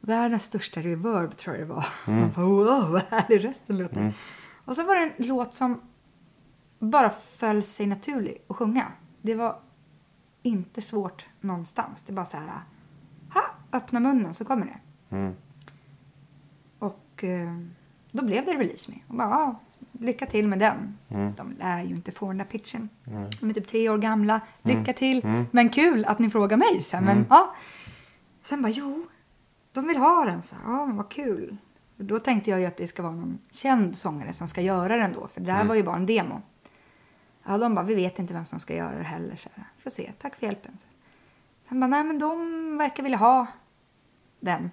världens 0.00 0.44
största 0.44 0.80
reverb 0.80 1.36
tror 1.36 1.56
jag 1.56 1.68
det 1.68 1.74
var. 1.74 1.86
Mm. 2.08 2.30
bara, 2.36 2.46
wow, 2.46 2.92
vad 2.92 3.02
härlig 3.02 3.44
rösten 3.44 3.78
låter. 3.78 4.00
Mm. 4.00 4.12
Och 4.64 4.76
så 4.76 4.84
var 4.84 4.94
det 4.94 5.02
en 5.02 5.26
låt 5.26 5.54
som 5.54 5.80
bara 6.78 7.10
föll 7.10 7.62
sig 7.62 7.86
naturlig 7.86 8.42
att 8.48 8.56
sjunga. 8.56 8.92
Det 9.22 9.34
var 9.34 9.58
inte 10.42 10.82
svårt 10.82 11.26
någonstans. 11.40 12.02
Det 12.02 12.12
bara 12.12 12.26
så 12.26 12.36
här, 12.36 12.46
ha, 13.34 13.42
öppna 13.72 14.00
munnen 14.00 14.34
så 14.34 14.44
kommer 14.44 14.66
det. 14.66 14.78
Mm. 15.16 15.34
Och 16.78 17.24
eh, 17.24 17.58
då 18.10 18.24
blev 18.24 18.44
det 18.44 18.52
Release 18.52 18.90
Me. 18.90 18.96
Och 19.08 19.14
bara, 19.14 19.56
lycka 20.00 20.26
till 20.26 20.48
med 20.48 20.58
den. 20.58 20.98
Mm. 21.08 21.34
De 21.36 21.52
lär 21.52 21.82
ju 21.82 21.94
inte 21.94 22.12
få 22.12 22.26
den 22.26 22.38
där 22.38 22.44
pitchen. 22.44 22.88
Mm. 23.06 23.30
De 23.40 23.50
är 23.50 23.54
typ 23.54 23.68
tre 23.68 23.88
år 23.88 23.98
gamla. 23.98 24.40
Lycka 24.62 24.78
mm. 24.78 24.94
till. 24.94 25.24
Mm. 25.24 25.46
Men 25.50 25.68
kul 25.68 26.04
att 26.04 26.18
ni 26.18 26.30
frågar 26.30 26.56
mig 26.56 26.82
sen. 26.82 27.04
Men 27.04 27.16
mm. 27.16 27.26
ja. 27.30 27.54
Sen 28.42 28.62
bara, 28.62 28.68
jo, 28.68 29.06
de 29.72 29.86
vill 29.86 29.96
ha 29.96 30.24
den. 30.24 30.42
Så, 30.42 30.56
ja, 30.64 30.86
men 30.86 30.96
vad 30.96 31.08
kul. 31.08 31.56
Och 31.98 32.04
då 32.04 32.18
tänkte 32.18 32.50
jag 32.50 32.60
ju 32.60 32.66
att 32.66 32.76
det 32.76 32.86
ska 32.86 33.02
vara 33.02 33.12
någon 33.12 33.38
känd 33.50 33.96
sångare 33.96 34.32
som 34.32 34.48
ska 34.48 34.60
göra 34.60 34.96
den 34.96 35.12
då. 35.12 35.28
För 35.28 35.40
det 35.40 35.52
här 35.52 35.64
var 35.64 35.74
ju 35.74 35.82
bara 35.82 35.96
en 35.96 36.06
demo. 36.06 36.42
Ja, 37.46 37.58
de 37.58 37.74
bara, 37.74 37.84
vi 37.84 37.94
vet 37.94 38.18
inte 38.18 38.34
vem 38.34 38.44
som 38.44 38.60
ska 38.60 38.74
göra 38.74 38.98
det 38.98 39.04
heller. 39.04 39.36
Så 39.36 39.48
här. 39.54 39.64
Får 39.78 39.90
se, 39.90 40.12
tack 40.18 40.36
för 40.36 40.46
hjälpen. 40.46 40.78
Så. 40.78 40.86
Han 41.66 41.80
bara, 41.80 41.86
nej 41.86 42.04
men 42.04 42.18
de 42.18 42.76
verkar 42.78 43.02
vilja 43.02 43.18
ha 43.18 43.46
den 44.40 44.70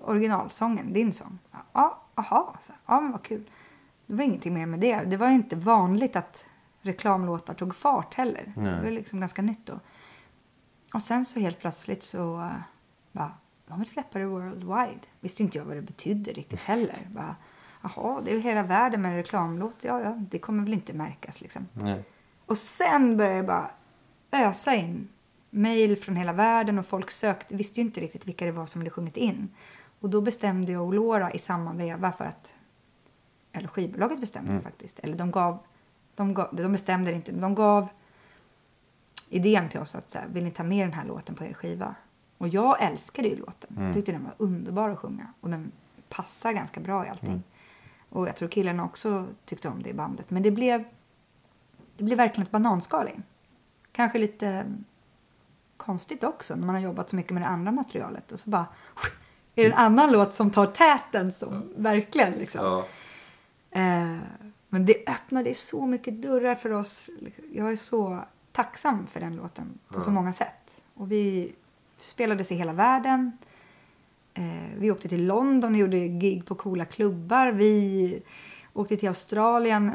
originalsången, 0.00 0.92
din 0.92 1.12
sång. 1.12 1.38
Ja, 1.72 2.02
aha, 2.14 2.56
så. 2.60 2.72
ja 2.86 3.00
men 3.00 3.12
vad 3.12 3.22
kul. 3.22 3.50
Det 4.06 4.14
var 4.14 4.24
ingenting 4.24 4.54
mer 4.54 4.66
med 4.66 4.80
det. 4.80 4.96
Det 4.96 5.16
var 5.16 5.28
inte 5.28 5.56
vanligt 5.56 6.16
att 6.16 6.46
reklamlåtar 6.82 7.54
tog 7.54 7.74
fart 7.74 8.14
heller. 8.14 8.52
Nej. 8.56 8.74
Det 8.74 8.82
var 8.82 8.90
liksom 8.90 9.20
ganska 9.20 9.42
nytt 9.42 9.66
då. 9.66 9.80
Och 10.94 11.02
sen 11.02 11.24
så 11.24 11.40
helt 11.40 11.58
plötsligt 11.58 12.02
så 12.02 12.36
uh, 12.36 12.52
bara, 13.12 13.32
de 13.66 13.78
vill 13.78 13.88
släppa 13.88 14.18
det 14.18 14.26
worldwide. 14.26 15.00
Visste 15.20 15.42
inte 15.42 15.58
jag 15.58 15.64
vad 15.64 15.76
det 15.76 15.82
betydde 15.82 16.32
riktigt 16.32 16.60
heller. 16.60 16.96
Bara, 17.12 17.36
Jaha, 17.82 18.20
det 18.24 18.34
är 18.34 18.38
hela 18.40 18.62
världen 18.62 19.02
med 19.02 19.10
en 19.10 19.16
reklamlåt. 19.16 19.84
Ja, 19.84 20.00
ja, 20.00 20.10
det 20.10 20.38
kommer 20.38 20.62
väl 20.62 20.72
inte 20.72 20.92
märkas 20.92 21.40
liksom. 21.40 21.68
Nej. 21.72 22.04
Och 22.46 22.56
sen 22.56 23.16
började 23.16 23.36
det 23.36 23.42
bara 23.42 23.70
ösa 24.32 24.74
in 24.74 25.08
mejl 25.50 25.96
från 25.96 26.16
hela 26.16 26.32
världen 26.32 26.78
och 26.78 26.86
folk 26.86 27.10
sökte, 27.10 27.56
visste 27.56 27.80
ju 27.80 27.86
inte 27.86 28.00
riktigt 28.00 28.26
vilka 28.26 28.44
det 28.44 28.52
var 28.52 28.66
som 28.66 28.80
hade 28.80 28.90
sjungit 28.90 29.16
in. 29.16 29.48
Och 30.00 30.10
då 30.10 30.20
bestämde 30.20 30.72
jag 30.72 30.86
och 30.86 30.94
Laura 30.94 31.32
i 31.32 31.38
samma 31.38 31.72
veva 31.72 32.12
för 32.12 32.24
att, 32.24 32.54
eller 33.54 33.68
skivbolaget 33.68 34.20
bestämde 34.20 34.50
mm. 34.50 34.62
faktiskt, 34.62 34.98
eller 34.98 35.16
de 35.16 35.30
gav, 35.30 35.58
de 36.14 36.34
gav, 36.34 36.48
de 36.52 36.72
bestämde 36.72 37.12
inte, 37.12 37.32
de 37.32 37.54
gav 37.54 37.88
idén 39.28 39.68
till 39.68 39.80
oss 39.80 39.94
att 39.94 40.10
så 40.10 40.18
här, 40.18 40.26
vill 40.28 40.44
ni 40.44 40.50
ta 40.50 40.62
med 40.62 40.86
den 40.86 40.92
här 40.92 41.04
låten 41.04 41.34
på 41.34 41.44
er 41.44 41.52
skiva? 41.52 41.94
Och 42.38 42.48
jag 42.48 42.82
älskade 42.82 43.28
ju 43.28 43.36
låten, 43.36 43.70
mm. 43.70 43.84
jag 43.84 43.94
tyckte 43.94 44.12
den 44.12 44.24
var 44.24 44.34
underbar 44.36 44.90
att 44.90 44.98
sjunga 44.98 45.32
och 45.40 45.50
den 45.50 45.72
passar 46.08 46.52
ganska 46.52 46.80
bra 46.80 47.06
i 47.06 47.08
allting. 47.08 47.28
Mm. 47.28 47.42
Och 48.08 48.28
jag 48.28 48.36
tror 48.36 48.48
killarna 48.48 48.84
också 48.84 49.26
tyckte 49.44 49.68
om 49.68 49.82
det 49.82 49.90
i 49.90 49.94
bandet. 49.94 50.30
Men 50.30 50.42
det 50.42 50.50
blev, 50.50 50.84
det 51.96 52.04
blev 52.04 52.18
verkligen 52.18 52.46
ett 52.46 52.50
bananskal 52.50 53.08
in. 53.08 53.22
Kanske 53.92 54.18
lite 54.18 54.74
konstigt 55.76 56.24
också 56.24 56.54
när 56.54 56.66
man 56.66 56.74
har 56.74 56.82
jobbat 56.82 57.10
så 57.10 57.16
mycket 57.16 57.32
med 57.32 57.42
det 57.42 57.46
andra 57.46 57.72
materialet. 57.72 58.32
Och 58.32 58.40
så 58.40 58.50
bara 58.50 58.66
är 59.54 59.64
det 59.64 59.70
en 59.70 59.72
annan 59.72 60.12
låt 60.12 60.34
som 60.34 60.50
tar 60.50 60.66
täten 60.66 61.32
som 61.32 61.54
ja. 61.54 61.60
verkligen 61.76 62.32
liksom. 62.32 62.64
Ja. 62.64 62.86
Eh, 63.74 64.16
men 64.68 64.86
det 64.86 65.08
öppnade 65.08 65.54
så 65.54 65.86
mycket 65.86 66.22
dörrar 66.22 66.54
för 66.54 66.72
oss. 66.72 67.10
Jag 67.52 67.72
är 67.72 67.76
så 67.76 68.20
tacksam 68.52 69.06
för 69.06 69.20
den 69.20 69.36
låten 69.36 69.78
på 69.88 70.00
så 70.00 70.10
många 70.10 70.32
sätt. 70.32 70.80
Och 70.94 71.12
vi 71.12 71.52
spelades 72.00 72.52
i 72.52 72.54
hela 72.54 72.72
världen. 72.72 73.32
Eh, 74.34 74.78
vi 74.78 74.90
åkte 74.90 75.08
till 75.08 75.26
London 75.26 75.72
och 75.72 75.80
gjorde 75.80 76.08
gig 76.08 76.46
på 76.46 76.54
coola 76.54 76.84
klubbar. 76.84 77.52
Vi 77.52 78.22
åkte 78.72 78.96
till 78.96 79.08
Australien. 79.08 79.92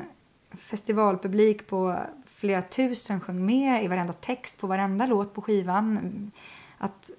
Festivalpublik 0.51 1.67
på 1.67 1.99
flera 2.25 2.61
tusen 2.61 3.21
sjöng 3.21 3.45
med 3.45 3.83
i 3.83 3.87
varenda 3.87 4.13
text 4.13 4.59
på 4.59 4.67
varenda 4.67 5.05
låt 5.05 5.33
på 5.33 5.41
skivan. 5.41 6.31
Att 6.77 7.11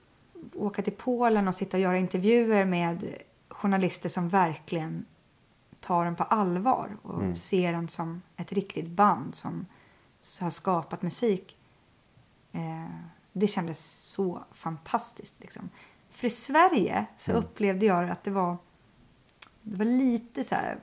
åka 0.55 0.83
till 0.83 0.93
Polen 0.93 1.49
och 1.49 1.55
sitta 1.55 1.77
och 1.77 1.81
göra 1.81 1.99
intervjuer 1.99 2.65
med 2.65 3.05
journalister 3.49 4.09
som 4.09 4.29
verkligen 4.29 5.05
tar 5.81 6.07
en 6.07 6.17
på 6.17 6.25
allvar 6.25 6.97
och 7.03 7.21
Mm. 7.21 7.35
ser 7.35 7.73
en 7.73 7.89
som 7.89 8.23
ett 8.37 8.53
riktigt 8.53 8.89
band 8.89 9.35
som 9.35 9.67
har 10.41 10.51
skapat 10.51 11.03
musik. 11.03 11.57
Eh, 12.53 12.91
det 13.33 13.47
kändes 13.47 13.95
så 13.95 14.43
fantastiskt. 14.53 15.41
Liksom. 15.41 15.71
För 16.11 16.27
i 16.27 16.31
Sverige 16.31 17.07
så 17.19 17.31
Mm. 17.31 17.45
upplevde 17.45 17.87
jag 17.87 18.11
att 18.11 18.25
det 18.25 18.31
var, 18.31 18.57
det 19.63 19.77
var 19.77 19.85
lite 19.85 20.45
så 20.45 20.55
här... 20.55 20.81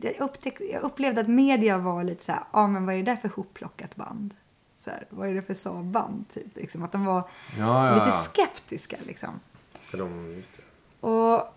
Jag, 0.00 0.20
upptäck, 0.20 0.60
jag 0.72 0.82
upplevde 0.82 1.20
att 1.20 1.28
media 1.28 1.78
var 1.78 2.04
lite 2.04 2.24
så 2.24 2.32
här, 2.32 2.40
ja 2.52 2.60
ah, 2.60 2.66
men 2.66 2.86
vad 2.86 2.94
är 2.94 2.98
det 2.98 3.04
där 3.10 3.16
för 3.16 3.28
hopplockat 3.28 3.96
band? 3.96 4.34
Så 4.84 4.90
här, 4.90 5.06
vad 5.10 5.28
är 5.28 5.34
det 5.34 5.42
för 5.42 5.54
Saab-band? 5.54 6.24
Typ, 6.34 6.56
liksom. 6.56 6.82
Att 6.82 6.92
de 6.92 7.04
var 7.04 7.28
Ja, 7.58 7.86
ja, 7.88 7.94
lite 7.94 8.06
ja. 8.06 8.12
skeptiska 8.22 8.96
liksom. 9.06 9.40
För 9.72 9.98
de, 9.98 10.34
just 10.36 10.50
det. 10.56 10.62
Och 11.06 11.54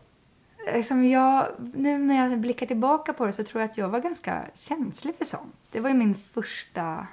liksom 0.73 1.05
jag, 1.05 1.47
nu 1.73 1.97
när 1.97 2.29
jag 2.29 2.39
blickar 2.39 2.65
tillbaka 2.67 3.13
på 3.13 3.25
det 3.25 3.33
så 3.33 3.43
tror 3.43 3.61
jag 3.61 3.69
att 3.71 3.77
jag 3.77 3.89
var 3.89 3.99
ganska 3.99 4.45
känslig 4.53 5.15
för 5.15 5.25
sånt. 5.25 5.55
Det 5.71 5.79
var 5.79 5.89
ju 5.89 5.95
min 5.95 6.15
första 6.15 7.07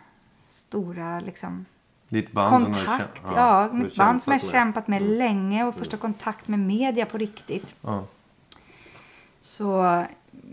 stora 0.46 1.20
liksom, 1.20 1.64
Ditt 2.08 2.32
band 2.32 2.64
som 2.64 2.74
kontakt. 2.74 3.22
käm- 3.22 3.32
Ja, 3.36 3.42
har 3.42 3.72
mitt 3.72 3.96
band 3.96 4.22
som 4.22 4.32
jag 4.32 4.40
kämpat 4.40 4.52
kämpat 4.52 4.88
med 4.88 5.02
Mm. 5.02 5.14
länge 5.18 5.64
och 5.64 5.74
första 5.74 5.96
kontakt 5.96 6.48
med 6.48 6.58
media 6.58 7.06
på 7.06 7.18
riktigt. 7.18 7.74
Ja. 7.80 8.04
Så 9.40 9.64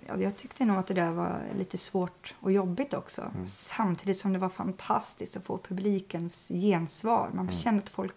ja, 0.08 0.18
jag 0.18 0.36
tyckte 0.38 0.66
nog 0.66 0.78
att 0.78 0.88
det 0.88 0.94
där 0.94 1.12
var 1.12 1.42
lite 1.58 1.78
svårt 1.78 2.36
och 2.40 2.52
jobbigt 2.52 2.94
också. 2.94 3.22
Mm. 3.22 3.48
Samtidigt 3.48 4.18
som 4.18 4.34
det 4.34 4.40
var 4.40 4.50
fantastiskt 4.50 5.38
att 5.38 5.46
få 5.46 5.58
publikens 5.58 6.48
gensvar. 6.48 7.30
Man 7.34 7.40
Mm. 7.46 7.52
kände 7.56 7.84
att 7.84 7.90
folk 7.90 8.16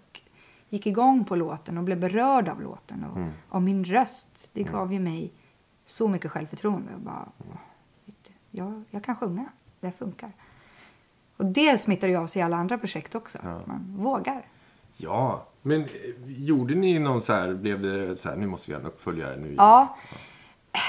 gick 0.69 0.87
igång 0.87 1.25
på 1.25 1.37
låten 1.37 1.79
och 1.79 1.85
blev 1.85 2.01
berörda 2.01 2.53
av 2.53 2.61
låten. 2.63 3.05
Och, 3.05 3.17
Mm. 3.17 3.31
och 3.49 3.63
min 3.63 3.85
röst, 3.85 4.51
det 4.53 4.63
gav 4.63 4.93
ju 4.93 5.01
mig 5.01 5.33
så 5.85 6.09
mycket 6.09 6.31
självförtroende. 6.33 6.95
Och 6.95 7.01
bara, 7.01 7.29
jag, 8.51 8.83
jag 8.91 9.05
kan 9.05 9.17
sjunga, 9.17 9.45
det 9.81 9.93
funkar. 9.93 10.33
Och 11.37 11.47
det 11.47 11.79
smittar 11.79 12.09
ju 12.09 12.17
av 12.17 12.27
sig 12.27 12.41
i 12.41 12.43
alla 12.43 12.57
andra 12.57 12.79
projekt 12.79 13.15
också. 13.15 13.39
Ja. 13.43 13.61
Man 13.67 13.97
vågar. 13.99 14.43
ja, 14.97 15.47
men 15.63 15.83
eh, 15.83 15.89
gjorde 16.27 16.75
ni 16.75 16.99
någon 16.99 17.23
så 17.23 17.33
här, 17.33 17.55
blev 17.55 17.83
det 17.83 18.17
så 18.17 18.29
här, 18.29 18.37
nu 18.37 18.47
måste 18.47 18.67
vi 18.67 18.73
göra 18.73 18.83
en 18.83 18.89
uppföljare 18.89 19.37
nu? 19.37 19.55
Ja. 19.59 19.97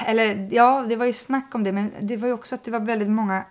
Eller 0.05 0.49
ja, 0.51 0.85
det 0.89 0.95
var 0.95 1.05
ju 1.05 1.13
snack 1.13 1.55
om 1.55 1.63
det. 1.63 1.71
Men 1.71 1.91
det 2.01 2.17
var 2.17 2.27
ju 2.27 2.33
också 2.33 2.55
att 2.55 2.63
det 2.63 2.71
var 2.71 2.79
väldigt 2.79 3.09
många 3.09 3.45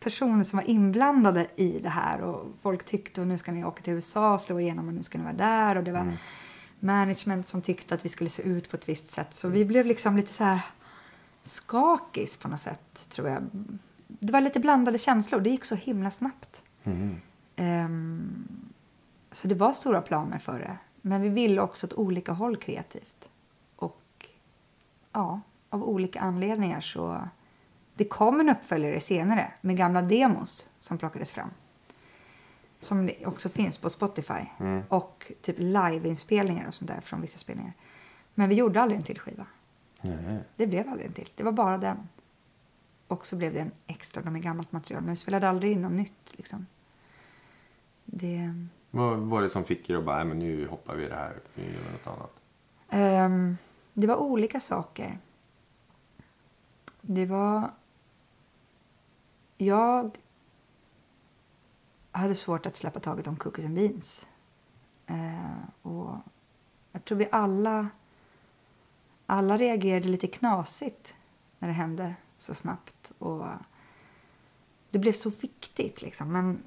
personer 0.00 0.44
som 0.44 0.56
var 0.56 0.70
inblandade 0.70 1.46
i 1.56 1.78
det 1.78 1.88
här. 1.88 2.20
Och 2.20 2.46
folk 2.62 2.84
tyckte 2.84 3.20
och 3.20 3.26
nu 3.26 3.38
ska 3.38 3.52
ni 3.52 3.64
åka 3.64 3.82
till 3.82 3.92
USA 3.92 4.34
och 4.34 4.40
slå 4.40 4.60
igenom 4.60 4.88
och 4.88 4.94
nu 4.94 5.02
ska 5.02 5.18
ni 5.18 5.24
vara 5.24 5.34
där. 5.34 5.76
Och 5.76 5.84
det 5.84 5.92
var 5.92 6.16
management 6.80 7.46
som 7.46 7.62
tyckte 7.62 7.94
att 7.94 8.04
vi 8.04 8.08
skulle 8.08 8.30
se 8.30 8.42
ut 8.42 8.70
på 8.70 8.76
ett 8.76 8.88
visst 8.88 9.08
sätt. 9.08 9.34
Så 9.34 9.48
vi 9.48 9.64
blev 9.64 9.86
liksom 9.86 10.16
lite 10.16 10.32
så 10.32 10.44
här 10.44 10.60
skakis 11.44 12.36
på 12.36 12.48
något 12.48 12.60
sätt, 12.60 13.06
tror 13.08 13.28
jag. 13.28 13.42
Det 14.06 14.32
var 14.32 14.40
lite 14.40 14.60
blandade 14.60 14.98
känslor. 14.98 15.40
Det 15.40 15.50
gick 15.50 15.64
så 15.64 15.74
himla 15.74 16.10
snabbt. 16.10 16.62
Mm. 16.84 17.16
Ehm, 17.56 18.48
så 19.32 19.48
det 19.48 19.54
var 19.54 19.72
stora 19.72 20.00
planer 20.00 20.38
för 20.38 20.58
det. 20.58 20.76
Men 21.02 21.22
vi 21.22 21.28
ville 21.28 21.60
också 21.60 21.86
åt 21.86 21.92
olika 21.92 22.32
håll 22.32 22.56
kreativt. 22.56 23.30
Och 23.76 24.26
ja, 25.12 25.40
av 25.70 25.82
olika 25.82 26.20
anledningar 26.20 26.80
så... 26.80 27.28
Det 27.94 28.04
kom 28.04 28.40
en 28.40 28.48
uppföljare 28.48 29.00
senare 29.00 29.52
med 29.60 29.76
gamla 29.76 30.02
demos 30.02 30.68
som 30.80 30.98
plockades 30.98 31.32
fram. 31.32 31.50
Som 32.80 33.10
också 33.24 33.48
finns 33.48 33.78
på 33.78 33.90
Spotify. 33.90 34.46
Mm. 34.58 34.82
Och 34.88 35.32
typ 35.42 35.56
liveinspelningar 35.58 36.68
och 36.68 36.74
sånt 36.74 36.90
där 36.90 37.00
från 37.00 37.20
vissa 37.20 37.38
spelningar. 37.38 37.72
Men 38.34 38.48
vi 38.48 38.54
gjorde 38.54 38.82
aldrig 38.82 38.98
en 38.98 39.04
till 39.04 39.18
skiva. 39.18 39.46
Nej. 40.00 40.40
Det 40.56 40.66
blev 40.66 40.88
aldrig 40.88 41.06
en 41.06 41.12
till. 41.12 41.30
Det 41.34 41.42
var 41.42 41.52
bara 41.52 41.78
den. 41.78 42.08
Och 43.08 43.26
så 43.26 43.36
blev 43.36 43.52
det 43.52 43.60
en 43.60 43.72
extra 43.86 44.30
med 44.30 44.42
gammalt 44.42 44.72
material. 44.72 45.02
Men 45.02 45.10
vi 45.10 45.16
spelade 45.16 45.48
aldrig 45.48 45.72
in 45.72 45.82
något 45.82 45.92
nytt 45.92 46.32
liksom. 46.36 46.66
Det... 48.04 48.54
Vad 48.90 49.18
var 49.18 49.42
det 49.42 49.50
som 49.50 49.64
fick 49.64 49.90
er 49.90 49.94
att 49.94 50.04
bara, 50.04 50.24
men 50.24 50.38
nu 50.38 50.66
hoppar 50.66 50.96
vi 50.96 51.04
i 51.04 51.08
det 51.08 51.14
här, 51.14 51.36
nu 51.54 51.64
gör 51.64 51.70
vi 51.70 51.92
något 51.92 52.06
annat? 52.06 52.32
Ehm, 52.88 53.56
det 53.92 54.06
var 54.06 54.16
olika 54.16 54.60
saker. 54.60 55.18
Det 57.10 57.26
var... 57.26 57.70
Jag 59.56 60.18
hade 62.12 62.34
svårt 62.34 62.66
att 62.66 62.76
släppa 62.76 63.00
taget 63.00 63.26
om 63.26 63.36
Cookies 63.36 63.66
and 63.66 63.74
Beans. 63.74 64.28
Eh, 65.06 65.62
och 65.82 66.16
jag 66.92 67.04
tror 67.04 67.18
vi 67.18 67.28
alla... 67.32 67.88
Alla 69.26 69.56
reagerade 69.56 70.08
lite 70.08 70.26
knasigt 70.26 71.16
när 71.58 71.68
det 71.68 71.74
hände 71.74 72.14
så 72.36 72.54
snabbt. 72.54 73.12
Och 73.18 73.46
det 74.90 74.98
blev 74.98 75.12
så 75.12 75.30
viktigt 75.30 76.02
liksom. 76.02 76.32
Men 76.32 76.62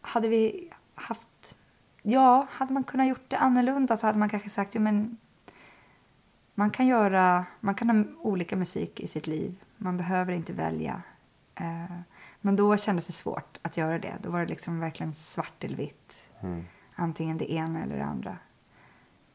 hade 0.00 0.28
vi 0.28 0.72
haft... 0.94 1.56
Ja, 2.02 2.46
hade 2.50 2.72
man 2.72 2.84
kunnat 2.84 3.08
gjort 3.08 3.30
det 3.30 3.36
annorlunda 3.36 3.96
så 3.96 4.06
hade 4.06 4.18
man 4.18 4.28
kanske 4.28 4.50
sagt 4.50 4.74
jo, 4.74 4.80
men 4.80 5.18
man 6.58 6.70
kan 6.70 6.86
göra... 6.86 7.46
Man 7.60 7.74
kan 7.74 7.90
ha 7.90 8.04
olika 8.20 8.56
musik 8.56 9.00
i 9.00 9.06
sitt 9.06 9.26
liv. 9.26 9.64
Man 9.76 9.96
behöver 9.96 10.32
inte 10.32 10.52
välja. 10.52 11.02
Eh, 11.54 11.96
men 12.40 12.56
då 12.56 12.76
kändes 12.76 13.06
det 13.06 13.12
svårt 13.12 13.58
att 13.62 13.76
göra 13.76 13.98
det. 13.98 14.16
Då 14.22 14.30
var 14.30 14.40
det 14.40 14.46
liksom 14.46 14.80
verkligen 14.80 15.12
svart 15.12 15.64
eller 15.64 15.76
vitt. 15.76 16.28
Mm. 16.40 16.64
Antingen 16.94 17.38
det 17.38 17.52
ena 17.52 17.82
eller 17.82 17.96
det 17.96 18.04
andra. 18.04 18.38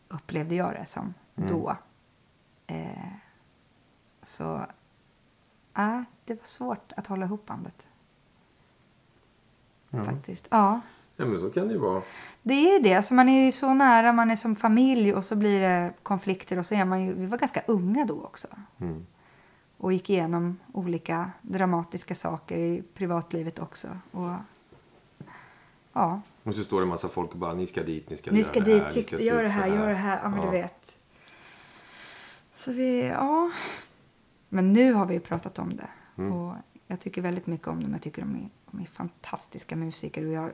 Upplevde 0.08 0.56
jag 0.56 0.74
det 0.74 0.86
som 0.86 1.14
då. 1.36 1.78
Eh, 2.68 3.14
så... 4.24 4.66
Ja, 5.74 6.04
det 6.26 6.34
var 6.34 6.46
svårt 6.46 6.94
att 6.98 7.08
hålla 7.08 7.26
ihop 7.26 7.46
bandet. 7.46 7.88
Ja. 9.90 10.04
Faktiskt. 10.04 10.48
Ja. 10.52 10.82
Ja, 11.18 11.26
men 11.26 11.40
så 11.40 11.50
kan 11.50 11.68
det 11.68 11.74
ju 11.74 11.80
vara. 11.80 12.02
Det 12.44 12.76
är 12.76 12.84
det. 12.84 12.94
Alltså 12.94 13.14
man 13.14 13.30
är 13.30 13.46
ju 13.46 13.52
så 13.52 13.74
nära, 13.74 14.14
man 14.14 14.32
är 14.32 14.36
som 14.36 14.56
familj 14.56 15.14
och 15.14 15.26
så 15.26 15.36
blir 15.36 15.62
det 15.62 15.94
konflikter 16.04 16.60
och 16.60 16.66
så 16.66 16.76
är 16.76 16.86
man 16.86 17.06
ju, 17.06 17.14
vi 17.14 17.26
var 17.26 17.38
ganska 17.38 17.62
unga 17.68 18.06
då 18.06 18.24
också. 18.24 18.48
Mm. 18.80 19.06
Och 19.78 19.94
gick 19.94 20.10
igenom 20.10 20.60
olika 20.74 21.32
dramatiska 21.42 22.16
saker 22.16 22.58
i 22.58 22.84
privatlivet 22.94 23.60
också. 23.60 23.88
Och 24.12 24.32
ja, 25.94 26.22
Och 26.44 26.56
så 26.56 26.64
står 26.64 26.78
det 26.80 26.86
en 26.86 26.90
massa 26.90 27.08
folk 27.10 27.32
och 27.32 27.38
bara, 27.38 27.54
ni 27.54 27.68
ska 27.68 27.84
dit, 27.84 28.10
ni 28.10 28.18
ska 28.18 28.32
ni 28.32 28.38
göra 28.40 28.50
ska 28.50 28.60
det 28.60 28.74
dit, 28.74 28.84
här, 28.84 28.92
ni 28.96 29.04
ska 29.04 29.18
se 29.18 29.24
gör 29.24 29.44
det 29.44 29.50
här, 29.50 29.68
gör 29.68 29.90
det 29.90 29.96
här, 29.96 30.20
ja 30.24 30.30
men 30.30 30.40
Ja. 30.40 30.46
du 30.46 30.52
vet. 30.52 30.98
Så 32.54 32.72
vi, 32.72 33.08
ja. 33.08 33.52
Men 34.50 34.74
nu 34.74 34.94
har 34.94 35.06
vi 35.06 35.14
ju 35.14 35.20
pratat 35.20 35.60
om 35.60 35.76
det. 35.76 35.88
Mm. 36.18 36.34
Och 36.34 36.56
jag 36.88 37.00
tycker 37.00 37.22
väldigt 37.22 37.48
mycket 37.48 37.68
om 37.68 37.82
dem. 37.84 37.92
Jag 37.92 38.02
tycker 38.02 38.22
de 38.22 38.36
är, 38.36 38.50
de 38.72 38.82
är 38.82 38.86
fantastiska 38.86 39.76
musiker 39.76 40.26
och 40.26 40.32
jag 40.32 40.52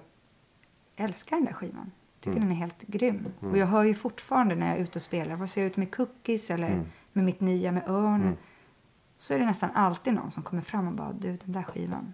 älskar 0.98 1.36
den 1.36 1.46
där 1.46 1.54
skivan. 1.54 1.92
Tycker 2.20 2.38
Mm. 2.38 2.50
den 2.50 2.58
är 2.58 2.60
helt 2.60 2.82
grym. 2.88 3.26
Och 3.40 3.58
jag 3.58 3.68
hör 3.68 3.84
ju 3.84 3.94
fortfarande 3.94 4.56
när 4.56 4.68
jag 4.68 4.78
är 4.78 4.82
ute 4.84 5.00
och 5.00 5.04
spelar, 5.04 5.36
vad 5.36 5.50
ser 5.50 5.62
jag 5.62 5.68
ut 5.72 5.78
med 5.78 5.96
Cookies 5.96 6.52
eller 6.52 6.68
Mm. 6.70 6.86
med 7.14 7.26
mitt 7.26 7.40
nya 7.42 7.72
med 7.72 7.90
Örn. 7.90 8.22
Mm. 8.22 8.36
Så 9.18 9.34
är 9.34 9.40
det 9.40 9.46
nästan 9.46 9.70
alltid 9.74 10.14
någon 10.14 10.32
som 10.32 10.44
kommer 10.44 10.62
fram 10.62 10.88
och 10.88 10.94
bara, 10.94 11.14
du 11.14 11.28
den 11.36 11.52
där 11.52 11.64
skivan. 11.64 12.14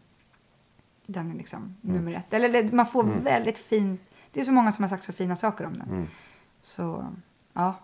Den 1.06 1.32
är 1.32 1.36
liksom 1.36 1.76
Mm. 1.84 1.96
nummer 1.96 2.14
ett. 2.14 2.34
Eller 2.34 2.72
man 2.76 2.86
får 2.86 3.04
väldigt 3.04 3.58
fin, 3.58 4.00
det 4.32 4.40
är 4.40 4.44
så 4.44 4.52
många 4.52 4.72
som 4.72 4.84
har 4.84 4.90
sagt 4.90 5.04
så 5.04 5.14
fina 5.14 5.36
saker 5.36 5.66
om 5.66 5.74
den. 5.74 5.90
Mm. 5.90 6.08
Så 6.62 7.06
ja, 7.54 7.76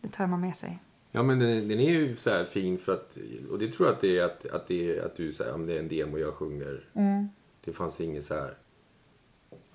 det 0.00 0.08
tar 0.08 0.26
man 0.26 0.40
med 0.40 0.56
sig. 0.56 0.78
Ja, 1.10 1.22
men 1.22 1.38
den, 1.38 1.68
den 1.68 1.80
är 1.80 1.90
ju 1.90 2.16
så 2.16 2.30
här 2.30 2.44
fin 2.44 2.78
för 2.78 2.92
att, 2.94 3.18
och 3.50 3.58
det 3.58 3.68
tror 3.72 3.88
jag 3.88 3.94
att 3.94 4.00
det 4.00 4.18
är 4.18 4.24
att, 4.24 4.46
att, 4.46 4.68
det 4.68 4.96
är, 4.98 5.06
att 5.06 5.16
du 5.16 5.32
säger, 5.32 5.54
om 5.54 5.66
det 5.66 5.74
är 5.74 5.78
en 5.78 5.88
demo 5.88 6.18
jag 6.18 6.34
sjunger. 6.34 6.84
Mm. 6.94 7.28
Det 7.64 7.72
fanns 7.72 8.00
ingen 8.00 8.22
så 8.22 8.34
här, 8.34 8.54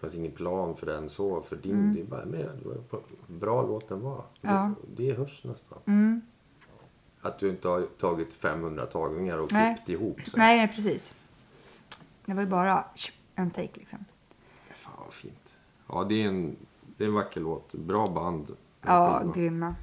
fanns 0.04 0.16
ingen 0.16 0.32
plan 0.32 0.76
för 0.76 0.86
den 0.86 1.10
så, 1.10 1.42
för 1.42 1.56
din, 1.56 1.72
Mm. 1.72 1.94
det 1.94 2.02
är 2.02 2.06
bara 2.06 2.26
med. 2.26 2.50
Bra 3.28 3.62
låt 3.68 3.90
den 3.90 4.02
var. 4.02 4.24
Ja. 4.42 4.72
Det, 4.96 5.04
det 5.04 5.14
hörs 5.14 5.44
nästan. 5.44 5.78
Mm. 5.86 6.22
Att 7.22 7.40
du 7.40 7.50
inte 7.50 7.68
har 7.68 7.82
tagit 7.82 8.34
500 8.34 8.86
tagningar 8.86 9.38
och 9.38 9.54
Nej. 9.54 9.76
klippt 9.76 9.90
ihop. 9.90 10.22
Så. 10.28 10.38
Nej, 10.38 10.68
precis. 10.76 11.16
Det 12.26 12.34
var 12.34 12.42
ju 12.42 12.48
bara 12.50 12.86
en 13.36 13.52
take 13.52 13.80
liksom. 13.80 14.06
Fan 14.76 14.94
vad 15.06 15.14
fint. 15.14 15.58
Ja, 15.90 16.04
det 16.10 16.24
är 16.24 16.28
en, 16.28 16.56
det 16.98 17.04
är 17.04 17.08
en 17.08 17.14
vacker 17.14 17.42
låt. 17.42 17.74
Bra 17.76 18.08
band. 18.08 18.56
Ja, 18.82 19.20
Skiva. 19.22 19.34
grymma. 19.34 19.76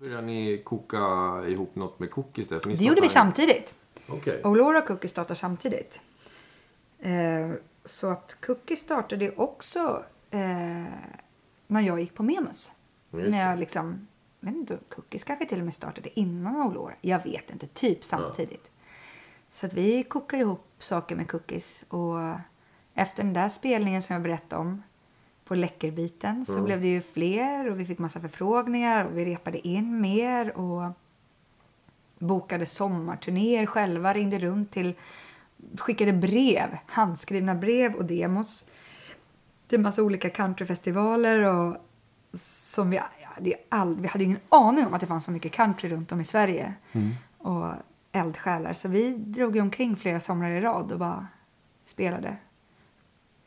Började 0.00 0.22
ni 0.26 0.62
koka 0.64 0.98
ihop 1.48 1.74
något 1.74 1.98
med 1.98 2.10
cookies 2.10 2.48
där? 2.48 2.60
Det 2.66 2.74
gjorde 2.84 3.00
vi 3.00 3.08
startade- 3.08 3.52
samtidigt. 4.06 4.28
Okej. 4.28 4.42
Och 4.42 4.56
Laura 4.56 4.82
Cookie 4.82 5.08
startade 5.08 5.38
samtidigt. 5.38 6.00
Eh, 6.98 7.50
så 7.84 8.10
att 8.10 8.36
Cookie 8.40 8.76
startade 8.76 9.30
också 9.30 10.04
eh, 10.30 10.84
när 11.66 11.80
jag 11.80 12.00
gick 12.00 12.14
på 12.14 12.22
Memus. 12.22 12.72
När 13.10 13.48
jag 13.48 13.58
liksom, 13.58 14.08
vet 14.40 14.54
inte, 14.54 14.78
Cookies 14.88 15.24
kanske 15.24 15.46
till 15.46 15.58
och 15.58 15.64
med 15.64 15.74
startade 15.74 16.20
innan 16.20 16.56
Aurora. 16.56 16.94
Jag 17.00 17.24
vet 17.24 17.50
inte, 17.50 17.66
typ 17.66 18.04
samtidigt. 18.04 18.70
Så 19.50 19.66
att 19.66 19.74
vi 19.74 20.02
kokade 20.02 20.42
ihop 20.42 20.66
saker 20.78 21.16
med 21.16 21.30
Cookies. 21.30 21.84
Och 21.88 22.18
efter 22.94 23.24
den 23.24 23.32
där 23.32 23.48
spelningen 23.48 24.02
som 24.02 24.14
jag 24.14 24.22
berättade 24.22 24.62
om 24.62 24.82
på 25.44 25.54
Läckerbiten 25.54 26.46
så 26.46 26.62
blev 26.62 26.80
det 26.80 26.88
ju 26.88 27.00
fler 27.00 27.70
och 27.70 27.80
vi 27.80 27.84
fick 27.84 27.98
massa 27.98 28.20
förfrågningar 28.20 29.04
och 29.04 29.18
vi 29.18 29.24
repade 29.24 29.68
in 29.68 30.00
mer 30.00 30.56
och 30.56 30.90
bokade 32.22 32.66
sommarturnéer 32.66 33.66
själva, 33.66 34.12
ringde 34.12 34.38
runt 34.38 34.70
till, 34.70 34.94
skickade 35.78 36.12
brev, 36.12 36.78
handskrivna 36.86 37.54
brev 37.54 37.94
och 37.94 38.04
demos 38.04 38.66
till 39.68 39.80
massa 39.80 40.02
olika 40.02 40.30
countryfestivaler 40.30 41.38
och 41.38 41.76
som 42.34 42.90
vi, 42.90 42.96
är 42.96 43.54
all, 43.68 43.96
vi 44.00 44.08
hade 44.08 44.24
ingen 44.24 44.40
aning 44.48 44.86
om 44.86 44.94
att 44.94 45.00
det 45.00 45.06
fanns 45.06 45.24
så 45.24 45.32
mycket 45.32 45.52
country 45.52 45.88
runt 45.90 46.12
om 46.12 46.20
i 46.20 46.24
Sverige 46.24 46.74
och 47.38 47.72
eldsjälar. 48.12 48.72
Så 48.72 48.88
vi 48.88 49.10
drog 49.16 49.56
omkring 49.56 49.96
flera 49.96 50.20
somrar 50.20 50.50
i 50.50 50.60
rad 50.60 50.92
och 50.92 50.98
bara 50.98 51.26
spelade 51.84 52.36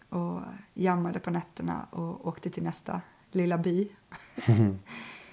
och 0.09 0.41
jammade 0.73 1.19
på 1.19 1.32
nätterna 1.32 1.88
och 1.89 2.28
åkte 2.28 2.49
till 2.49 2.63
nästa 2.63 3.01
lilla 3.32 3.57
by. 3.57 3.88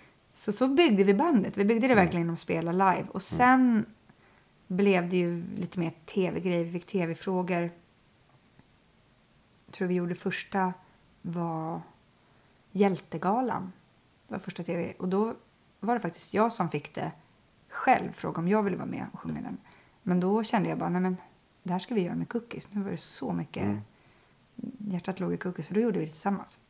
så 0.43 0.53
så 0.53 0.69
byggde 0.69 1.05
vi 1.05 1.15
bandet. 1.15 1.57
Vi 1.57 1.65
byggde 1.65 1.89
det 1.89 1.95
verkligen 1.95 2.21
genom 2.21 2.35
att 2.35 2.41
spela 2.41 2.73
live. 2.73 3.07
Och 3.09 3.23
sen 3.23 3.87
blev 4.67 5.09
det 5.09 5.17
ju 5.17 5.45
lite 5.57 5.81
mer 5.81 5.93
tv-grejer. 6.07 6.65
Vi 6.65 6.73
fick 6.73 6.87
tv-frågor. 6.87 7.71
Jag 9.67 9.75
tror 9.75 9.89
vi 9.89 9.95
gjorde 9.95 10.15
första 10.15 10.73
var 11.23 11.81
Hjältegalan. 12.71 13.73
Det 14.29 14.35
var 14.35 14.39
första 14.39 14.63
tv. 14.63 14.93
Och 14.99 15.09
då 15.09 15.35
var 15.81 15.95
det 15.95 16.01
faktiskt 16.01 16.35
jag 16.35 16.53
som 16.53 16.69
fick 16.71 16.95
det 16.95 17.13
själv. 17.69 18.13
Fråga 18.13 18.39
om 18.39 18.49
jag 18.49 18.63
ville 18.63 18.77
vara 18.77 18.87
med 18.87 19.07
och 19.13 19.21
sjunga 19.21 19.41
den. 19.41 19.59
Men 20.03 20.21
då 20.21 20.45
kände 20.45 20.69
jag 20.69 20.79
bara, 20.79 20.91
nej 20.91 21.01
men 21.01 21.17
det 21.63 21.73
här 21.73 21.79
ska 21.79 21.95
vi 21.95 22.01
göra 22.01 22.15
med 22.15 22.29
Cookies. 22.29 22.69
Nu 22.73 22.83
var 22.83 22.91
det 22.91 22.97
så 22.97 23.33
mycket 23.33 23.79
hjärtat 24.79 25.21
låg 25.21 25.33
i 25.33 25.37
Cookies 25.37 25.69
och 25.69 25.75
då 25.75 25.81
gjorde 25.81 25.99
vi 25.99 26.05
det 26.05 26.11
tillsammans. 26.11 26.61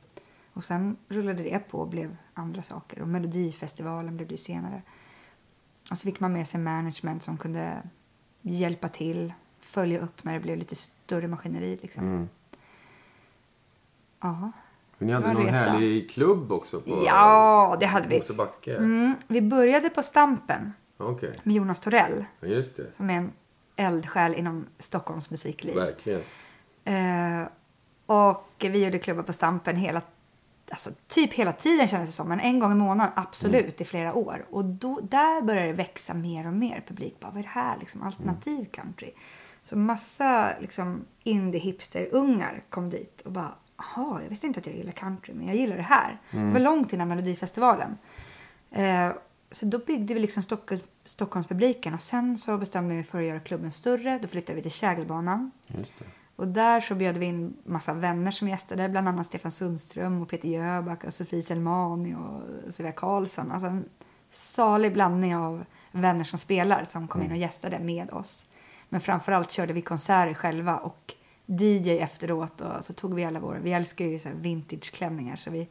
Och 0.52 0.64
sen 0.64 0.96
rullade 1.08 1.42
det 1.42 1.58
på 1.58 1.78
och 1.78 1.88
blev 1.88 2.16
andra 2.34 2.62
saker. 2.62 3.02
Och 3.02 3.08
Melodifestivalen 3.08 4.16
blev 4.16 4.28
det 4.28 4.38
senare. 4.38 4.82
Och 5.90 5.98
så 5.98 6.04
fick 6.04 6.20
man 6.20 6.32
med 6.32 6.48
sig 6.48 6.60
management 6.60 7.22
som 7.22 7.38
kunde 7.38 7.82
hjälpa 8.42 8.88
till, 8.88 9.32
följa 9.60 10.00
upp 10.00 10.24
när 10.24 10.34
det 10.34 10.40
blev 10.40 10.56
lite 10.56 10.74
större 10.74 11.28
maskineri. 11.28 11.78
Liksom. 11.82 12.04
Mm. 12.04 12.28
Ja. 14.20 14.52
För 14.98 15.04
ni 15.04 15.12
hade 15.12 15.32
någon 15.32 15.46
resa. 15.46 15.56
härlig 15.56 16.10
klubb 16.10 16.52
också 16.52 16.80
på 16.80 17.02
ja, 17.06 17.76
det 17.80 17.86
hade 17.86 18.08
vi. 18.08 18.22
Mm, 18.66 19.14
vi 19.26 19.42
började 19.42 19.90
på 19.90 20.02
Stampen 20.02 20.72
Okej, 20.96 21.40
med 21.42 21.54
Jonas 21.54 21.80
Torell 21.80 22.24
ja, 22.40 22.48
just 22.48 22.76
det. 22.76 22.96
som 22.96 23.10
är 23.10 23.14
en 23.14 23.32
eldsjäl 23.76 24.34
inom 24.34 24.66
Stockholms 24.78 25.30
musikliv. 25.30 25.74
Verkligen. 25.74 26.20
Eh, 26.84 27.48
och 28.06 28.46
vi 28.58 28.84
gjorde 28.84 28.98
klubbar 28.98 29.22
på 29.22 29.32
Stampen 29.32 29.76
hela, 29.76 30.02
alltså 30.72 30.90
typ 31.06 31.32
hela 31.32 31.52
tiden 31.52 31.88
kändes 31.88 32.08
det 32.08 32.16
som. 32.16 32.28
Men 32.28 32.40
en 32.40 32.58
gång 32.58 32.72
i 32.72 32.74
månaden, 32.74 33.12
absolut, 33.16 33.80
i 33.80 33.84
flera 33.84 34.14
år. 34.14 34.46
Och 34.50 34.64
då, 34.64 35.00
där 35.00 35.42
började 35.42 35.66
det 35.66 35.72
växa 35.72 36.14
mer 36.14 36.46
och 36.46 36.52
mer 36.52 36.84
publik. 36.88 37.20
Bara, 37.20 37.30
vad 37.30 37.38
är 37.38 37.42
det 37.42 37.48
här? 37.48 37.76
Liksom, 37.80 38.02
alternativ 38.02 38.64
country. 38.64 39.10
Så 39.62 39.78
massa 39.78 40.52
liksom, 40.60 41.04
indie-hipster-ungar 41.24 42.62
kom 42.68 42.90
dit 42.90 43.20
och 43.20 43.32
bara, 43.32 43.54
jaha, 43.76 44.22
jag 44.22 44.28
visste 44.28 44.46
inte 44.46 44.60
att 44.60 44.66
jag 44.66 44.76
gillar 44.76 44.92
country, 44.92 45.34
men 45.34 45.46
jag 45.46 45.56
gillar 45.56 45.76
det 45.76 45.82
här. 45.82 46.20
Det 46.30 46.52
var 46.52 46.60
långt 46.60 46.92
innan 46.92 47.08
Melodifestivalen. 47.08 47.98
Eh, 48.70 49.12
så 49.50 49.66
då 49.66 49.78
byggde 49.78 50.14
vi 50.14 50.20
liksom 50.20 50.42
Stockholms, 50.42 50.84
Stockholmspubliken 51.04 51.94
och 51.94 52.02
sen 52.02 52.38
så 52.38 52.58
bestämde 52.58 52.94
vi 52.94 53.02
för 53.02 53.18
att 53.18 53.24
göra 53.24 53.40
klubben 53.40 53.70
större. 53.70 54.18
Då 54.22 54.28
flyttade 54.28 54.56
vi 54.56 54.62
till 54.62 54.70
Kägelbanan. 54.70 55.50
Just 55.66 55.98
det. 55.98 56.04
Och 56.42 56.48
där 56.48 56.80
så 56.80 56.94
bjöd 56.94 57.16
vi 57.16 57.26
in 57.26 57.56
massa 57.64 57.94
vänner 57.94 58.30
som 58.30 58.48
gästade, 58.48 58.88
bland 58.88 59.08
annat 59.08 59.26
Stefan 59.26 59.50
Sundström 59.50 60.22
och 60.22 60.28
Peter 60.28 60.48
Jöback 60.48 61.04
och 61.04 61.14
Sofie 61.14 61.42
Selmani 61.42 62.14
och 62.14 62.72
Sylvia 62.74 62.92
Karlsson. 62.92 63.52
Alltså 63.52 63.66
en 63.66 63.84
salig 64.30 64.92
blandning 64.92 65.36
av 65.36 65.64
vänner 65.92 66.24
som 66.24 66.38
spelar 66.38 66.84
som 66.84 67.08
kom 67.08 67.22
in 67.22 67.30
och 67.30 67.36
gästade 67.36 67.78
med 67.78 68.10
oss. 68.10 68.46
Men 68.88 69.00
framförallt 69.00 69.50
körde 69.50 69.72
vi 69.72 69.82
konserter 69.82 70.34
själva 70.34 70.76
och 70.76 71.14
DJ 71.46 71.98
efteråt 71.98 72.60
och 72.60 72.84
så 72.84 72.92
tog 72.92 73.14
vi 73.14 73.24
alla 73.24 73.40
våra, 73.40 73.58
vi 73.58 73.72
älskar 73.72 74.04
ju 74.04 74.18
så 74.18 74.28
vintageklänningar 74.34 75.36
så 75.36 75.50
vi 75.50 75.68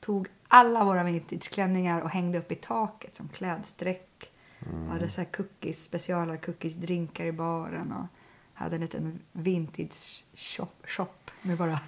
tog 0.00 0.28
alla 0.48 0.84
våra 0.84 1.04
vintageklänningar 1.04 2.00
och 2.00 2.10
hängde 2.10 2.38
upp 2.38 2.52
i 2.52 2.54
taket 2.54 3.16
som 3.16 3.28
klädsträck. 3.28 4.30
Och 4.60 4.92
hade 4.92 5.10
så 5.10 5.20
här 5.20 5.28
cookies, 5.28 5.84
speciala 5.84 6.36
cookies, 6.36 6.74
drinkar 6.74 7.24
i 7.24 7.32
baren 7.32 7.92
och 7.92 8.06
hade 8.54 8.76
en 8.76 8.82
liten 8.82 9.18
vintage 9.32 10.24
shop, 10.34 10.68
shop 10.84 11.06
med 11.42 11.58
våra 11.58 11.80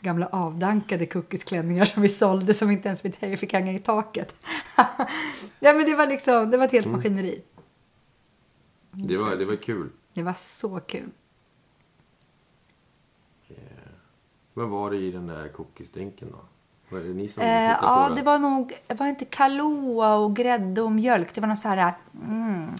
gamla 0.00 0.26
avdankade 0.26 1.06
cookiesklänningar 1.06 1.84
som 1.84 2.02
vi 2.02 2.08
sålde 2.08 2.54
som 2.54 2.70
inte 2.70 2.88
ens 2.88 3.04
vi 3.20 3.36
fick 3.36 3.52
hänga 3.52 3.72
i 3.72 3.78
taket. 3.78 4.34
ja, 5.60 5.72
men 5.72 5.86
det 5.86 5.94
var 5.94 6.06
liksom, 6.06 6.50
det 6.50 6.56
var 6.56 6.64
ett 6.64 6.72
helt 6.72 6.86
maskineri. 6.86 7.42
Det 8.90 9.16
var, 9.16 9.36
det 9.36 9.44
var 9.44 9.56
kul. 9.56 9.88
Det 10.12 10.22
var 10.22 10.34
så 10.34 10.80
kul. 10.80 11.10
Vad 14.54 14.68
var 14.68 14.90
det 14.90 14.96
i 14.96 15.10
den 15.10 15.26
där 15.26 15.48
cookiesdrinken 15.48 16.28
då? 16.30 16.38
Var 16.96 17.04
det 17.04 17.08
ni 17.08 17.28
som 17.28 17.42
Eh, 17.42 17.76
ja, 17.82 18.12
det 18.16 18.22
var 18.22 18.38
nog, 18.38 18.72
det 18.86 18.94
var 18.94 19.06
inte 19.06 19.24
Kahlua 19.24 20.14
och 20.14 20.36
grädde 20.36 20.82
och 20.82 20.92
mjölk. 20.92 21.34
Det 21.34 21.40
var 21.40 21.48
något 21.48 21.58
så 21.58 21.68
här, 21.68 21.94
mm, 22.24 22.70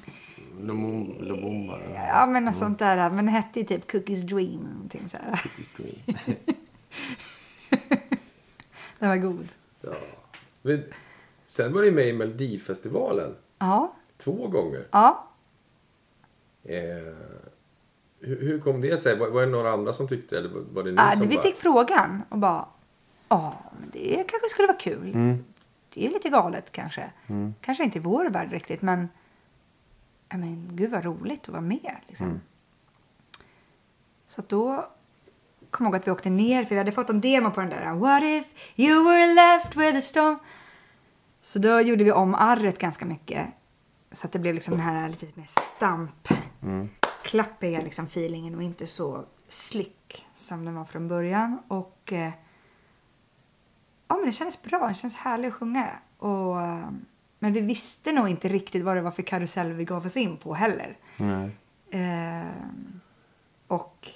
Lomomba? 0.62 1.78
ja 2.08 2.26
men 2.26 2.44
något 2.44 2.56
sånt 2.56 2.78
där. 2.78 3.10
Men 3.10 3.26
det 3.26 3.32
hette 3.32 3.60
ju 3.60 3.66
typ 3.66 3.92
Cookies 3.92 4.22
Dream. 4.22 4.68
Någonting 4.72 5.08
så 5.08 5.16
här. 5.16 5.42
Den 8.98 9.08
var 9.08 9.16
god. 9.16 9.48
ja. 9.80 9.94
Men, 10.62 10.82
sen 11.44 11.72
var 11.72 11.82
ni 11.82 11.90
med 11.90 12.08
i 12.08 12.12
Melodifestivalen 12.12 13.34
Ja, 13.58 13.92
två 14.16 14.48
gånger. 14.48 14.84
ja. 14.90 15.28
Eh, 16.64 17.14
hur, 18.20 18.40
hur 18.40 18.60
kom 18.60 18.80
det 18.80 18.96
sig? 18.96 19.18
Var, 19.18 19.28
var 19.30 19.40
det 19.40 19.46
några 19.52 19.70
andra 19.70 19.92
som 19.92 20.08
tyckte 20.08 20.38
eller 20.38 20.50
var 20.72 20.82
det 20.82 20.90
ni 20.90 20.96
ja 20.96 21.12
som 21.12 21.28
vi 21.28 21.36
bara... 21.36 21.42
fick 21.42 21.56
frågan 21.56 22.22
och 22.28 22.38
bara, 22.38 22.66
ja, 23.28 23.54
men 23.80 23.90
det 23.92 24.14
kanske 24.28 24.48
skulle 24.48 24.68
vara 24.68 24.78
kul. 24.78 25.14
Mm. 25.14 25.44
Det 25.94 26.06
är 26.06 26.10
lite 26.10 26.28
galet 26.28 26.72
kanske. 26.72 27.12
Kanske 27.60 27.84
inte 27.84 27.98
i 27.98 28.00
vår 28.00 28.30
värld 28.30 28.52
riktigt, 28.52 28.82
men, 28.82 29.08
men 30.38 30.76
gud 30.76 30.90
vad 30.90 31.04
roligt 31.04 31.42
att 31.42 31.48
vara 31.48 31.60
med. 31.60 31.96
Liksom. 32.08 32.26
Mm. 32.26 32.40
Så 34.26 34.42
då 34.48 34.88
kom 35.70 35.86
jag 35.86 35.90
ihåg 35.92 36.00
att 36.00 36.06
vi 36.06 36.10
åkte 36.10 36.30
ner, 36.30 36.64
för 36.64 36.74
vi 36.74 36.78
hade 36.78 36.92
fått 36.92 37.10
en 37.10 37.20
demo 37.20 37.50
på 37.50 37.60
den 37.60 37.70
där 37.70 37.94
What 37.94 38.22
if 38.22 38.46
you 38.76 39.04
were 39.04 39.34
left 39.34 39.76
with 39.76 39.98
a 39.98 40.00
stone 40.00 40.38
Så 41.40 41.58
då 41.58 41.80
gjorde 41.80 42.04
vi 42.04 42.12
om 42.12 42.34
arret 42.34 42.78
ganska 42.78 43.06
mycket. 43.06 43.46
Så 44.12 44.26
att 44.26 44.32
det 44.32 44.38
blev 44.38 44.54
liksom 44.54 44.74
den 44.74 44.82
här 44.82 45.08
lite 45.08 45.26
mer 45.34 45.46
stamp, 45.46 46.28
klappiga 47.22 47.80
liksom 47.80 48.04
feelingen 48.04 48.54
och 48.54 48.62
inte 48.62 48.86
så 48.86 49.24
slick 49.48 50.26
som 50.34 50.64
den 50.64 50.74
var 50.74 50.84
från 50.84 51.08
början. 51.08 51.58
Och 51.68 52.12
eh, 52.12 52.32
ja, 54.08 54.16
men 54.16 54.26
det 54.26 54.32
kändes 54.32 54.62
bra, 54.62 54.88
det 54.88 54.94
kändes 54.94 55.18
härligt 55.18 55.52
att 55.52 55.58
sjunga. 55.58 55.90
Och, 56.18 56.62
eh, 56.62 56.88
men 57.42 57.52
vi 57.52 57.60
visste 57.60 58.12
nog 58.12 58.28
inte 58.28 58.48
riktigt 58.48 58.84
vad 58.84 58.96
det 58.96 59.00
var 59.00 59.10
för 59.10 59.22
karusell 59.22 59.72
vi 59.72 59.84
gav 59.84 60.06
oss 60.06 60.16
in 60.16 60.36
på 60.36 60.54
heller. 60.54 60.98
Eh, 61.90 62.50
och, 63.66 64.08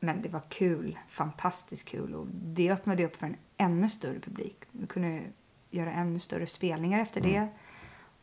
men 0.00 0.22
det 0.22 0.28
var 0.28 0.42
kul, 0.48 0.98
fantastiskt 1.08 1.88
kul. 1.88 2.14
Och 2.14 2.26
det 2.32 2.72
öppnade 2.72 3.04
upp 3.04 3.16
för 3.16 3.26
en 3.26 3.36
ännu 3.56 3.88
större 3.88 4.20
publik. 4.20 4.56
Vi 4.70 4.86
kunde 4.86 5.22
göra 5.70 5.92
ännu 5.92 6.18
större 6.18 6.46
spelningar 6.46 7.00
efter 7.00 7.20
det. 7.20 7.48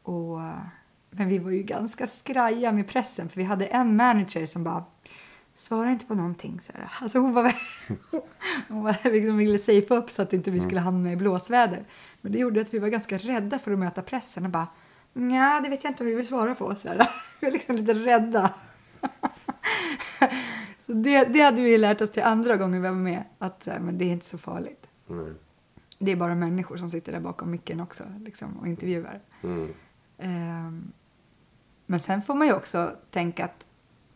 Och, 0.03 0.39
men 1.09 1.27
vi 1.27 1.37
var 1.37 1.51
ju 1.51 1.63
ganska 1.63 2.07
skraja 2.07 2.71
med 2.71 2.87
pressen 2.87 3.29
för 3.29 3.37
vi 3.37 3.43
hade 3.43 3.65
en 3.65 3.95
manager 3.95 4.45
som 4.45 4.63
bara 4.63 4.85
Svara 5.55 5.91
inte 5.91 6.05
på 6.05 6.15
någonting. 6.15 6.61
Så 6.61 6.71
här. 6.73 6.91
Alltså 7.01 7.19
hon 7.19 7.33
var, 7.33 7.55
hon 8.67 8.83
var 8.83 9.11
liksom 9.11 9.37
ville 9.37 9.57
safea 9.57 9.97
upp 9.97 10.09
så 10.09 10.21
att 10.21 10.33
inte 10.33 10.51
vi 10.51 10.59
skulle 10.59 10.79
hamna 10.79 11.11
i 11.11 11.15
blåsväder. 11.15 11.85
Men 12.21 12.31
det 12.31 12.37
gjorde 12.37 12.61
att 12.61 12.73
vi 12.73 12.79
var 12.79 12.87
ganska 12.87 13.17
rädda 13.17 13.59
för 13.59 13.71
att 13.71 13.79
möta 13.79 14.01
pressen 14.01 14.45
och 14.45 14.51
bara 14.51 14.67
Ja, 15.13 15.61
det 15.63 15.69
vet 15.69 15.83
jag 15.83 15.91
inte 15.91 16.03
om 16.03 16.09
vi 16.09 16.15
vill 16.15 16.27
svara 16.27 16.55
på. 16.55 16.75
Så 16.75 16.87
här. 16.87 16.97
Vi 17.39 17.47
var 17.47 17.51
liksom 17.51 17.75
lite 17.75 17.93
rädda. 17.93 18.53
så 20.85 20.93
det, 20.93 21.23
det 21.23 21.39
hade 21.39 21.61
vi 21.61 21.77
lärt 21.77 22.01
oss 22.01 22.11
till 22.11 22.23
andra 22.23 22.57
gånger 22.57 22.79
vi 22.79 22.87
var 22.87 22.95
med. 22.95 23.23
Att 23.37 23.65
här, 23.65 23.79
men 23.79 23.97
det 23.97 24.05
är 24.05 24.09
inte 24.09 24.25
så 24.25 24.37
farligt. 24.37 24.87
Nej. 25.07 25.33
Det 25.99 26.11
är 26.11 26.15
bara 26.15 26.35
människor 26.35 26.77
som 26.77 26.89
sitter 26.89 27.11
där 27.11 27.19
bakom 27.19 27.51
micken 27.51 27.79
också 27.79 28.03
liksom, 28.19 28.57
och 28.57 28.67
intervjuar. 28.67 29.21
Mm. 29.43 29.73
Ehm, 30.17 30.91
men 31.85 31.99
sen 31.99 32.21
får 32.21 32.35
man 32.35 32.47
ju 32.47 32.53
också 32.53 32.91
tänka 33.09 33.45
att, 33.45 33.67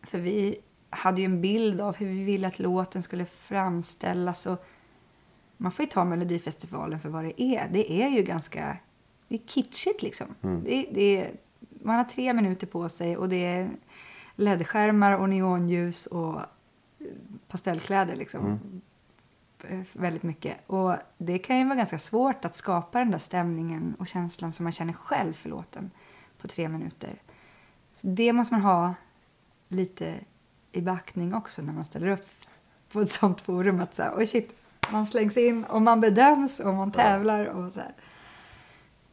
för 0.02 0.18
vi 0.18 0.58
hade 0.90 1.20
ju 1.20 1.24
en 1.24 1.40
bild 1.40 1.80
av 1.80 1.96
hur 1.96 2.06
vi 2.06 2.24
ville 2.24 2.48
att 2.48 2.58
låten 2.58 3.02
skulle 3.02 3.24
framställas. 3.24 4.46
Och 4.46 4.64
man 5.56 5.72
får 5.72 5.84
ju 5.84 5.90
ta 5.90 6.04
Melodifestivalen 6.04 7.00
för 7.00 7.08
vad 7.08 7.24
det 7.24 7.42
är. 7.42 7.68
Det 7.68 8.02
är 8.02 8.08
ju 8.08 8.22
ganska 8.22 8.76
det 9.28 9.34
är 9.34 9.46
kitschigt 9.46 10.02
liksom. 10.02 10.26
Det, 10.64 10.86
det 10.92 11.20
är, 11.20 11.36
man 11.82 11.96
har 11.96 12.04
tre 12.04 12.32
minuter 12.32 12.66
på 12.66 12.88
sig 12.88 13.16
och 13.16 13.28
det 13.28 13.44
är 13.44 13.70
ledskärmar 14.34 15.12
och 15.12 15.28
neonljus 15.28 16.06
och 16.06 16.40
pastellkläder 17.48 18.16
liksom. 18.16 18.60
Eh, 19.68 19.80
Väldigt 19.92 20.22
mycket. 20.22 20.56
Och 20.66 20.94
det 21.18 21.38
kan 21.38 21.58
ju 21.58 21.64
vara 21.64 21.74
ganska 21.74 21.98
svårt 21.98 22.44
att 22.44 22.54
skapa 22.54 22.98
den 22.98 23.10
där 23.10 23.18
stämningen 23.18 23.96
och 23.98 24.06
känslan 24.08 24.52
som 24.52 24.64
man 24.64 24.72
känner 24.72 24.92
själv 24.92 25.32
för 25.32 25.48
låten 25.48 25.90
på 26.38 26.48
tre 26.48 26.68
minuter. 26.68 27.22
Så 27.92 28.06
det 28.06 28.32
måste 28.32 28.54
man 28.54 28.62
ha 28.62 28.94
lite 29.68 30.14
i 30.76 30.82
backning 30.82 31.34
också 31.34 31.62
när 31.62 31.72
man 31.72 31.84
ställer 31.84 32.06
upp 32.08 32.26
på 32.92 33.00
ett 33.00 33.10
sånt 33.10 33.40
forum. 33.40 33.80
Att 33.80 33.94
så 33.94 34.02
här, 34.02 34.12
oj 34.16 34.26
shit, 34.26 34.52
man 34.92 35.06
slängs 35.06 35.36
in 35.36 35.64
och 35.64 35.82
man 35.82 36.00
bedöms 36.00 36.60
och 36.60 36.74
man 36.74 36.92
tävlar 36.92 37.44
och 37.46 37.72
så 37.72 37.80
här. 37.80 37.94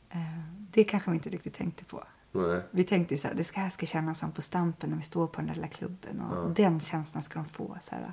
Eh, 0.10 0.40
Det 0.72 0.84
kanske 0.84 1.12
vi 1.12 1.18
inte 1.18 1.30
riktigt 1.30 1.54
tänkte 1.54 1.84
på. 1.86 2.04
Nej. 2.32 2.62
Vi 2.72 2.84
tänkte 2.84 3.18
så 3.18 3.28
här, 3.28 3.36
det 3.36 3.44
ska, 3.44 3.60
här 3.60 3.70
ska 3.70 3.86
kännas 3.86 4.20
som 4.20 4.32
på 4.32 4.42
Stampen 4.42 4.90
när 4.90 4.98
vi 4.98 5.04
står 5.04 5.28
på 5.28 5.38
den 5.42 5.48
där 5.48 5.56
lilla 5.56 5.68
klubben. 5.68 6.22
Och 6.22 6.52
Den 6.52 6.80
känslan 6.80 7.24
ska 7.24 7.40
de 7.40 7.46
få. 7.46 7.78
Så 7.82 7.96
här. 7.96 8.12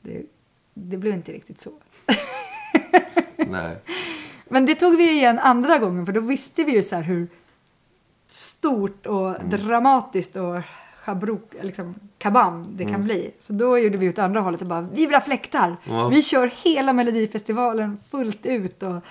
Det, 0.00 0.22
det 0.74 0.96
blev 0.96 1.14
inte 1.14 1.32
riktigt 1.32 1.60
så. 1.60 1.70
Nej. 3.36 3.76
Men 4.48 4.66
det 4.66 4.74
tog 4.74 4.96
vi 4.96 5.10
igen 5.10 5.38
andra 5.38 5.78
gången 5.78 6.06
för 6.06 6.12
då 6.12 6.20
visste 6.20 6.64
vi 6.64 6.72
ju 6.72 6.82
så 6.82 6.96
hur 6.96 7.28
stort 8.26 9.06
och 9.06 9.44
dramatiskt 9.44 10.36
och 10.36 10.62
chabrok, 11.06 11.54
liksom 11.60 11.94
kabam 12.18 12.76
det 12.76 12.84
kan 12.84 13.04
bli. 13.04 13.34
Så 13.38 13.52
då 13.52 13.78
gjorde 13.78 13.98
vi 13.98 14.08
åt 14.08 14.18
andra 14.18 14.40
hållet 14.40 14.62
och 14.62 14.68
bara, 14.68 14.80
vi 14.80 15.06
vill 15.06 15.14
ha 15.14 15.20
fläktar! 15.20 15.76
Ja. 15.84 16.08
Vi 16.08 16.22
kör 16.22 16.50
hela 16.64 16.92
Melodifestivalen 16.92 17.98
fullt 17.98 18.46
ut. 18.46 18.82
Och, 18.82 19.02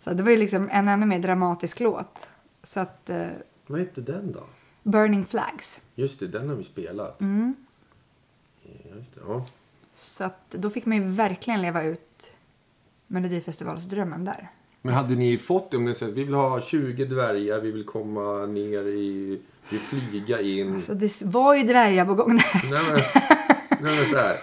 så 0.00 0.12
det 0.12 0.22
var 0.22 0.30
ju 0.30 0.36
liksom 0.36 0.68
en 0.72 0.88
ännu 0.88 1.06
mer 1.06 1.18
dramatisk 1.18 1.80
låt. 1.80 2.28
Så 2.62 2.80
att, 2.80 3.10
eh, 3.10 3.26
Vad 3.66 3.78
hette 3.78 4.00
den 4.00 4.32
då? 4.32 4.42
Burning 4.82 5.24
Flags. 5.24 5.80
Just 5.94 6.20
det, 6.20 6.26
den 6.26 6.48
har 6.48 6.56
vi 6.56 6.64
spelat. 6.64 7.20
Mm. 7.20 7.54
Ja, 8.62 8.96
Just 8.96 9.14
det, 9.14 9.20
ja. 9.28 9.46
Så 9.94 10.24
att 10.24 10.50
då 10.50 10.70
fick 10.70 10.86
man 10.86 10.96
ju 10.96 11.04
verkligen 11.04 11.62
leva 11.62 11.82
ut 11.82 12.32
Melodifestivalsdrömmen 13.06 14.24
där. 14.24 14.50
Men 14.82 14.94
hade 14.94 15.14
ni 15.14 15.38
fått 15.38 15.70
det 15.70 15.76
om 15.76 15.84
ni 15.84 15.94
sagt 15.94 16.12
vi 16.12 16.24
vill 16.24 16.34
ha 16.34 16.60
20 16.60 17.04
dvärgar, 17.04 17.60
vi 17.60 17.70
vill 17.70 17.84
komma 17.84 18.46
ner 18.46 18.88
i, 18.88 19.40
vi 19.68 19.78
flyga 19.78 20.40
in. 20.40 20.80
Så 20.80 20.94
det 20.94 21.22
var 21.22 21.54
ju 21.54 21.62
dvärgar 21.62 22.04
på 22.04 22.14
gång. 22.14 22.34
Nej 22.34 22.42
men, 22.70 23.00
nej, 23.82 23.96
men 23.96 24.04
så 24.12 24.16
här. 24.16 24.36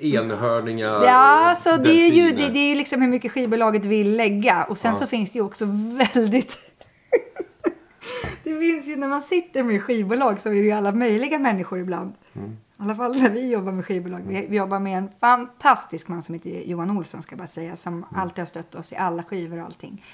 Enhörningar 0.00 1.04
Ja, 1.04 1.52
och 1.52 1.58
så 1.58 1.76
det 1.76 1.90
är 1.90 2.10
ju 2.10 2.30
det, 2.30 2.48
det 2.48 2.58
är 2.58 2.76
liksom 2.76 3.02
hur 3.02 3.08
mycket 3.08 3.32
skivbolaget 3.32 3.84
vill 3.84 4.16
lägga. 4.16 4.64
Och 4.64 4.78
sen 4.78 4.90
Ja. 4.92 4.98
så 4.98 5.06
finns 5.06 5.32
det 5.32 5.38
ju 5.38 5.44
också 5.44 5.64
väldigt... 5.98 6.56
det 8.44 8.60
finns 8.60 8.88
ju 8.88 8.96
när 8.96 9.08
man 9.08 9.22
sitter 9.22 9.62
med 9.62 9.82
skivbolag 9.82 10.40
så 10.40 10.48
är 10.48 10.52
det 10.54 10.58
ju 10.60 10.70
alla 10.72 10.92
möjliga 10.92 11.38
människor 11.38 11.78
ibland. 11.78 12.12
Mm. 12.36 12.56
I 12.82 12.84
alla 12.84 12.94
fall 12.94 13.22
när 13.22 13.30
vi 13.30 13.50
jobbar 13.50 13.72
med 13.72 13.84
skivbolag. 13.86 14.22
Vi, 14.26 14.46
vi 14.46 14.56
jobbar 14.56 14.78
med 14.80 14.98
en 14.98 15.08
fantastisk 15.20 16.08
man 16.08 16.22
som 16.22 16.34
heter 16.34 16.50
Johan 16.50 16.90
Olsson 16.98 17.22
ska 17.22 17.32
jag 17.32 17.38
bara 17.38 17.46
säga. 17.46 17.76
Som 17.76 17.92
Mm. 17.94 18.06
alltid 18.14 18.38
har 18.38 18.46
stött 18.46 18.74
oss 18.74 18.92
i 18.92 18.96
alla 18.96 19.22
skivor 19.22 19.58
och 19.58 19.64
allting. 19.64 20.04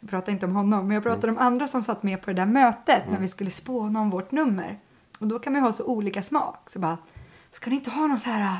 Jag 0.00 0.10
pratar 0.10 0.32
inte 0.32 0.46
om 0.46 0.56
honom, 0.56 0.86
men 0.88 0.94
jag 0.94 1.02
pratar 1.02 1.28
Mm. 1.28 1.36
om 1.40 1.46
andra 1.46 1.68
som 1.68 1.82
satt 1.82 2.02
med 2.02 2.22
på 2.22 2.30
det 2.30 2.36
där 2.36 2.46
mötet 2.46 3.02
när 3.10 3.18
vi 3.20 3.28
skulle 3.28 3.50
spåna 3.50 4.00
om 4.00 4.10
vårt 4.10 4.30
nummer. 4.32 4.78
Och 5.18 5.26
då 5.26 5.38
kan 5.38 5.52
man 5.52 5.62
ju 5.62 5.66
ha 5.66 5.72
så 5.72 5.84
olika 5.84 6.22
smak. 6.22 6.70
Så 6.70 6.78
bara, 6.78 6.98
ska 7.50 7.70
ni 7.70 7.76
inte 7.76 7.90
ha 7.90 8.06
någon 8.06 8.18
så 8.18 8.30
här 8.30 8.40
äh, 8.40 8.56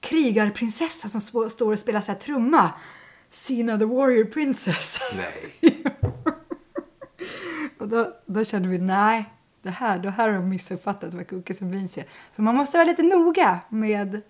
krigarprinsessa 0.00 1.08
som 1.08 1.20
står 1.50 1.72
och 1.72 1.78
spelar 1.78 2.00
så 2.00 2.12
här 2.12 2.18
trumma? 2.18 2.70
Sina 3.30 3.78
the 3.78 3.84
Warrior 3.84 4.24
Princess. 4.24 4.98
Nej. 5.16 5.82
Och 7.78 7.88
då, 7.88 8.12
då 8.26 8.44
kände 8.44 8.68
vi, 8.68 8.78
nej, 8.78 9.30
det 9.64 9.70
här, 9.70 9.98
det 9.98 10.10
här 10.10 10.28
har 10.28 10.34
de 10.34 10.48
missuppfattat 10.48 11.14
vad 11.14 11.28
Cookies 11.28 11.62
and 11.62 11.70
Beans 11.70 11.98
är. 11.98 12.04
För 12.34 12.42
man 12.42 12.54
måste 12.54 12.78
vara 12.78 12.88
lite 12.88 13.02
noga 13.02 13.60
med 13.68 14.20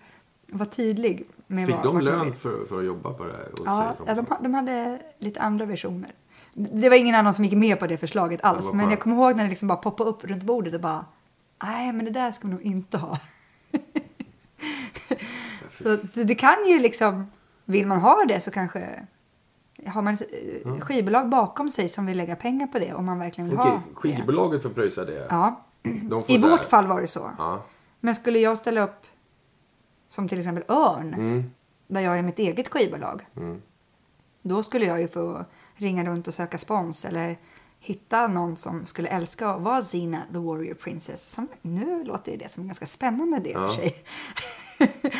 vara 0.51 0.69
tydlig. 0.69 1.27
Med 1.47 1.67
Fick 1.67 1.75
vad, 1.75 1.83
de 1.85 2.01
lön 2.01 2.33
för, 2.33 2.65
för 2.65 2.79
att 2.79 2.85
jobba 2.85 3.13
på 3.13 3.23
det 3.23 3.31
här? 3.31 3.47
Ja, 3.65 3.95
ja 4.07 4.13
de- 4.13 4.15
de, 4.15 4.25
ha- 4.27 4.39
de 4.41 4.53
hade 4.53 4.99
lite 5.19 5.41
andra 5.41 5.65
versioner. 5.65 6.11
Det 6.53 6.89
var 6.89 6.95
ingen 6.97 7.15
annan 7.15 7.33
som 7.33 7.45
gick 7.45 7.53
med 7.53 7.79
på 7.79 7.87
det 7.87 7.97
förslaget 7.97 8.43
alls. 8.43 8.73
men 8.73 8.89
jag 8.89 8.99
kommer 8.99 9.15
ihåg 9.15 9.35
när 9.35 9.43
det 9.43 9.49
liksom 9.49 9.67
bara 9.67 9.77
poppade 9.77 10.09
upp 10.09 10.23
runt 10.23 10.43
bordet 10.43 10.73
och 10.73 10.81
bara, 10.81 11.05
nej 11.63 11.93
men 11.93 12.05
det 12.05 12.11
där 12.11 12.31
ska 12.31 12.47
vi 12.47 12.53
nog 12.53 12.61
inte 12.63 12.97
ha. 12.97 13.19
så, 15.83 15.97
så 16.13 16.23
det 16.23 16.35
kan 16.35 16.55
ju 16.67 16.79
liksom, 16.79 17.31
vill 17.65 17.87
man 17.87 17.99
ha 18.01 18.25
det 18.27 18.39
så 18.41 18.51
kanske 18.51 19.05
har 19.87 20.01
man 20.01 20.13
ett 20.13 20.83
skivbolag 20.83 21.29
bakom 21.29 21.69
sig 21.69 21.89
som 21.89 22.05
vill 22.05 22.17
lägga 22.17 22.35
pengar 22.35 22.67
på 22.67 22.79
det 22.79 22.93
om 22.93 23.05
man 23.05 23.19
verkligen 23.19 23.49
vill 23.49 23.59
Okej, 23.59 23.71
ha 23.71 23.77
det. 23.77 23.95
skivbolaget 23.95 24.63
får 24.63 24.69
pröjsa 24.69 25.05
det? 25.05 25.27
Ja, 25.29 25.65
De 25.83 26.09
får 26.23 26.31
i 26.35 26.39
så 26.41 26.47
här- 26.47 26.51
vårt 26.57 26.65
fall 26.65 26.87
var 26.87 27.01
det 27.01 27.07
så. 27.07 27.31
Ja. 27.37 27.63
Men 27.99 28.15
skulle 28.15 28.39
jag 28.39 28.57
ställa 28.57 28.83
upp 28.83 29.05
som 30.09 30.27
till 30.27 30.39
exempel 30.39 30.63
Örn, 30.67 31.13
Mm. 31.13 31.43
där 31.87 32.01
jag 32.01 32.17
är 32.17 32.21
mitt 32.21 32.39
eget 32.39 32.67
skivbolag. 32.67 33.25
Mm. 33.37 33.61
Då 34.41 34.63
skulle 34.63 34.85
jag 34.85 35.01
ju 35.01 35.07
få 35.07 35.45
ringa 35.75 36.05
runt 36.05 36.27
och 36.27 36.33
söka 36.33 36.57
spons 36.57 37.05
eller 37.05 37.37
hitta 37.79 38.27
någon 38.27 38.57
som 38.57 38.85
skulle 38.85 39.09
älska 39.09 39.49
att 39.49 39.61
vara 39.61 39.81
Zina 39.81 40.21
the 40.33 40.37
Warrior 40.37 40.73
Princess. 40.73 41.31
Som, 41.31 41.47
nu 41.61 42.03
låter 42.03 42.31
ju 42.31 42.37
det 42.37 42.49
som 42.49 42.61
en 42.61 42.67
ganska 42.67 42.85
spännande 42.85 43.37
idé 43.37 43.53
för 43.53 43.69
sig. 43.69 43.95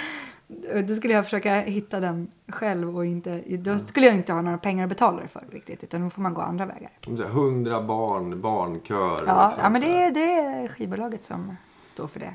Då 0.87 0.95
skulle 0.95 1.13
jag 1.13 1.23
försöka 1.23 1.59
hitta 1.59 1.99
den 1.99 2.27
själv 2.47 2.97
och 2.97 3.05
inte, 3.05 3.43
då 3.57 3.77
skulle 3.77 4.05
jag 4.05 4.15
inte 4.15 4.33
ha 4.33 4.41
några 4.41 4.57
pengar 4.57 4.83
att 4.83 4.89
betala 4.89 5.21
det 5.21 5.27
för 5.27 5.43
riktigt. 5.51 5.83
Utan 5.83 6.03
då 6.03 6.09
får 6.09 6.21
man 6.21 6.33
gå 6.33 6.41
andra 6.41 6.65
vägar. 6.65 6.91
Hundra 7.29 7.81
barn, 7.81 8.41
barnkör. 8.41 9.23
Ja, 9.27 9.47
liksom, 9.47 9.63
ja 9.63 9.69
men 9.69 9.81
det, 9.81 10.09
det 10.09 10.31
är 10.31 10.67
skivbolaget 10.67 11.23
som 11.23 11.55
står 11.87 12.07
för 12.07 12.19
det. 12.19 12.33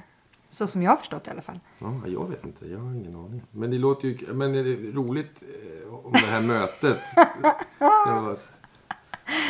Så 0.49 0.67
som 0.67 0.83
jag 0.83 0.91
har 0.91 0.97
förstått 0.97 1.25
det 1.25 1.29
i 1.29 1.33
alla 1.33 1.43
fall. 1.43 1.61
Ja, 1.79 1.95
jag 2.07 2.29
vet 2.29 2.45
inte, 2.45 2.67
jag 2.67 2.79
har 2.79 2.95
ingen 2.95 3.17
aning. 3.17 3.43
Men 3.51 3.71
det 3.71 3.79
låter 3.79 4.09
ju 4.09 4.33
men 4.33 4.53
det 4.53 4.59
är 4.59 4.93
roligt 4.93 5.43
eh, 5.43 5.95
om 5.95 6.13
det 6.13 6.19
här 6.19 6.43
mötet. 6.43 6.99
Det 7.79 8.37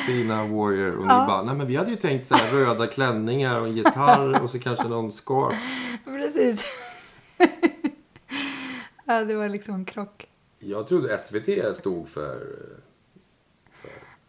Fina 0.06 0.46
Warrior 0.46 0.94
och 0.96 1.02
ni 1.02 1.08
bara, 1.08 1.42
nej 1.42 1.54
men 1.54 1.66
vi 1.66 1.76
hade 1.76 1.90
ju 1.90 1.96
tänkt 1.96 2.26
så 2.26 2.34
här 2.34 2.56
röda 2.56 2.86
klänningar 2.86 3.60
och 3.60 3.66
en 3.66 3.76
gitarr 3.76 4.42
och 4.42 4.50
så 4.50 4.58
kanske 4.58 4.88
någon 4.88 5.12
scarf. 5.12 5.54
Precis. 6.04 6.79
Ja, 9.14 9.24
det 9.24 9.34
var 9.34 9.48
liksom 9.48 9.74
en 9.74 9.84
krock. 9.84 10.26
Jag 10.58 10.86
trodde 10.88 11.18
SVT 11.18 11.76
stod 11.76 12.08
för... 12.08 12.46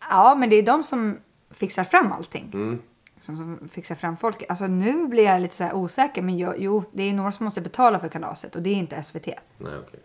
Ja, 0.10 0.36
men 0.36 0.50
det 0.50 0.56
är 0.56 0.64
de 0.64 0.84
som 0.84 1.18
fixar 1.50 1.84
fram 1.84 2.12
allting. 2.12 2.52
Mm. 2.54 2.80
Som, 3.20 3.38
som 3.38 3.70
fixar 3.72 3.96
fram 3.96 4.18
folk. 4.18 4.44
Alltså 4.50 4.68
nu 4.68 5.08
blir 5.08 5.24
jag 5.24 5.42
lite 5.42 5.56
så 5.56 5.64
här 5.64 5.74
osäker. 5.74 6.22
Men 6.22 6.38
jag, 6.38 6.56
jo, 6.60 6.84
det 6.92 7.04
är 7.04 7.14
några 7.14 7.32
som 7.32 7.44
måste 7.44 7.62
betala 7.62 8.00
för 8.00 8.08
kalaset. 8.08 8.56
Och 8.56 8.62
det 8.62 8.70
är 8.70 8.74
inte 8.76 9.04
SVT. 9.04 9.26
Nej, 9.58 9.78
okej. 9.88 10.00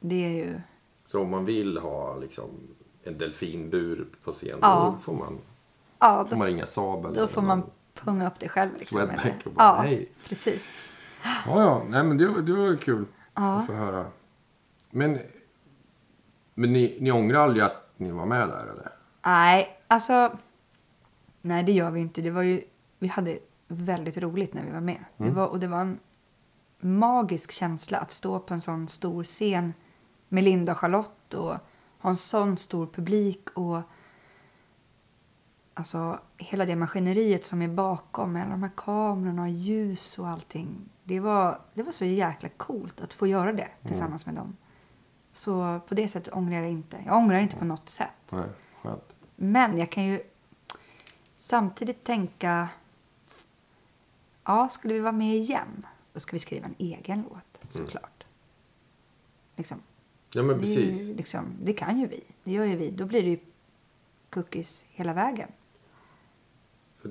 Det 0.00 0.24
är 0.24 0.28
ju... 0.30 0.60
Så 1.04 1.22
om 1.22 1.30
man 1.30 1.44
vill 1.44 1.78
ha 1.78 2.16
liksom 2.16 2.50
en 3.04 3.18
delfinbur 3.18 4.06
på 4.24 4.32
scen, 4.32 4.58
Ja. 4.62 4.92
då 4.96 5.02
får 5.02 5.14
man, 5.14 5.38
Ja, 5.98 6.24
får 6.24 6.30
då, 6.30 6.36
man 6.36 6.46
ringa 6.46 6.66
Saab 6.66 7.04
eller 7.06 7.20
då 7.20 7.26
får 7.28 7.42
man 7.42 7.62
punga 7.94 8.26
upp 8.26 8.38
det 8.40 8.48
själv. 8.48 8.70
Liksom, 8.78 8.98
Swedbank 8.98 9.20
eller- 9.24 9.36
och 9.46 9.52
bara, 9.52 9.64
ja, 9.76 9.82
"Hej." 9.82 10.08
precis. 10.24 10.92
Ja, 11.24 11.60
ja. 11.62 11.82
Nej, 11.88 12.04
men 12.04 12.18
det, 12.18 12.26
var- 12.28 12.40
det 12.40 12.52
var 12.52 12.76
kul 12.76 13.04
Ja. 13.38 13.58
att 13.58 13.66
få 13.66 13.72
höra. 13.72 14.06
Men, 14.90 15.18
men 16.54 16.72
ni, 16.72 16.98
ni 17.00 17.12
ångrar 17.12 17.38
aldrig 17.40 17.64
att 17.64 17.90
ni 17.96 18.10
var 18.10 18.26
med 18.26 18.48
där, 18.48 18.62
eller? 18.62 18.92
Nej, 19.24 19.80
alltså... 19.88 20.32
Nej, 21.42 21.64
det 21.64 21.72
gör 21.72 21.90
vi 21.90 22.00
inte. 22.00 22.22
Det 22.22 22.30
var 22.30 22.42
ju, 22.42 22.62
vi 22.98 23.08
hade 23.08 23.38
väldigt 23.66 24.16
roligt 24.16 24.54
när 24.54 24.64
vi 24.64 24.70
var 24.70 24.80
med. 24.80 25.04
Mm. 25.16 25.30
Det 25.30 25.36
var, 25.40 25.46
och 25.46 25.60
det 25.60 25.66
var 25.66 25.80
en 25.80 25.98
magisk 26.80 27.52
känsla 27.52 27.98
att 27.98 28.10
stå 28.10 28.38
på 28.38 28.54
en 28.54 28.60
sån 28.60 28.88
stor 28.88 29.24
scen 29.24 29.74
med 30.28 30.44
Linda 30.44 30.72
och 30.72 30.78
Charlotte 30.78 31.34
och 31.34 31.56
ha 31.98 32.10
en 32.10 32.16
sån 32.16 32.56
stor 32.56 32.86
publik 32.86 33.48
och 33.54 33.80
alltså 35.78 36.20
hela 36.36 36.64
det 36.64 36.76
maskineriet 36.76 37.44
som 37.44 37.62
är 37.62 37.68
bakom 37.68 38.32
med 38.32 38.42
alla 38.42 38.50
de 38.50 38.62
här 38.62 38.70
kamerorna 38.76 39.42
och 39.42 39.48
ljus 39.48 40.18
och 40.18 40.28
allting. 40.28 40.88
Det 41.04 41.20
var, 41.20 41.60
det 41.74 41.82
var 41.82 41.92
så 41.92 42.04
jäkla 42.04 42.48
coolt 42.48 43.00
att 43.00 43.12
få 43.12 43.26
göra 43.26 43.52
det 43.52 43.68
tillsammans 43.86 44.26
med 44.26 44.34
dem. 44.34 44.56
Så 45.32 45.80
på 45.88 45.94
det 45.94 46.08
sättet 46.08 46.34
ångrar 46.34 46.62
jag 46.62 46.70
inte. 46.70 47.02
Jag 47.06 47.16
ångrar 47.16 47.38
inte 47.38 47.56
på 47.56 47.64
något 47.64 47.88
sätt. 47.88 48.08
Nej, 48.30 48.48
skönt. 48.82 49.16
Men 49.36 49.78
jag 49.78 49.90
kan 49.90 50.04
ju 50.04 50.20
samtidigt 51.36 52.04
tänka... 52.04 52.68
Ja, 54.44 54.68
skulle 54.68 54.94
vi 54.94 55.00
vara 55.00 55.12
med 55.12 55.36
igen, 55.36 55.86
då 56.12 56.20
ska 56.20 56.32
vi 56.32 56.38
skriva 56.38 56.66
en 56.66 56.74
egen 56.78 57.24
låt, 57.30 57.72
såklart. 57.72 58.24
Liksom. 59.56 59.78
Ja, 60.34 60.42
men 60.42 60.60
precis. 60.60 61.16
liksom, 61.16 61.44
det 61.62 61.72
kan 61.72 62.00
ju 62.00 62.06
vi. 62.06 62.24
Det 62.44 62.52
gör 62.52 62.64
ju 62.64 62.76
vi. 62.76 62.90
Då 62.90 63.06
blir 63.06 63.22
det 63.22 63.28
ju 63.28 63.38
cookies 64.30 64.84
hela 64.88 65.12
vägen. 65.12 65.48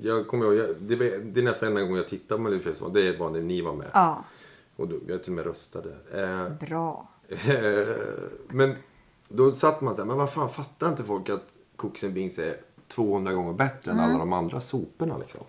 Jag 0.04 0.28
kommer 0.28 0.46
ihåg, 0.46 0.56
jag, 0.56 0.76
det, 0.80 0.96
det 1.18 1.40
är 1.40 1.44
nästan 1.44 1.70
enda 1.70 1.82
gången 1.82 1.98
jag 1.98 2.08
tittar 2.08 2.36
på 2.36 2.42
Melodifestivalen. 2.42 2.94
Det 3.04 3.18
var 3.18 3.30
när 3.30 3.42
ni 3.42 3.62
var 3.62 3.74
med. 3.74 3.88
Ja, 3.94 4.24
Och 4.76 4.88
då, 4.88 4.96
jag 5.08 5.24
till 5.24 5.32
och 5.32 5.36
med 5.36 5.46
röstade. 5.46 5.90
Eh, 6.14 6.50
bra. 6.68 7.10
men 8.48 8.76
då 9.30 9.52
satt 9.52 9.82
man 9.82 9.96
så 9.96 10.02
här, 10.02 10.08
men 10.08 10.18
vad 10.18 10.34
fan 10.34 10.50
fattar 10.50 10.90
inte 10.90 11.04
folk 11.04 11.30
att 11.30 11.58
Cookies 11.76 12.04
and 12.04 12.14
Beans 12.14 12.40
är 12.40 12.56
200 12.88 13.34
gånger 13.34 13.54
bättre 13.54 13.92
än 13.92 14.00
alla 14.00 14.18
de 14.18 14.34
andra 14.34 14.62
soporna 14.62 15.18
liksom? 15.18 15.42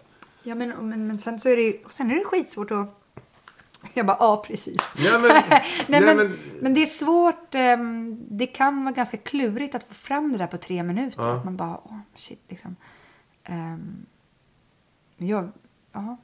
Ja, 0.43 0.55
men, 0.55 0.69
men, 0.89 1.07
men 1.07 1.19
sen 1.19 1.39
så 1.39 1.49
är 1.49 1.57
det, 1.57 1.85
och 1.85 1.93
sen 1.93 2.11
är 2.11 2.15
det 2.15 2.25
skitsvårt 2.25 2.71
att... 2.71 2.95
Jag 3.95 4.07
bara, 4.07 4.17
ja 4.21 4.45
precis. 4.47 4.89
Ja, 4.97 5.19
men, 5.19 5.31
Nej, 5.87 6.01
men, 6.01 6.17
men- 6.17 6.39
men 6.61 6.75
det 6.75 6.83
är 6.83 6.87
svårt. 6.87 7.55
ehm, 7.55 8.19
det 8.31 8.47
kan 8.47 8.85
vara 8.85 8.95
ganska 8.95 9.17
klurigt 9.17 9.75
att 9.75 9.85
få 9.85 9.95
fram 9.95 10.33
det 10.33 10.39
där 10.39 10.47
på 10.47 10.57
tre 10.57 10.83
minuter. 10.83 11.23
Ja. 11.23 11.33
Att 11.33 11.45
man 11.45 11.57
bara, 11.57 11.81
åh 11.85 11.99
shit 12.15 12.41
liksom. 12.49 12.77
Um, 13.49 14.07
jag, 15.27 15.53
ja. 15.93 16.17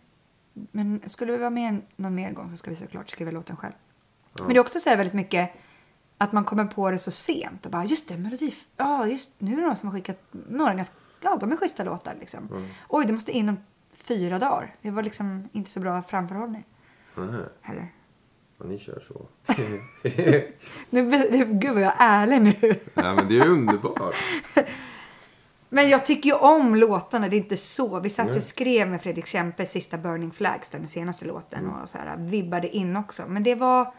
Men 0.53 1.03
skulle 1.07 1.33
vi 1.33 1.39
vara 1.39 1.51
med 1.51 1.81
någon 1.97 2.15
mer 2.15 2.33
gång 2.33 2.51
så 2.51 2.57
ska 2.57 2.71
vi 2.71 2.77
såklart 2.77 3.11
skriva 3.11 3.31
låten 3.31 3.57
själv. 3.57 3.73
Men 4.39 4.49
det 4.49 4.55
är 4.57 4.61
också 4.61 4.81
så 4.81 4.91
här 4.91 4.97
väldigt 4.97 5.15
mycket 5.15 5.51
att 6.19 6.33
man 6.33 6.45
kommer 6.45 6.65
på 6.65 6.91
det 6.91 6.99
så 6.99 7.11
sent 7.11 7.65
och 7.67 7.73
bara 7.73 7.85
just 7.85 8.09
det, 8.09 8.17
melodi, 8.17 8.55
ja 8.77 9.07
just 9.07 9.41
nu 9.41 9.53
är 9.53 9.57
det 9.57 9.63
någon 9.67 9.77
som 9.77 9.89
har 9.89 9.97
skickat 9.99 10.21
några 10.33 10.75
ganska, 10.75 10.97
ja 11.21 11.37
de 11.41 11.53
är 11.53 11.57
schyssta 11.57 11.85
låtar 11.85 12.17
liksom. 12.21 12.49
Mm. 12.51 12.69
Oj, 12.89 13.05
det 13.07 13.13
måste 13.13 13.33
in 13.33 13.49
om 13.49 13.57
fyra 13.93 14.39
dagar. 14.39 14.75
Det 14.83 14.91
var 14.91 15.03
liksom 15.03 15.49
inte 15.53 15.71
så 15.71 15.81
bra 15.81 16.03
framförhållning 16.03 16.65
Nähä, 17.15 17.43
heller. 17.61 17.93
ja, 18.59 18.65
ni 18.67 18.79
kör 18.79 19.01
så. 19.09 19.27
Nu, 20.91 21.11
gud 21.47 21.75
vad 21.75 21.83
jag 21.83 21.93
är 21.99 22.23
ärlig 22.23 22.43
nu. 22.43 22.75
ja, 22.95 23.15
men 23.15 23.29
det 23.29 23.39
är 23.39 23.49
underbart. 23.49 24.15
Men 25.75 25.89
jag 25.89 26.07
tycker 26.07 26.31
ju 26.31 26.37
om 26.37 26.75
låtarna, 26.75 27.29
det 27.29 27.37
är 27.37 27.41
inte 27.41 27.57
så. 27.57 28.01
Vi 28.01 28.11
satt 28.11 28.29
ju 28.29 28.37
och 28.37 28.43
skrev 28.43 28.89
med 28.89 29.03
Fredrik 29.03 29.27
Kempe 29.27 29.67
sista 29.67 29.99
Burning 29.99 30.31
Flags, 30.31 30.71
den 30.71 30.87
senaste 30.89 31.25
låten. 31.27 31.71
Och 31.71 31.89
så 31.89 31.99
här, 31.99 32.17
vibbade 32.17 32.77
in 32.77 32.97
också. 32.97 33.23
Men 33.29 33.43
det 33.43 33.55
var, 33.55 33.95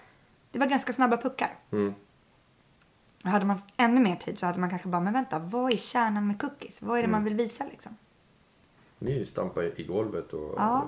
det 0.52 0.60
var 0.60 0.66
ganska 0.66 0.94
snabba 0.94 1.18
puckar. 1.18 1.60
Mm. 1.72 1.94
Hade 3.24 3.46
man 3.46 3.58
ännu 3.78 4.02
mer 4.02 4.16
tid 4.16 4.40
så 4.40 4.46
hade 4.46 4.60
man 4.60 4.70
kanske 4.70 4.88
bara, 4.88 5.02
men 5.02 5.14
vänta, 5.14 5.40
vad 5.40 5.74
är 5.74 5.78
kärnan 5.78 6.28
med 6.28 6.42
cookies? 6.42 6.82
Vad 6.82 6.98
är 7.00 7.02
det 7.02 7.08
man 7.10 7.24
vill 7.24 7.36
visa 7.36 7.66
liksom? 7.72 7.98
Ni 9.00 9.26
stampar 9.26 9.80
i 9.80 9.84
golvet 9.84 10.34
och, 10.34 10.54
Ja. 10.58 10.88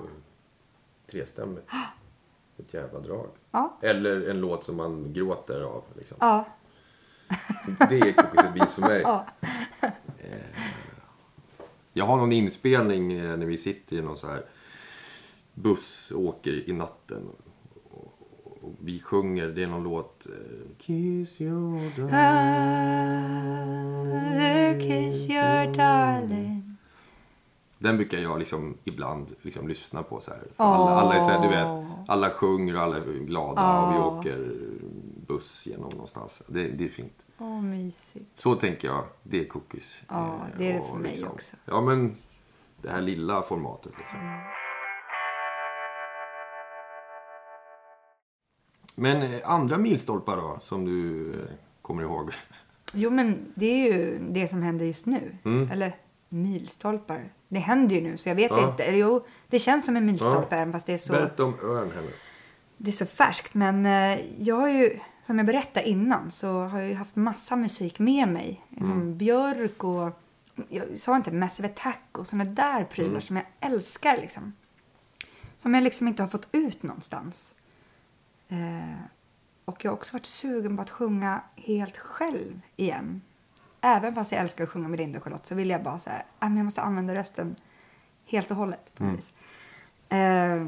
trestämmigt. 1.10 1.70
Ett 2.58 2.74
jävla 2.74 3.00
drag. 3.00 3.28
Ja. 3.50 3.78
Eller 3.82 4.30
en 4.30 4.40
låt 4.40 4.64
som 4.64 4.76
man 4.76 5.12
gråter 5.12 5.62
av. 5.62 5.84
Liksom. 5.96 6.16
Ja. 6.20 6.44
Det 7.88 7.98
är 7.98 8.12
Cookies 8.12 8.74
för 8.74 8.82
mig. 8.82 9.00
Ja. 9.04 9.26
Eh, 10.18 10.38
Jag 11.92 12.04
har 12.04 12.16
någon 12.16 12.32
inspelning 12.32 13.12
eh, 13.12 13.36
när 13.36 13.46
vi 13.46 13.56
sitter 13.56 13.96
i 13.96 14.02
någon 14.02 14.16
så 14.16 14.26
här 14.26 14.44
buss 15.54 16.10
och 16.10 16.20
åker 16.22 16.68
i 16.70 16.72
natten. 16.72 17.28
Och, 17.90 18.74
vi 18.80 19.00
sjunger, 19.00 19.46
det 19.48 19.62
är 19.62 19.66
någon 19.66 19.82
låt. 19.84 20.26
eh, 20.26 20.32
Kiss 20.78 21.40
your 21.40 21.90
Father, 23.48 24.80
kiss 24.80 25.30
your 25.30 25.74
darling. 25.76 26.76
Den 27.78 27.96
brukar 27.96 28.18
jag 28.18 28.38
liksom 28.38 28.76
ibland 28.84 29.32
liksom 29.42 29.68
lyssna 29.68 30.02
på 30.02 30.20
så 30.20 30.30
här. 30.30 30.40
Alla, 30.56 30.90
alla 30.90 31.14
är 31.14 31.20
så 31.20 31.30
här, 31.30 31.42
du 31.42 31.48
vet, 31.48 31.86
alla 32.08 32.30
sjunger 32.30 32.76
och 32.76 32.82
alla 32.82 32.96
är 32.96 33.24
glada 33.26 33.80
och 33.80 33.94
vi 33.94 33.98
åker 33.98 34.52
buss 35.28 35.66
genom 35.66 35.88
någonstans. 35.92 36.42
Det, 36.46 36.68
det 36.68 36.84
är 36.84 36.88
fint. 36.88 37.26
Åh, 37.38 37.62
mysigt. 37.62 38.26
Så 38.36 38.54
tänker 38.54 38.88
jag, 38.88 39.04
det 39.22 39.40
är 39.40 39.44
cookies. 39.44 40.00
Ja, 40.08 40.26
Eh, 40.52 40.58
det 40.58 40.68
är 40.68 40.72
det 40.72 40.80
och 40.80 40.88
för 40.88 40.96
mig 40.96 41.24
också. 41.24 41.56
Ja, 41.64 41.80
men 41.80 42.16
det 42.82 42.90
här 42.90 43.00
lilla 43.00 43.42
formatet 43.42 43.92
liksom. 43.98 44.18
Men 48.96 49.22
eh, 49.22 49.50
andra 49.50 49.78
milstolpar 49.78 50.36
då, 50.36 50.58
som 50.62 50.84
du 50.84 51.30
eh, 51.32 51.38
kommer 51.82 52.02
ihåg? 52.02 52.30
Jo, 52.92 53.10
men 53.10 53.52
det 53.54 53.66
är 53.66 53.92
ju 53.94 54.18
det 54.30 54.48
som 54.48 54.62
händer 54.62 54.86
just 54.86 55.06
nu. 55.06 55.36
Mm. 55.44 55.70
Eller 55.70 55.92
milstolpar. 56.28 57.32
Det 57.48 57.58
händer 57.58 57.96
ju 57.96 58.02
nu, 58.02 58.16
så 58.16 58.28
jag 58.28 58.34
vet 58.34 58.50
Ja. 58.50 58.70
inte. 58.70 58.84
Jo, 58.96 59.26
det 59.48 59.58
känns 59.58 59.84
som 59.84 59.96
en 59.96 60.06
milstolpe, 60.06 60.56
även 60.56 60.72
fast 60.72 60.86
det 60.86 60.92
är 60.92 60.98
så... 60.98 61.12
Berätta 61.12 61.44
om 61.44 61.54
ön 61.62 61.90
henne. 61.90 62.08
det 62.76 62.90
är 62.90 62.92
så 62.92 63.06
färskt. 63.06 63.54
Men 63.54 63.86
eh, 63.86 64.20
jag 64.42 64.56
har 64.56 64.68
ju, 64.68 64.98
som 65.22 65.38
jag 65.38 65.46
berättade 65.46 65.88
innan, 65.88 66.30
så 66.30 66.64
har 66.64 66.78
jag 66.80 66.88
ju 66.88 66.94
haft 66.94 67.16
massa 67.16 67.56
musik 67.56 67.98
med 67.98 68.28
mig. 68.28 68.64
Som 68.86 69.16
Björk 69.16 69.84
och, 69.84 70.20
jag 70.68 70.98
sa 70.98 71.16
inte 71.16 71.32
Massive 71.32 71.68
Attack 71.68 72.18
och 72.18 72.26
såna 72.26 72.44
där 72.44 72.84
prylar 72.84 73.20
som 73.20 73.36
jag 73.36 73.46
älskar 73.60 74.16
liksom. 74.16 74.52
Som 75.58 75.74
jag 75.74 75.84
liksom 75.84 76.08
inte 76.08 76.22
har 76.22 76.28
fått 76.28 76.48
ut 76.52 76.82
någonstans. 76.82 77.54
Eh, 78.48 79.00
och 79.64 79.84
jag 79.84 79.90
har 79.90 79.96
också 79.96 80.12
varit 80.12 80.26
sugen 80.26 80.76
på 80.76 80.82
att 80.82 80.90
sjunga 80.90 81.40
helt 81.56 81.96
själv 81.96 82.60
igen. 82.76 83.20
Även 83.80 84.14
fast 84.14 84.32
jag 84.32 84.40
älskar 84.40 84.64
att 84.64 84.70
sjunga 84.70 84.88
med 84.88 84.98
Linda 84.98 85.18
och 85.18 85.24
Charlotte 85.24 85.46
så 85.46 85.54
vill 85.54 85.70
jag 85.70 85.82
bara 85.82 85.98
så 85.98 86.10
här, 86.10 86.24
"Ah, 86.38 86.46
jag 86.48 86.64
måste 86.64 86.82
använda 86.82 87.14
rösten 87.14 87.56
helt 88.26 88.50
och 88.50 88.56
hållet 88.56 88.94
på 88.94 89.04
vis. 89.04 89.32
Eh, 90.08 90.66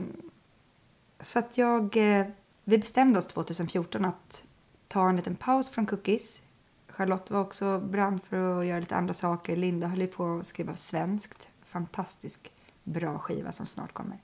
så 1.21 1.39
att 1.39 1.59
jag, 1.59 1.97
eh, 1.97 2.27
vi 2.71 2.79
bestämde 2.79 3.19
oss 3.19 3.27
2014 3.27 4.05
att 4.05 4.45
ta 4.89 5.09
en 5.09 5.17
liten 5.17 5.37
paus 5.37 5.71
från 5.71 5.87
cookies. 5.87 6.43
Charlotte 6.89 7.31
var 7.31 7.41
också 7.41 7.81
brann 7.81 8.21
för 8.21 8.61
att 8.61 8.67
göra 8.67 8.81
lite 8.81 8.97
andra 8.97 9.15
saker. 9.15 9.57
Linda 9.57 9.87
höll 9.87 10.01
ju 10.01 10.07
på 10.07 10.39
att 10.39 10.47
skriva 10.47 10.77
svenskt. 10.77 11.51
Fantastisk 11.63 12.53
bra 12.85 13.19
skiva 13.19 13.53
som 13.53 13.67
snart 13.67 13.93
kommer. 13.93 14.19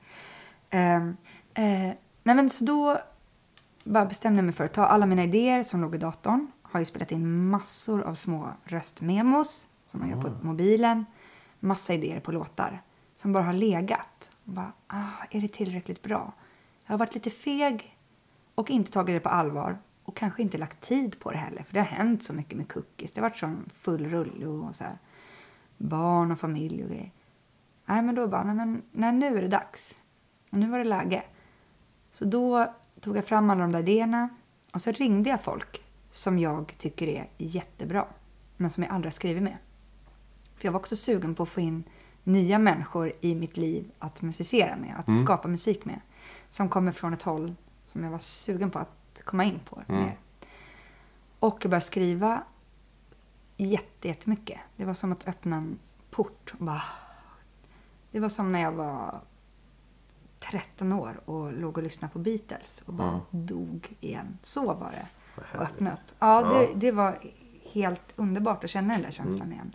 Eh, 0.71 0.97
eh, 1.55 1.95
nej 2.23 2.35
men 2.35 2.51
så 2.51 2.65
då 2.65 2.99
bara 3.85 4.07
bestämde 4.07 4.39
jag 4.39 4.45
mig 4.45 4.55
för 4.55 4.65
att 4.65 4.75
ta 4.75 4.87
alla 4.87 5.07
mina 5.07 5.25
idéer 5.25 5.63
som 5.63 5.81
låg 5.81 5.95
i 5.95 5.99
datorn. 5.99 6.53
Har 6.63 6.81
ju 6.81 6.85
spelat 6.85 7.13
in 7.13 7.49
massor 7.49 8.03
av 8.03 8.15
små 8.15 8.49
röstmemos 8.65 9.69
som 9.87 10.01
man 10.01 10.11
gör 10.11 10.23
på 10.23 10.47
mobilen. 10.47 11.05
Massa 11.61 11.95
idéer 11.95 12.21
på 12.21 12.33
låtar 12.33 12.83
som 13.17 13.33
bara 13.33 13.43
har 13.43 13.53
legat. 13.53 14.31
Och 14.45 14.53
bara, 14.53 14.73
ah, 14.87 15.27
är 15.31 15.41
det 15.41 15.49
tillräckligt 15.49 16.03
bra? 16.03 16.33
Jag 16.85 16.93
har 16.93 16.99
varit 16.99 17.15
lite 17.15 17.31
feg 17.31 17.96
och 18.57 18.71
inte 18.71 18.91
tagit 18.91 19.17
det 19.17 19.21
på 19.21 19.29
allvar. 19.29 19.79
Och 20.05 20.17
kanske 20.17 20.43
inte 20.43 20.59
lagt 20.59 20.81
tid 20.81 21.21
på 21.21 21.31
det 21.31 21.37
heller. 21.37 21.63
För 21.63 21.75
det 21.75 21.81
har 21.81 21.87
hänt 21.87 22.23
så 22.23 22.33
mycket 22.33 22.59
med 22.59 22.73
cookies. 22.73 23.13
Det 23.13 23.21
har 23.21 23.29
varit 23.29 23.39
sån 23.39 23.71
full 23.75 24.07
rulle 24.07 24.47
och 24.47 24.77
så 24.77 24.85
här. 24.85 24.99
Barn 25.77 26.33
och 26.33 26.41
familj 26.41 26.85
och 26.85 26.91
grejer. 26.91 27.13
Nej, 27.87 28.03
men 28.03 28.15
då 28.15 28.29
bara, 28.29 28.45
nej, 28.45 28.55
men, 28.55 28.83
nej, 28.93 29.13
nu 29.13 29.39
är 29.39 29.43
det 29.43 29.49
dags. 29.49 29.99
Och 30.51 30.59
nu 30.59 30.71
var 30.71 30.79
det 30.79 30.85
läge. 30.85 31.23
Så 32.13 32.25
då 32.25 32.75
tog 33.01 33.17
jag 33.17 33.25
fram 33.25 33.51
alla 33.51 33.61
de 33.61 33.73
där 33.73 33.81
idéerna 33.81 34.29
och 34.73 34.83
så 34.83 34.93
ringde 34.93 35.31
jag 35.31 35.41
folk 35.41 35.83
som 36.11 36.39
jag 36.39 36.75
tycker 36.79 37.09
är 37.09 37.29
jättebra, 37.37 38.07
men 38.57 38.71
som 38.71 38.83
jag 38.83 38.93
aldrig 38.93 39.13
har 39.13 39.15
skrivit 39.15 39.43
med. 39.43 39.57
För 40.55 40.65
jag 40.65 40.73
var 40.73 40.81
också 40.81 40.97
sugen 40.97 41.35
på 41.35 41.43
att 41.43 41.49
få 41.49 41.61
in 41.61 41.85
nya 42.25 42.59
människor 42.59 43.13
i 43.21 43.35
mitt 43.35 43.57
liv 43.57 43.91
att 43.99 44.23
musicera 44.23 44.77
med, 44.77 44.95
att 44.99 45.25
skapa 45.25 45.49
musik 45.49 45.85
med. 45.85 46.01
Som 46.49 46.69
kommer 46.69 46.93
från 46.93 47.13
ett 47.13 47.23
håll 47.23 47.55
som 47.87 48.05
jag 48.05 48.11
var 48.11 48.19
sugen 48.19 48.71
på 48.71 48.79
att 48.79 49.23
komma 49.25 49.45
in 49.45 49.61
på 49.65 49.83
mer. 49.87 50.19
Och 51.39 51.59
jag 51.63 51.71
började 51.71 51.87
skriva 51.87 52.43
jätte- 53.57 54.09
jättemycket. 54.09 54.59
Det 54.77 54.85
var 54.85 54.95
som 54.95 55.13
att 55.13 55.29
öppna 55.29 55.57
en 55.57 55.79
port. 56.11 56.53
Bara... 56.59 56.83
Det 58.11 58.21
var 58.21 58.29
som 58.29 58.53
när 58.53 58.61
jag 58.63 58.73
var 58.73 59.21
13 60.39 60.93
år 60.93 61.21
och 61.25 61.53
låg 61.53 61.77
och 61.77 61.83
lyssnade 61.83 62.13
på 62.13 62.19
Beatles 62.19 62.83
och 62.87 62.95
bara 62.95 63.21
dog 63.31 63.97
igen. 64.01 64.39
Så 64.43 64.67
var 64.75 64.91
det. 64.91 65.07
Och 65.57 65.63
öppna 65.63 65.93
upp. 65.93 65.99
Ja, 66.19 66.43
det, 66.43 66.69
det 66.75 66.93
var 66.93 67.19
helt 67.73 68.13
underbart 68.17 68.65
att 68.65 68.71
känna 68.71 68.93
den 68.95 69.03
där 69.03 69.11
känslan 69.11 69.53
igen. 69.53 69.73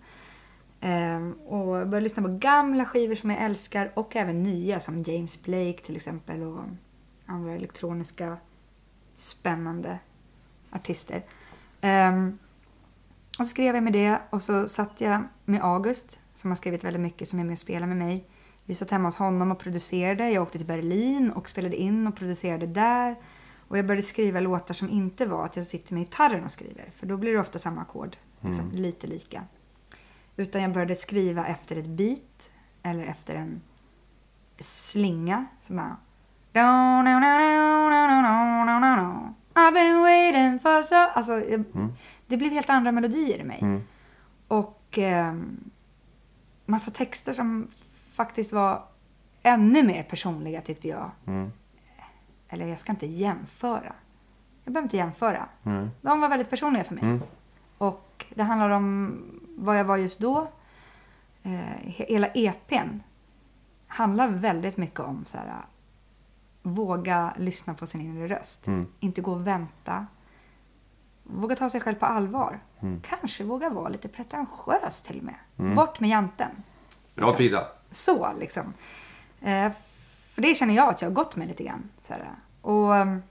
Ehm, 0.82 1.34
och 1.34 1.66
började 1.68 2.01
lyssna 2.01 2.24
på 2.24 2.30
gamla 2.30 2.86
skivor 2.86 3.16
som 3.16 3.30
jag 3.30 3.41
älskar 3.41 3.91
och 3.93 4.16
även 4.16 4.43
nya 4.43 4.80
som 4.80 5.03
James 5.03 5.41
Blake 5.43 5.78
till 5.86 5.95
exempel 5.95 6.43
och 6.43 6.64
andra 7.32 7.51
elektroniska 7.51 8.38
spännande 9.15 9.99
artister. 10.71 11.25
Ehm, 11.82 12.38
och 13.39 13.45
så 13.45 13.49
skrev 13.49 13.75
jag 13.75 13.84
med 13.84 13.93
det 13.93 14.19
och 14.29 14.41
så 14.43 14.67
satt 14.67 15.01
jag 15.01 15.23
med 15.45 15.63
August 15.63 16.19
som 16.34 16.51
har 16.51 16.55
skrivit 16.55 16.84
väldigt 16.84 17.01
mycket 17.01 17.27
som 17.27 17.39
är 17.39 17.43
med 17.43 17.51
och 17.51 17.57
spelar 17.57 17.88
med 17.88 17.97
mig. 17.97 18.25
Vi 18.65 18.75
satt 18.75 18.91
hemma 18.91 19.07
hos 19.07 19.17
honom 19.17 19.51
och 19.51 19.59
producerade. 19.59 20.29
Jag 20.29 20.43
åkte 20.43 20.57
till 20.57 20.67
Berlin 20.67 21.32
och 21.32 21.49
spelade 21.49 21.75
in 21.75 22.07
och 22.07 22.15
producerade 22.15 22.67
där. 22.67 23.15
Och 23.67 23.77
jag 23.77 23.86
började 23.86 24.01
skriva 24.01 24.39
låtar 24.39 24.73
som 24.73 24.89
inte 24.89 25.25
var 25.25 25.45
att 25.45 25.55
jag 25.55 25.67
sitter 25.67 25.93
med 25.93 26.03
gitarren 26.03 26.43
och 26.43 26.51
skriver. 26.51 26.91
För 26.95 27.07
då 27.07 27.17
blir 27.17 27.34
det 27.34 27.39
ofta 27.39 27.59
samma 27.59 27.82
ackord. 27.82 28.15
Liksom, 28.41 28.71
Lite 28.71 29.07
lika. 29.07 29.43
Utan 30.36 30.61
jag 30.61 30.73
började 30.73 30.95
skriva 30.95 31.45
efter 31.45 31.75
ett 31.75 31.88
beat. 31.88 32.49
Eller 32.84 33.05
efter 33.05 33.36
en 33.36 33.61
slinga. 34.59 35.45
Som 35.61 35.75
bara... 35.75 35.97
I've 39.54 39.74
been 39.74 40.02
waiting 40.02 40.60
for 40.60 40.84
so... 40.84 40.95
Alltså, 40.95 41.34
jag, 41.49 41.64
det 42.28 42.38
blev 42.38 42.52
helt 42.52 42.70
andra 42.70 42.91
melodier 42.91 43.38
i 43.39 43.43
mig. 43.43 43.60
Och 44.47 44.97
eh, 44.99 45.34
massa 46.66 46.91
texter 46.91 47.34
som 47.34 47.68
faktiskt 48.14 48.54
var 48.54 48.84
ännu 49.43 49.84
mer 49.84 50.04
personliga 50.04 50.62
tyckte 50.62 50.88
jag. 50.88 51.12
Mm. 51.28 51.52
Eller 52.49 52.68
jag 52.68 52.80
ska 52.80 52.91
inte 52.91 53.06
jämföra. 53.06 53.93
Jag 54.64 54.74
behöver 54.74 54.86
inte 54.86 54.97
jämföra. 54.97 55.45
Mm. 55.66 55.89
De 56.02 56.20
var 56.20 56.30
väldigt 56.30 56.49
personliga 56.49 56.84
för 56.84 56.95
mig. 56.95 57.04
Mm. 57.04 57.22
Och 57.78 58.26
det 58.36 58.43
handlar 58.43 58.70
om 58.70 59.18
vad 59.58 59.80
jag 59.80 59.84
var 59.86 59.97
just 59.97 60.20
då. 60.20 60.47
Eh, 61.43 61.49
he- 61.84 62.06
hela 62.10 62.28
EPn 62.28 62.99
handlar 63.88 64.28
väldigt 64.28 64.78
mycket 64.78 64.99
om 64.99 65.26
så 65.26 65.38
här, 65.38 65.45
våga 66.62 67.34
lyssna 67.38 67.74
på 67.74 67.88
sin 67.88 68.01
inre 68.01 68.28
röst. 68.28 68.68
Mm. 68.68 68.88
Inte 68.99 69.22
gå 69.22 69.32
och 69.32 69.47
vänta. 69.47 70.05
Våga 71.24 71.55
ta 71.55 71.70
sig 71.70 71.82
själv 71.82 71.95
på 71.95 72.05
allvar. 72.05 72.59
Mm. 72.80 73.01
Kanske 73.01 73.43
våga 73.43 73.70
vara 73.70 73.89
lite 73.89 74.07
pretentiös 74.07 75.01
till 75.01 75.18
och 75.18 75.24
med. 75.24 75.76
Bort 75.76 75.99
med 75.99 76.09
janten. 76.09 76.49
Bra 77.16 77.34
Frida. 77.34 77.68
Så 77.91 78.34
liksom. 78.39 78.74
Eh, 79.41 79.72
för 80.34 80.41
det 80.41 80.55
känner 80.55 80.74
jag 80.74 80.89
att 80.89 81.01
jag 81.01 81.09
har 81.09 81.16
gått 81.16 81.36
med 81.36 81.47
lite 81.47 81.64
grann. 81.64 81.89
Så 81.99 82.14
här. 82.14 82.30
Och 82.62 82.95
ehm, 82.95 83.22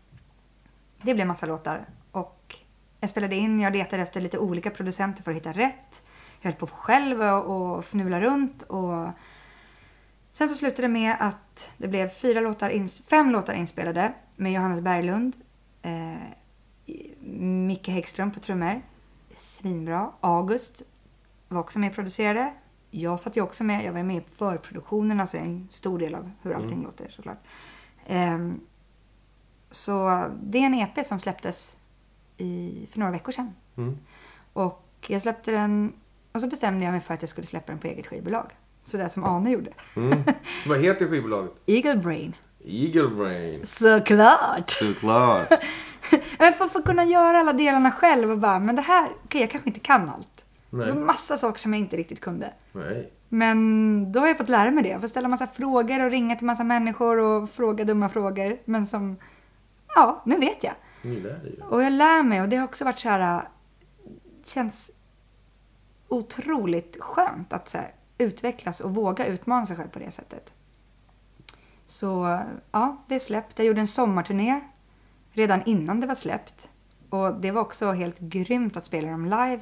det 1.02 1.14
blev 1.14 1.26
massa 1.26 1.46
låtar. 1.46 1.86
Och 2.12 2.56
jag 3.00 3.10
spelade 3.10 3.36
in, 3.36 3.60
jag 3.60 3.72
letade 3.72 4.02
efter 4.02 4.20
lite 4.20 4.38
olika 4.38 4.70
producenter 4.70 5.22
för 5.22 5.30
att 5.30 5.36
hitta 5.36 5.52
rätt. 5.52 6.02
Jag 6.40 6.50
höll 6.50 6.58
på 6.58 6.66
själv 6.66 7.22
och, 7.22 7.74
och 7.74 7.84
fnula 7.84 8.20
runt. 8.20 8.62
Och 8.62 9.08
sen 10.32 10.48
så 10.48 10.54
slutade 10.54 10.82
det 10.82 10.92
med 10.92 11.16
att 11.20 11.70
det 11.76 11.88
blev 11.88 12.08
fyra 12.08 12.40
låtar 12.40 12.70
ins- 12.70 13.08
fem 13.08 13.30
låtar 13.30 13.54
inspelade 13.54 14.12
med 14.36 14.52
Johannes 14.52 14.80
Berglund. 14.80 15.36
Eh, 15.82 16.14
Micke 17.66 17.88
Häggström 17.88 18.30
på 18.30 18.40
trummor. 18.40 18.82
Svinbra. 19.34 20.12
August 20.20 20.82
var 21.48 21.60
också 21.60 21.78
med 21.78 21.88
och 21.88 21.94
producerade. 21.94 22.54
Jag 22.90 23.20
satt 23.20 23.36
ju 23.36 23.40
också 23.40 23.64
med. 23.64 23.84
Jag 23.84 23.92
var 23.92 24.02
med 24.02 24.16
i 24.16 24.24
förproduktionen, 24.36 25.20
alltså 25.20 25.36
en 25.36 25.68
stor 25.70 25.98
del 25.98 26.14
av 26.14 26.30
hur 26.42 26.52
allting 26.52 26.82
låter 26.82 27.08
såklart. 27.08 27.38
Ehm, 28.06 28.60
så 29.70 30.26
det 30.42 30.58
är 30.58 30.66
en 30.66 30.74
EP 30.74 31.06
som 31.06 31.20
släpptes 31.20 31.76
i, 32.36 32.86
för 32.90 32.98
några 32.98 33.12
veckor 33.12 33.32
sedan. 33.32 33.54
Mm. 33.76 33.98
Och 34.52 35.06
jag 35.08 35.22
släppte 35.22 35.50
den 35.50 35.92
och 36.32 36.40
så 36.40 36.46
bestämde 36.46 36.84
jag 36.84 36.92
mig 36.92 37.00
för 37.00 37.14
att 37.14 37.22
jag 37.22 37.28
skulle 37.28 37.46
släppa 37.46 37.72
den 37.72 37.80
på 37.80 37.86
eget 37.86 38.06
skivbolag. 38.06 38.52
Sådär 38.82 39.08
som 39.08 39.24
Ane 39.24 39.50
gjorde. 39.50 39.70
Mm. 39.96 40.22
Vad 40.66 40.78
heter 40.80 41.06
skivbolaget? 41.08 41.52
Eagle 41.66 41.96
Brain. 41.96 42.36
Eagle 42.64 43.08
Brain. 43.08 43.66
Såklart! 43.66 44.70
Såklart. 44.70 45.48
Men 46.38 46.52
för, 46.52 46.68
för 46.68 46.78
att 46.78 46.84
kunna 46.84 47.04
göra 47.04 47.38
alla 47.38 47.52
delarna 47.52 47.90
själv 47.92 48.30
och 48.30 48.38
bara, 48.38 48.58
men 48.58 48.76
det 48.76 48.82
här, 48.82 49.10
okej 49.24 49.40
jag 49.40 49.50
kanske 49.50 49.68
inte 49.68 49.80
kan 49.80 50.08
allt. 50.08 50.44
Nej. 50.70 50.86
Det 50.86 50.92
var 50.92 51.00
massa 51.00 51.36
saker 51.36 51.58
som 51.58 51.72
jag 51.72 51.80
inte 51.80 51.96
riktigt 51.96 52.20
kunde. 52.20 52.52
Nej. 52.72 53.12
Men 53.28 54.12
då 54.12 54.20
har 54.20 54.26
jag 54.26 54.38
fått 54.38 54.48
lära 54.48 54.70
mig 54.70 54.82
det. 54.82 54.88
Jag 54.88 55.00
får 55.00 55.08
ställa 55.08 55.28
massa 55.28 55.46
frågor 55.46 56.04
och 56.04 56.10
ringa 56.10 56.36
till 56.36 56.46
massa 56.46 56.64
människor 56.64 57.18
och 57.18 57.50
fråga 57.50 57.84
dumma 57.84 58.08
frågor. 58.08 58.58
Men 58.64 58.86
som, 58.86 59.16
ja, 59.94 60.22
nu 60.26 60.36
vet 60.36 60.64
jag. 60.64 60.74
Ni 61.02 61.20
lär 61.20 61.38
dig. 61.38 61.58
Och 61.68 61.82
jag 61.82 61.92
lär 61.92 62.22
mig 62.22 62.42
och 62.42 62.48
det 62.48 62.56
har 62.56 62.64
också 62.64 62.84
varit 62.84 62.98
så 62.98 63.08
här, 63.08 63.48
känns 64.44 64.90
otroligt 66.08 66.96
skönt 67.00 67.52
att 67.52 67.68
så 67.68 67.78
här, 67.78 67.90
utvecklas 68.20 68.80
och 68.80 68.94
våga 68.94 69.26
utmana 69.26 69.66
sig 69.66 69.76
själv 69.76 69.88
på 69.88 69.98
det 69.98 70.10
sättet. 70.10 70.52
Så 71.86 72.40
ja, 72.72 72.96
det 73.08 73.14
är 73.14 73.18
släppt. 73.18 73.58
Jag 73.58 73.66
gjorde 73.66 73.80
en 73.80 73.86
sommarturné 73.86 74.60
redan 75.32 75.62
innan 75.66 76.00
det 76.00 76.06
var 76.06 76.14
släppt. 76.14 76.70
Och 77.10 77.34
det 77.34 77.50
var 77.50 77.60
också 77.60 77.92
helt 77.92 78.18
grymt 78.18 78.76
att 78.76 78.84
spela 78.84 79.10
dem 79.10 79.24
live. 79.24 79.60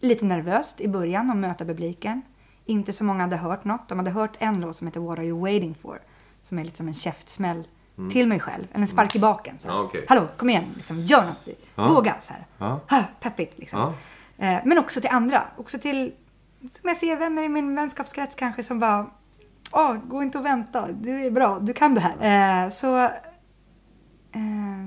Lite 0.00 0.24
nervöst 0.24 0.80
i 0.80 0.88
början 0.88 1.30
att 1.30 1.36
möta 1.36 1.64
publiken. 1.64 2.22
Inte 2.64 2.92
så 2.92 3.04
många 3.04 3.22
hade 3.22 3.36
hört 3.36 3.64
något. 3.64 3.88
De 3.88 3.98
hade 3.98 4.10
hört 4.10 4.36
en 4.38 4.60
låt 4.60 4.76
som 4.76 4.86
heter 4.86 5.00
What 5.00 5.18
are 5.18 5.26
you 5.26 5.40
waiting 5.40 5.74
for? 5.74 5.98
Som 6.42 6.58
är 6.58 6.64
lite 6.64 6.76
som 6.76 6.88
en 6.88 6.94
käftsmäll 6.94 7.68
till 8.12 8.28
mig 8.28 8.40
själv. 8.40 8.64
Eller 8.72 8.82
en 8.82 8.88
spark 8.88 9.16
i 9.16 9.18
baken. 9.18 9.58
Så 9.58 9.68
här. 9.68 9.74
Ja, 9.74 9.82
okej. 9.82 10.04
Hallå, 10.08 10.28
kom 10.36 10.50
igen, 10.50 10.64
liksom, 10.76 11.00
gör 11.00 11.26
något. 11.26 11.48
Ja. 11.74 11.88
Våga. 11.88 12.14
Så 12.20 12.32
här. 12.32 12.46
Ja. 12.58 12.80
Ha, 12.90 13.02
peppigt 13.20 13.58
liksom. 13.58 13.92
Eh, 14.38 14.58
Men 14.64 14.78
också 14.78 15.00
till 15.00 15.10
andra. 15.10 15.44
Också 15.56 15.78
till, 15.78 16.12
som 16.70 16.88
jag 16.88 16.96
ser 16.96 17.16
vänner 17.16 17.42
i 17.42 17.48
min 17.48 17.74
vänskapskrets 17.74 18.34
kanske 18.34 18.62
som 18.62 18.78
bara, 18.78 19.06
åh, 19.72 19.96
gå 20.04 20.22
inte 20.22 20.38
och 20.38 20.44
vänta, 20.46 20.88
du 20.92 21.24
är 21.26 21.30
bra, 21.30 21.58
du 21.58 21.72
kan 21.72 21.94
det 21.94 22.00
här. 22.00 22.64
Eh, 22.64 22.68
Så 22.68 22.98
eh, 22.98 23.10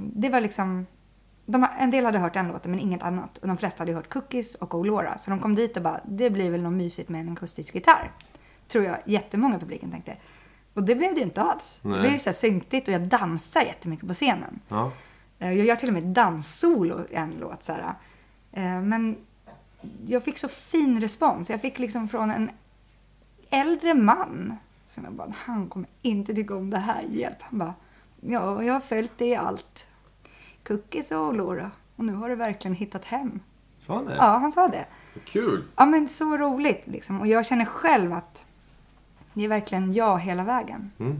det 0.01 0.30
var 0.30 0.41
liksom, 0.41 0.86
de, 1.45 1.67
en 1.80 1.91
del 1.91 2.05
hade 2.05 2.20
hört 2.20 2.36
en 2.36 2.47
låt 2.47 2.65
men 2.67 2.80
inget 2.80 3.03
annat. 3.03 3.38
Och 3.38 3.47
de 3.47 3.57
flesta 3.57 3.82
hade 3.82 3.93
hört 3.93 4.09
Cookies 4.13 4.55
och 4.55 4.76
Olora. 4.76 5.17
Så 5.17 5.30
de 5.30 5.39
kom 5.39 5.55
dit 5.55 5.78
och 5.78 5.84
bara, 5.84 5.99
det 6.05 6.30
blir 6.30 6.51
väl 6.51 6.61
något 6.61 6.74
mysigt 6.74 7.09
med 7.09 7.22
en 7.22 7.32
akustisk 7.34 7.76
gitarr. 7.76 8.11
Tror 8.67 8.84
jag 8.84 8.97
jättemånga 9.05 9.55
i 9.57 9.59
publiken 9.59 9.91
tänkte. 9.91 10.17
Och 10.74 10.84
det 10.84 10.95
blev 10.95 11.13
det 11.13 11.20
ju 11.20 11.24
inte 11.26 11.41
alls. 11.41 11.80
Det 11.82 11.89
Nej. 11.89 11.99
blev 11.99 12.11
ju 12.11 12.20
så 12.20 12.26
här 12.30 12.34
syntigt 12.34 12.88
och 12.88 12.93
jag 12.93 13.01
dansar 13.01 13.61
jättemycket 13.61 14.07
på 14.07 14.13
scenen. 14.13 14.59
Ja. 14.67 14.91
Eh, 15.39 15.51
Jag 15.53 15.65
gör 15.65 15.76
till 15.76 15.88
och 15.89 15.93
med 15.93 16.03
danssolo 16.03 17.05
i 17.09 17.15
en 17.15 17.32
låt. 17.39 17.63
Så 17.63 17.74
här. 17.74 17.93
Eh, 18.51 18.82
Men 18.82 19.17
jag 20.07 20.23
fick 20.23 20.38
så 20.38 20.47
fin 20.47 21.01
respons. 21.01 21.49
Jag 21.49 21.61
fick 21.61 21.80
liksom 21.80 22.09
från 22.09 22.32
en 22.32 22.51
äldre 23.49 23.93
man. 23.93 24.57
Som 24.88 25.03
jag 25.03 25.13
bara, 25.13 25.34
han 25.38 25.67
kommer 25.67 25.89
inte 26.01 26.34
tycka 26.34 26.55
om 26.55 26.69
det 26.69 26.77
här. 26.77 27.03
Hjälp. 27.09 27.41
Han 27.41 27.59
bara, 27.59 27.73
ja, 28.21 28.63
jag 28.63 28.73
har 28.73 28.80
följt 28.80 29.17
det 29.17 29.25
i 29.25 29.36
allt. 29.36 29.88
Cookies 30.67 31.11
och 31.11 31.34
Laura. 31.34 31.71
Och 31.95 32.05
nu 32.05 32.13
har 32.13 32.30
du 32.30 32.36
verkligen 32.36 32.75
hittat 32.75 33.05
hem. 33.05 33.39
Sa 33.80 33.95
han 33.95 34.05
det? 34.05 34.15
Ja, 34.15 34.38
han 34.38 34.51
sa 34.51 34.67
det. 34.67 34.86
Kul. 35.25 35.63
Ja, 35.75 35.86
men 35.86 36.07
så 36.07 36.38
roligt 36.38 36.88
liksom. 36.88 37.21
Och 37.21 37.27
jag 37.27 37.45
känner 37.45 37.65
själv 37.65 38.13
att 38.13 38.45
det 39.34 39.43
är 39.43 39.47
verkligen 39.47 39.93
jag 39.93 40.19
hela 40.19 40.43
vägen. 40.43 40.91
Mm. 40.99 41.19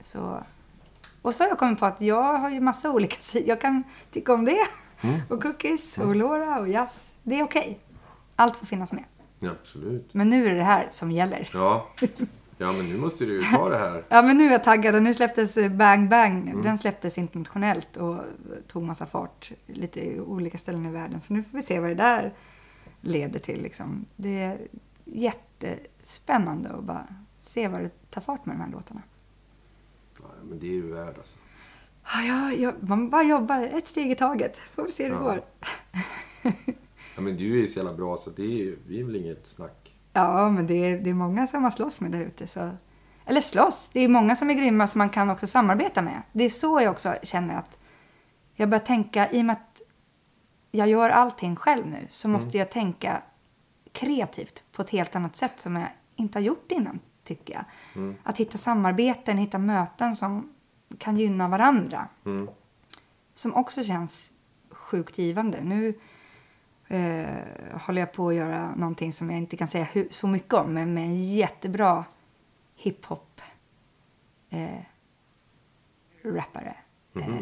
Så, 0.00 0.42
och 1.22 1.34
så 1.34 1.44
har 1.44 1.48
jag 1.48 1.58
kommit 1.58 1.78
på 1.78 1.86
att 1.86 2.00
jag 2.00 2.38
har 2.38 2.50
ju 2.50 2.60
massa 2.60 2.90
olika 2.90 3.16
sidor. 3.20 3.48
Jag 3.48 3.60
kan 3.60 3.84
tycka 4.10 4.34
om 4.34 4.44
det. 4.44 4.66
Mm. 5.00 5.20
Och 5.28 5.42
cookies 5.42 5.98
och 5.98 6.16
Laura 6.16 6.60
och 6.60 6.68
jazz. 6.68 7.12
Det 7.22 7.40
är 7.40 7.44
okej. 7.44 7.80
Allt 8.40 8.56
får 8.56 8.66
finnas 8.66 8.92
med. 8.92 9.04
Ja, 9.38 9.50
absolut. 9.50 10.14
Men 10.14 10.28
nu 10.30 10.46
är 10.46 10.50
det 10.50 10.56
det 10.56 10.64
här 10.64 10.86
som 10.90 11.10
gäller. 11.12 11.50
Ja. 11.54 11.86
ja, 12.58 12.72
men 12.72 12.88
nu 12.88 12.98
måste 12.98 13.24
du 13.24 13.32
ju 13.42 13.42
ta 13.42 13.68
det 13.68 13.78
här. 13.78 14.04
Ja, 14.08 14.22
men 14.22 14.36
nu 14.36 14.46
är 14.46 14.52
jag 14.52 14.64
taggad 14.64 14.94
och 14.94 15.02
nu 15.02 15.14
släpptes 15.14 15.56
eh, 15.56 15.68
Bang 15.72 16.08
Bang. 16.08 16.48
Mm. 16.48 16.62
Den 16.62 16.78
släpptes 16.78 17.18
internationellt 17.18 17.96
och 17.96 18.18
tog 18.66 18.82
massa 18.82 19.06
fart 19.06 19.52
lite 19.66 20.00
i 20.06 20.20
olika 20.20 20.58
ställen 20.58 20.86
i 20.86 20.90
världen. 20.90 21.20
Så 21.20 21.32
nu 21.32 21.42
får 21.42 21.58
vi 21.58 21.62
se 21.62 21.80
vad 21.80 21.90
det 21.90 21.94
där 21.94 22.32
leder 23.00 23.38
till. 23.40 23.62
Liksom. 23.62 24.04
Det 24.16 24.40
är 24.42 24.58
jättespännande 25.04 26.68
att 26.68 26.84
bara 26.84 27.06
se 27.40 27.68
vad 27.68 27.80
det 27.80 28.10
tar 28.10 28.20
fart 28.20 28.46
med 28.46 28.56
de 28.56 28.60
här 28.62 28.70
låtarna. 28.70 29.02
Ja, 30.18 30.26
men 30.48 30.58
det 30.58 30.66
är 30.66 30.82
du 30.82 30.92
värd 30.92 31.14
alltså. 31.18 31.38
Ja, 32.04 32.22
ja, 32.22 32.52
ja, 32.52 32.72
man 32.80 33.10
bara 33.10 33.22
jobbar 33.22 33.62
ett 33.62 33.88
steg 33.88 34.10
i 34.10 34.14
taget. 34.14 34.56
Får 34.58 34.82
vi 34.84 34.90
se 34.90 35.02
hur 35.04 35.10
det 35.10 35.16
Ja. 35.16 35.22
går. 35.22 35.42
Ja, 37.14 37.20
men 37.20 37.36
du 37.36 37.52
är 37.52 37.60
ju 37.60 37.66
så 37.66 37.78
jävla 37.78 37.94
bra 37.94 38.16
så 38.16 38.30
det 38.30 38.62
är, 38.62 38.76
det 38.88 39.00
är 39.00 39.04
väl 39.04 39.16
inget 39.16 39.46
snack. 39.46 39.94
Ja, 40.12 40.50
men 40.50 40.66
det 40.66 40.74
är, 40.74 40.98
det 40.98 41.10
är 41.10 41.14
många 41.14 41.46
som 41.46 41.62
man 41.62 41.72
slåss 41.72 42.00
med 42.00 42.10
där 42.10 42.20
ute. 42.20 42.46
Så... 42.46 42.70
Eller 43.24 43.40
slåss, 43.40 43.90
det 43.92 44.00
är 44.00 44.08
många 44.08 44.36
som 44.36 44.50
är 44.50 44.54
grymma 44.54 44.86
som 44.86 44.98
man 44.98 45.10
kan 45.10 45.30
också 45.30 45.46
samarbeta 45.46 46.02
med. 46.02 46.22
Det 46.32 46.44
är 46.44 46.50
så 46.50 46.80
jag 46.80 46.90
också 46.90 47.14
känner 47.22 47.56
att 47.56 47.78
jag 48.54 48.68
börjar 48.68 48.84
tänka, 48.84 49.30
i 49.30 49.40
och 49.40 49.44
med 49.44 49.52
att 49.52 49.82
jag 50.70 50.88
gör 50.88 51.10
allting 51.10 51.56
själv 51.56 51.86
nu, 51.86 52.06
så 52.08 52.28
måste 52.28 52.58
jag 52.58 52.70
tänka 52.70 53.22
kreativt 53.92 54.64
på 54.72 54.82
ett 54.82 54.90
helt 54.90 55.16
annat 55.16 55.36
sätt 55.36 55.60
som 55.60 55.76
jag 55.76 55.88
inte 56.16 56.38
har 56.38 56.44
gjort 56.44 56.72
innan, 56.72 56.98
tycker 57.24 57.54
jag. 57.54 57.64
Att 58.22 58.38
hitta 58.38 58.58
samarbeten, 58.58 59.38
hitta 59.38 59.58
möten 59.58 60.16
som 60.16 60.52
kan 60.98 61.16
gynna 61.16 61.48
varandra. 61.48 62.08
Mm. 62.26 62.48
Som 63.34 63.54
också 63.54 63.84
känns 63.84 64.32
sjukt 64.70 65.18
givande. 65.18 65.58
Nu 65.62 65.94
eh, 66.90 67.78
håller 67.80 68.00
jag 68.02 68.12
på 68.12 68.28
att 68.28 68.34
göra 68.34 68.74
någonting 68.74 69.12
som 69.12 69.30
jag 69.30 69.38
inte 69.38 69.56
kan 69.56 69.68
säga 69.68 69.84
hu- 69.84 70.06
så 70.10 70.26
mycket 70.28 70.54
om, 70.54 70.74
men 70.74 70.94
med 70.94 71.04
en 71.04 71.24
jättebra 71.34 72.04
hiphop 72.76 73.40
eh, 74.50 74.68
rappare, 76.22 76.74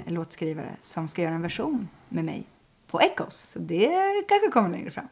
eh, 0.07 0.13
låtskrivare, 0.13 0.77
som 0.81 1.09
ska 1.09 1.23
göra 1.23 1.35
en 1.35 1.43
version 1.43 1.89
med 2.09 2.25
mig 2.25 2.45
på 2.87 3.01
Echoes. 3.01 3.51
Så 3.51 3.59
det 3.59 3.89
kanske 4.29 4.51
kommer 4.51 4.69
längre 4.71 4.91
fram. 4.91 5.09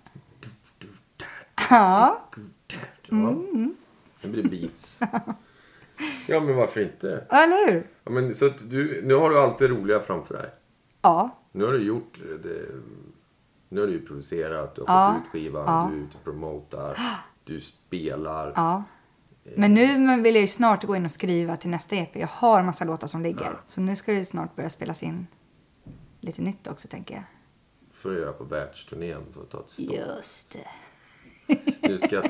Ja, 1.70 2.22
Ja. 3.09 3.34
Det 4.22 4.28
blir 4.28 4.49
beats. 4.49 5.01
Ja, 6.26 6.41
men 6.41 6.57
varför 6.57 6.80
inte? 6.80 7.26
eller 7.30 7.72
hur? 7.72 7.87
Ja, 8.05 8.11
men, 8.11 8.34
så 8.34 8.49
du, 8.49 9.03
nu 9.05 9.14
har 9.14 9.30
du 9.30 9.41
allt 9.41 9.59
det 9.59 9.68
roliga 9.68 10.01
framför 10.01 10.34
dig. 10.34 10.51
Ja, 11.03 11.30
Nu 11.53 11.64
har 11.64 11.72
du 11.72 11.82
gjort 11.82 12.18
det. 12.43 12.66
Nu 13.76 13.82
har 13.82 13.88
du 13.88 13.92
ju 13.94 14.06
producerat, 14.06 14.74
du 14.74 14.84
har 14.86 14.94
Ja. 14.94 15.14
fått 15.14 15.24
ut 15.26 15.30
skivan, 15.32 15.64
Ja. 15.66 15.88
du 15.92 15.98
är 15.98 16.04
ute 16.04 16.16
och 16.16 16.24
promotar, 16.24 16.98
du 17.44 17.60
spelar. 17.60 18.52
ja. 18.56 18.82
Men 19.56 19.74
nu 19.74 20.20
vill 20.22 20.34
jag 20.34 20.42
ju 20.42 20.48
snart 20.48 20.84
gå 20.84 20.96
in 20.96 21.04
och 21.04 21.10
skriva 21.10 21.56
till 21.56 21.70
nästa 21.70 21.96
EP. 21.96 22.16
Jag 22.16 22.26
har 22.26 22.60
en 22.60 22.66
massa 22.66 22.84
låtar 22.84 23.06
som 23.06 23.22
ligger. 23.22 23.44
Ja. 23.44 23.60
Så 23.66 23.80
nu 23.80 23.96
ska 23.96 24.12
det 24.12 24.24
snart 24.24 24.56
börja 24.56 24.70
spelas 24.70 25.02
in 25.02 25.26
lite 26.20 26.42
nytt 26.42 26.66
också, 26.66 26.88
tänker 26.88 27.14
jag. 27.14 27.22
För 27.94 28.12
att 28.12 28.18
göra 28.20 28.32
på 28.32 28.44
världsturnén 28.44 29.22
för 29.34 29.42
att 29.42 29.50
ta 29.50 29.60
ett 29.60 29.70
stopp. 29.70 29.92
Just 29.94 30.52
det. 30.52 30.68
Nu 31.88 31.98
ska 31.98 32.14
jag. 32.16 32.24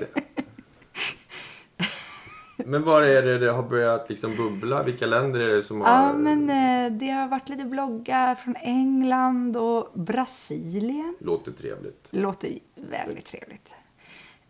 Men 2.56 2.82
var 2.82 3.02
är 3.02 3.22
det 3.22 3.38
det 3.38 3.50
har 3.52 3.62
börjat 3.62 4.08
liksom 4.10 4.36
bubbla? 4.36 4.82
Vilka 4.82 5.06
länder 5.06 5.40
är 5.40 5.48
det 5.48 5.62
som 5.62 5.80
har... 5.80 5.88
Ja, 5.88 6.12
men 6.12 6.50
eh, 6.50 6.98
det 6.98 7.10
har 7.10 7.28
varit 7.28 7.48
lite 7.48 7.64
bloggar 7.64 8.34
från 8.34 8.56
England 8.56 9.56
och 9.56 9.90
Brasilien. 9.94 11.16
Låter 11.20 11.52
trevligt. 11.52 12.08
Låter 12.12 12.50
väldigt 12.74 13.24
trevligt. 13.24 13.74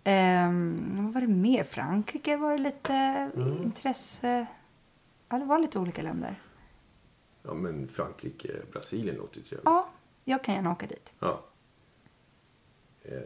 Ehm, 0.05 0.93
vad 0.97 1.13
var 1.15 1.21
det 1.21 1.27
mer? 1.27 1.65
Frankrike 1.65 2.37
var 2.37 2.53
det 2.53 2.59
lite 2.59 2.95
Mm. 3.37 3.63
intresse. 3.63 4.47
Ja, 5.29 5.39
det 5.39 5.45
var 5.45 5.59
lite 5.59 5.79
olika 5.79 6.03
länder. 6.03 6.41
Ja, 7.43 7.55
men 7.55 7.89
Frankrike, 7.89 8.53
Brasilien 8.73 9.17
låter 9.17 9.37
ju 9.37 9.43
trevligt. 9.43 9.65
Ja, 9.65 9.89
jag 10.25 10.45
kan 10.45 10.55
gärna 10.55 10.73
åka 10.73 10.87
dit. 10.87 11.13
Ja. 11.19 11.45
Eh, 13.03 13.19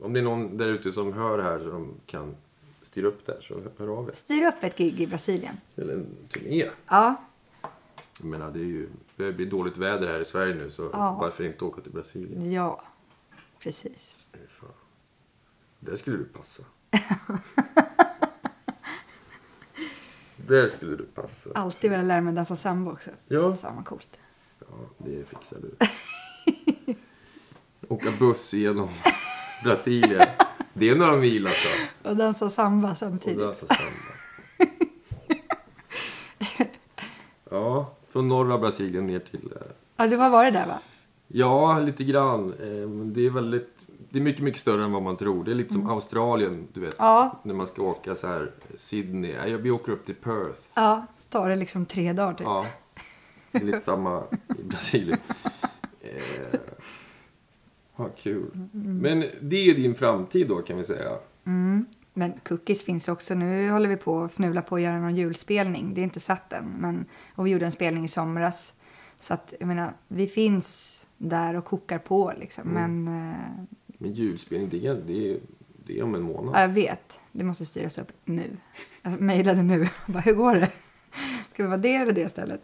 om 0.00 0.12
det 0.12 0.20
är 0.20 0.24
någon 0.24 0.56
där 0.56 0.68
ute 0.68 0.92
som 0.92 1.12
hör 1.12 1.36
det 1.38 1.42
här 1.44 1.58
som 1.58 1.94
kan 2.06 2.36
styra 2.90 3.06
upp 3.06 3.26
det 3.26 3.32
här 3.32 3.40
så 3.40 3.62
hör 3.78 3.88
av 3.98 4.08
er. 4.08 4.12
Styr 4.12 4.46
upp 4.46 4.54
ett 4.64 4.76
gig 4.76 5.00
i 5.00 5.06
Brasilien. 5.06 5.54
Eller 5.76 5.94
en 5.94 6.06
turné. 6.28 6.70
Ja, 6.86 7.14
Jag 8.18 8.26
menar, 8.28 8.50
det, 8.50 8.58
är 8.60 8.64
ju, 8.64 8.88
det 9.16 9.32
blir 9.32 9.46
dåligt 9.50 9.76
väder 9.76 10.06
här 10.08 10.20
i 10.20 10.24
Sverige 10.24 10.54
nu 10.54 10.70
så 10.70 10.90
Ja. 10.92 11.12
varför 11.20 11.44
inte 11.44 11.64
åka 11.64 11.80
till 11.80 11.92
Brasilien? 11.92 12.52
ja, 12.52 12.82
precis. 13.58 14.16
Där 15.80 15.96
skulle 15.96 16.16
du 16.16 16.24
passa. 16.24 16.62
Där 20.36 20.68
skulle 20.68 20.96
du 20.96 21.04
passa. 21.04 21.50
Alltid 21.54 21.90
vilja 21.90 22.04
lära 22.06 22.20
mig 22.20 22.34
dansa 22.34 22.56
samba 22.56 22.92
också. 22.92 23.10
Ja. 23.28 23.56
Fan 23.56 23.76
vad 23.76 23.84
coolt. 23.84 24.08
Ja, 24.58 24.66
det 24.98 25.24
fixar 25.28 25.58
du. 25.62 25.76
Åka 27.88 28.10
buss 28.18 28.52
genom 28.54 28.88
Brasilien. 29.64 30.28
Det 30.74 30.88
är 30.90 30.94
några 30.96 31.16
mil 31.16 31.46
alltså. 31.46 31.68
Och 32.02 32.16
dansa 32.16 32.50
samba 32.50 32.90
Och 32.90 32.98
samtidigt. 32.98 33.38
dansa 33.38 33.66
samba. 33.66 34.14
Ja, 37.50 37.90
från 38.12 38.28
norra 38.28 38.58
Brasilien 38.58 39.06
ner 39.06 39.18
till... 39.18 39.52
eh, 39.56 39.66
Ja, 39.96 40.06
du 40.06 40.16
har 40.16 40.30
varit 40.30 40.52
där 40.52 40.66
va? 40.66 40.78
Ja, 41.28 41.78
lite 41.78 42.04
grann. 42.04 42.52
Eh, 42.52 42.88
Det 42.90 43.26
är 43.26 43.30
väldigt... 43.30 43.86
Det 44.10 44.18
är 44.18 44.22
mycket, 44.22 44.42
mycket 44.42 44.60
större 44.60 44.84
än 44.84 44.92
vad 44.92 45.02
man 45.02 45.16
tror. 45.16 45.44
Det 45.44 45.50
är 45.50 45.54
lite 45.54 45.72
som 45.72 45.90
Australien, 45.90 46.68
du 46.72 46.80
vet. 46.80 46.98
Mm. 46.98 47.06
Ja. 47.08 47.40
När 47.42 47.54
man 47.54 47.66
ska 47.66 47.82
åka 47.82 48.14
så 48.14 48.26
här, 48.26 48.52
Sydney. 48.76 49.30
Ja, 49.46 49.56
vi 49.56 49.70
åker 49.70 49.92
upp 49.92 50.06
till 50.06 50.14
Perth. 50.14 50.60
Ja, 50.74 51.06
så 51.16 51.28
tar 51.28 51.48
det 51.48 51.56
liksom 51.56 51.86
tre 51.86 52.12
dagar 52.12 52.34
typ. 52.34 52.46
Ja, 52.46 52.66
det 53.52 53.58
är 53.58 53.64
lite 53.64 53.80
samma 53.80 54.22
i 54.58 54.62
Brasilien. 54.62 55.18
Ja, 58.00 58.08
kul. 58.16 58.50
Men 58.72 59.24
det 59.40 59.56
är 59.70 59.74
din 59.74 59.94
framtid 59.94 60.48
då 60.48 60.56
kan 60.62 60.76
vi 60.78 60.84
säga. 60.84 61.10
Mm. 61.46 61.84
Men 62.14 62.32
cookies 62.48 62.82
finns 62.84 63.08
också. 63.08 63.34
Nu 63.34 63.70
håller 63.70 63.88
vi 63.88 63.96
på 63.96 64.22
att 64.22 64.32
fnula 64.32 64.62
på 64.62 64.76
att 64.76 64.82
göra 64.82 65.00
någon 65.00 65.16
julspelning. 65.16 65.94
Det 65.94 66.00
är 66.00 66.02
inte 66.02 66.20
satt 66.20 66.52
än. 66.52 66.64
Men, 66.78 67.04
och 67.34 67.46
vi 67.46 67.50
gjorde 67.50 67.64
en 67.66 67.72
spelning 67.72 68.04
i 68.04 68.08
somras. 68.08 68.74
Så 69.18 69.34
att, 69.34 69.54
jag 69.58 69.66
menar, 69.66 69.92
vi 70.08 70.26
finns 70.26 71.06
där 71.18 71.54
och 71.56 71.64
kokar 71.64 71.98
på 71.98 72.32
liksom. 72.40 72.68
Men 72.68 73.08
eh, 73.08 73.34
Men 73.98 74.12
julspelning, 74.12 74.68
det 74.68 74.86
är, 74.86 74.94
det 75.06 75.30
är, 75.32 75.38
det 75.86 75.98
är 75.98 76.02
om 76.02 76.14
en 76.14 76.22
månad. 76.22 76.54
ja, 76.54 76.60
jag 76.60 76.68
vet, 76.68 77.20
det 77.32 77.44
måste 77.44 77.66
styras 77.66 77.98
upp 77.98 78.12
nu. 78.24 78.56
Jag 79.02 79.20
mejlade 79.20 79.62
nu. 79.62 79.88
Bara, 80.06 80.20
hur 80.20 80.34
går 80.34 80.54
det? 80.54 80.70
Ska 81.52 81.62
vi 81.62 81.68
vara 81.68 81.78
det 81.78 81.94
eller 81.94 82.12
det 82.12 82.28
stället? 82.28 82.60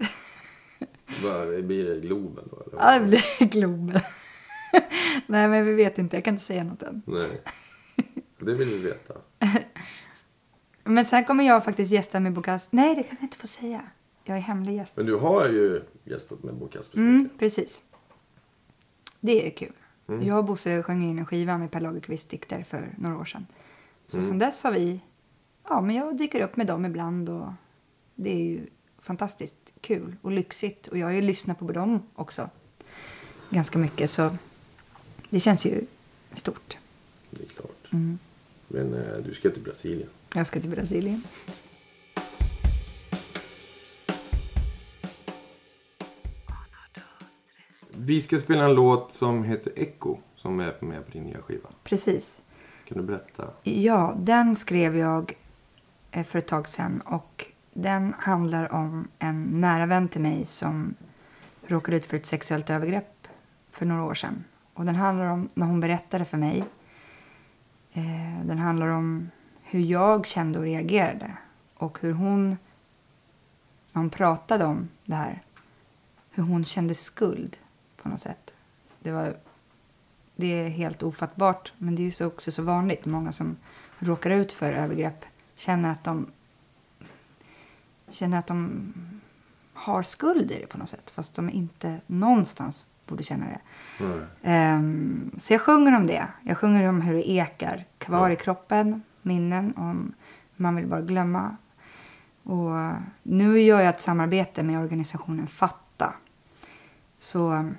Blir 1.63 1.85
det 1.85 2.01
Globen 2.01 2.45
då? 2.51 2.63
Eller? 2.67 2.93
Ja, 2.93 2.99
det 2.99 3.07
blir 3.07 3.49
Globen. 3.49 4.01
Nej, 5.27 5.49
men 5.49 5.65
vi 5.65 5.73
vet 5.73 5.99
inte. 5.99 6.17
Jag 6.17 6.25
kan 6.25 6.35
inte 6.35 6.45
säga 6.45 6.65
något 6.65 6.83
än. 6.83 7.03
Nej, 7.07 7.41
det 8.39 8.55
vill 8.55 8.69
vi 8.69 8.79
veta. 8.79 9.15
Men 10.85 11.05
sen 11.05 11.25
kommer 11.25 11.45
jag 11.45 11.65
faktiskt 11.65 11.93
gästa 11.93 12.21
med 12.21 12.33
Bokas. 12.33 12.69
Nej, 12.71 12.95
det 12.95 13.03
kan 13.03 13.17
jag 13.21 13.25
inte 13.25 13.37
få 13.37 13.47
säga. 13.47 13.83
Jag 14.25 14.37
är 14.37 14.41
hemlig 14.41 14.75
gäst. 14.77 14.97
Men 14.97 15.07
du 15.07 15.15
har 15.17 15.49
ju 15.49 15.83
gästat 16.05 16.43
med 16.43 16.55
Bo 16.55 16.69
Kasper 16.69 16.93
så 16.95 16.99
Mm, 17.01 17.29
precis. 17.39 17.81
Det 19.21 19.47
är 19.47 19.51
kul. 19.51 19.73
Mm. 20.09 20.23
Jag 20.27 20.39
och 20.39 20.45
Bosse 20.45 20.83
sjöng 20.83 21.03
in 21.03 21.19
en 21.19 21.27
skiva 21.27 21.59
med 21.59 21.71
Per 21.71 21.81
Lagerkvists 21.81 22.29
dikter 22.29 22.63
för 22.63 22.95
några 22.99 23.19
år 23.19 23.25
sedan. 23.25 23.47
Så 24.07 24.17
Mm. 24.17 24.29
sen 24.29 24.39
dess 24.39 24.63
har 24.65 24.71
vi... 24.73 25.01
Ja, 25.69 25.81
men 25.81 25.97
jag 25.97 26.17
dyker 26.17 26.41
upp 26.45 26.57
med 26.57 26.67
dem 26.67 26.85
ibland 26.87 27.29
och 27.29 27.49
det 28.15 28.31
är 28.31 28.43
ju 28.45 28.67
fantastiskt 28.99 29.73
kul 29.81 30.17
och 30.23 30.31
lyxigt. 30.33 30.87
Och 30.87 30.99
jag 30.99 31.07
har 31.07 31.13
ju 31.13 31.23
lyssnat 31.23 31.59
på 31.59 31.73
dem 31.73 32.03
också 32.15 32.51
ganska 33.51 33.79
mycket 33.79 34.11
så 34.11 34.31
det 35.31 35.41
känns 35.41 35.67
ju 35.67 35.85
stort. 36.35 36.77
Det 37.31 37.43
är 37.43 37.49
klart. 37.49 37.93
Mm. 37.93 38.19
Men 38.69 38.95
eh, 38.95 39.17
du 39.25 39.35
ska 39.35 39.51
till 39.51 39.63
Brasilien. 39.63 40.09
Jag 40.35 40.47
ska 40.47 40.61
till 40.61 40.71
Brasilien. 40.71 41.23
Vi 47.91 48.21
ska 48.21 48.39
spela 48.39 48.65
en 48.65 48.75
låt 48.75 49.13
som 49.13 49.45
heter 49.45 49.73
Echo 49.77 50.17
som 50.37 50.61
är 50.61 50.75
med 50.81 51.07
på 51.07 51.13
din 51.13 51.23
nya 51.23 51.43
skiva. 51.43 51.69
Precis. 51.85 52.43
Kan 52.89 52.99
du 52.99 53.05
berätta? 53.05 53.51
Ja, 53.63 54.17
den 54.19 54.57
skrev 54.57 54.97
jag 54.97 55.37
eh, 56.11 56.25
för 56.25 56.39
ett 56.39 56.47
tag 56.47 56.69
sedan 56.69 57.01
och 57.01 57.47
den 57.73 58.15
handlar 58.19 58.73
om 58.73 59.09
en 59.19 59.43
nära 59.43 59.87
vän 59.87 60.09
till 60.09 60.21
mig 60.21 60.45
som 60.45 60.95
råkade 61.67 61.97
ut 61.97 62.07
för 62.07 62.17
ett 62.17 62.27
sexuellt 62.27 62.71
övergrepp 62.71 63.29
för 63.71 63.87
några 63.87 64.03
år 64.03 64.15
sedan. 64.15 64.45
Och 64.77 64.85
den 64.85 64.95
handlar 64.95 65.27
om 65.27 65.49
när 65.55 65.67
hon 65.67 65.81
berättade 65.81 66.25
för 66.25 66.37
mig. 66.37 66.65
Eh, 67.93 68.45
den 68.45 68.59
handlar 68.59 68.87
om 68.87 69.31
hur 69.63 69.81
jag 69.81 70.27
kände 70.27 70.59
och 70.59 70.65
reagerade 70.65 71.37
och 71.75 71.99
hur 72.01 72.13
hon, 72.13 72.49
när 73.93 74.01
hon 74.03 74.11
pratade 74.11 74.65
om 74.65 74.89
det 75.05 75.15
här, 75.15 75.43
hur 76.31 76.43
hon 76.43 76.65
kände 76.65 76.95
skuld 76.95 77.57
på 77.97 78.09
något 78.09 78.21
sätt. 78.21 78.55
Det 78.99 79.13
var 79.13 79.37
det 80.37 80.47
är 80.47 80.69
helt 80.69 81.03
ofattbart, 81.03 81.73
men 81.79 81.97
det 81.97 82.03
är 82.03 82.21
ju 82.21 82.27
också 82.27 82.53
så 82.53 82.63
vanligt. 82.63 83.05
Många 83.05 83.33
som 83.33 83.57
råkar 83.99 84.31
ut 84.31 84.53
för 84.53 84.73
övergrepp 84.73 85.25
känner 85.55 85.91
att 85.91 86.05
de 86.05 86.31
känner 88.09 88.39
att 88.39 88.47
de 88.47 88.93
har 89.73 90.03
skuld 90.03 90.51
i 90.51 90.59
det 90.61 90.67
på 90.67 90.79
något 90.79 90.89
sätt, 90.89 91.11
fast 91.11 91.35
de 91.35 91.51
inte 91.51 92.01
någonstans 92.07 92.87
borde 93.07 93.23
känna 93.23 93.47
det. 93.47 93.61
Mm. 94.05 94.21
Ehm, 94.43 95.31
så 95.39 95.53
jag 95.53 95.61
sjunger 95.61 95.97
om 95.97 96.07
det. 96.07 96.27
Jag 96.43 96.59
sjunger 96.59 96.89
om 96.89 97.01
hur 97.01 97.15
det 97.15 97.31
ekar 97.31 97.85
kvar 97.99 98.29
Ja. 98.29 98.33
i 98.33 98.37
kroppen, 98.37 99.03
minnen 99.23 99.75
om 99.77 100.13
man 100.57 100.77
vill 100.77 100.87
bara 100.87 101.01
glömma. 101.01 101.57
Och 102.43 102.71
nu 103.23 103.61
gör 103.61 103.81
jag 103.81 103.89
ett 103.89 104.01
samarbete 104.01 104.63
med 104.63 104.81
organisationen 104.81 105.47
Fatta. 105.47 106.13
Så 107.19 107.71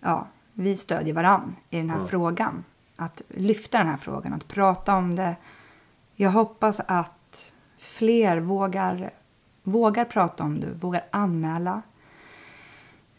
ja, 0.00 0.26
vi 0.52 0.76
stödjer 0.76 1.14
varann 1.14 1.56
i 1.70 1.76
den 1.76 1.90
här 1.90 1.98
Ja. 1.98 2.06
frågan. 2.06 2.64
Att 2.96 3.22
lyfta 3.28 3.78
den 3.78 3.86
här 3.88 3.96
frågan, 3.96 4.32
att 4.32 4.48
prata 4.48 4.96
om 4.96 5.16
det. 5.16 5.36
Jag 6.14 6.30
hoppas 6.30 6.80
att 6.80 7.52
fler 7.78 8.40
vågar, 8.40 9.10
vågar 9.62 10.04
prata 10.04 10.44
om 10.44 10.60
det, 10.60 10.66
vågar 10.72 11.04
anmäla. 11.10 11.82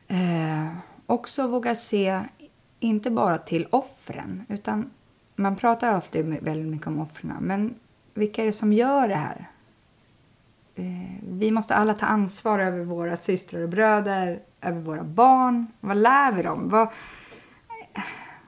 Eh, 0.08 0.68
också 1.06 1.48
vågar 1.48 1.74
se, 1.74 2.22
inte 2.80 3.12
bara 3.12 3.38
till 3.38 3.68
offren, 3.70 4.46
utan 4.50 4.92
man 5.36 5.56
pratar 5.56 5.98
ofta 5.98 6.22
väldigt 6.22 6.72
mycket 6.72 6.88
om 6.88 7.00
offren, 7.00 7.34
men 7.40 7.76
vilka 8.14 8.42
är 8.42 8.46
det 8.46 8.54
som 8.54 8.74
gör 8.74 9.08
det 9.08 9.16
här? 9.16 9.50
Eh, 10.76 11.10
vi 11.30 11.52
måste 11.52 11.76
alla 11.76 11.94
ta 11.94 12.06
ansvar 12.06 12.60
över 12.60 12.84
våra 12.84 13.18
systrar 13.18 13.62
och 13.62 13.70
bröder, 13.70 14.40
över 14.62 14.82
våra 14.82 15.04
barn. 15.04 15.68
Vad 15.80 15.98
lär 15.98 16.32
vi 16.32 16.44
dem? 16.44 16.70
Vad... 16.70 16.88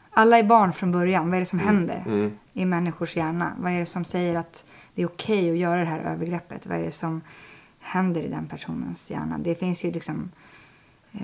Alla 0.10 0.40
är 0.40 0.44
barn 0.44 0.74
från 0.74 0.92
början. 0.92 1.26
Vad 1.30 1.36
är 1.36 1.40
det 1.40 1.46
som 1.46 1.60
händer 1.60 2.04
Mm. 2.08 2.38
i 2.54 2.66
människors 2.66 3.16
hjärna? 3.16 3.54
Vad 3.60 3.72
är 3.72 3.80
det 3.80 3.86
som 3.86 4.06
säger 4.06 4.36
att 4.36 4.66
det 4.96 5.02
är 5.02 5.06
okej 5.08 5.52
att 5.52 5.58
göra 5.58 5.80
det 5.80 5.86
här 5.86 6.00
övergreppet? 6.00 6.66
Vad 6.66 6.78
är 6.78 6.84
det 6.84 6.92
som 6.92 7.22
händer 7.80 8.22
i 8.22 8.28
den 8.28 8.48
personens 8.48 9.12
hjärna? 9.12 9.38
Det 9.38 9.56
finns 9.56 9.86
ju 9.86 9.92
liksom 9.92 10.32
eh, 11.14 11.22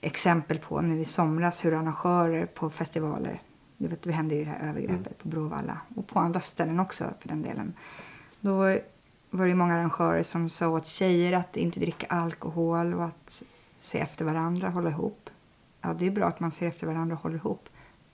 exempel 0.00 0.58
på 0.58 0.80
nu 0.80 1.00
i 1.00 1.04
somras 1.04 1.64
hur 1.64 1.74
arrangörer 1.74 2.46
på 2.46 2.70
festivaler, 2.70 3.42
det 3.76 3.88
vet, 3.88 4.02
det 4.02 4.12
hände 4.12 4.34
ju 4.34 4.44
det 4.44 4.50
här 4.50 4.68
övergreppet 4.68 5.18
på 5.18 5.28
Bråvalla 5.28 5.78
och 5.96 6.06
på 6.06 6.18
andra 6.18 6.40
ställen 6.40 6.80
också 6.80 7.04
för 7.20 7.28
den 7.28 7.42
delen. 7.42 7.72
Då 8.40 8.78
var 9.30 9.46
det 9.46 9.54
många 9.54 9.74
arrangörer 9.74 10.22
som 10.22 10.50
sa 10.50 10.68
åt 10.68 10.86
tjejer 10.86 11.32
att 11.32 11.56
inte 11.56 11.80
dricka 11.80 12.06
alkohol 12.06 12.94
och 12.94 13.04
att 13.04 13.42
se 13.78 13.98
efter 13.98 14.24
varandra, 14.24 14.68
hålla 14.68 14.90
ihop. 14.90 15.30
Ja, 15.80 15.94
det 15.98 16.06
är 16.06 16.10
bra 16.10 16.26
att 16.26 16.40
man 16.40 16.50
ser 16.50 16.68
efter 16.68 16.86
varandra 16.86 17.16
och 17.16 17.22
håller 17.22 17.36
ihop. 17.36 17.68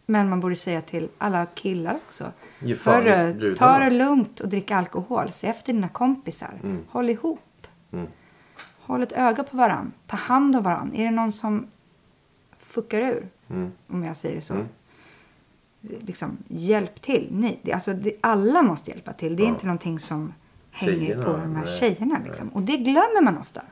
Men 0.07 0.28
man 0.28 0.41
borde 0.41 0.57
säga 0.57 0.80
till 0.80 1.09
alla 1.18 1.47
killar 1.47 1.95
också. 1.95 2.32
Hörru, 2.85 3.35
brudarna." 3.35 3.57
ta 3.57 3.78
det 3.78 3.91
lugnt 3.91 4.41
och 4.41 4.49
drick 4.49 4.70
alkohol. 4.70 5.30
Se 5.32 5.47
efter 5.47 5.72
dina 5.72 5.89
kompisar. 5.89 6.61
Mm. 6.62 6.85
Håll 6.89 7.11
ihop. 7.11 7.66
Mm. 7.93 8.07
Håll 8.80 9.03
ett 9.03 9.12
öga 9.12 9.45
på 9.45 9.57
varann. 9.57 9.93
Ta 10.07 10.16
hand 10.16 10.57
om 10.57 10.62
varann. 10.62 10.95
Är 10.95 11.05
det 11.05 11.11
någon 11.11 11.32
som 11.32 11.66
fuckar 12.75 13.01
ur, 13.01 13.29
Mm. 13.49 13.72
om 13.89 14.05
jag 14.05 14.16
säger 14.16 14.41
så. 14.41 14.55
Mm. 14.55 14.66
Liksom, 15.81 16.37
hjälp 16.49 17.01
till. 17.03 17.29
Ni, 17.33 17.59
det, 17.62 17.72
alltså, 17.72 17.95
det, 17.95 18.14
alla 18.20 18.62
måste 18.62 18.91
hjälpa 18.91 19.12
till. 19.12 19.37
Det 19.37 19.43
är 19.43 19.45
Ja. 19.45 19.51
inte 19.51 19.66
någonting 19.66 19.99
som 19.99 20.33
hänger 20.70 20.93
Tjejerna, 20.99 21.22
på 21.25 21.33
de 21.33 21.41
här 21.57 21.64
nej, 21.64 21.66
tjejerna. 21.66 22.20
Liksom. 22.25 22.49
Och 22.49 22.62
det 22.62 22.77
glömmer 22.77 23.22
man 23.22 23.39
ofta. 23.39 23.62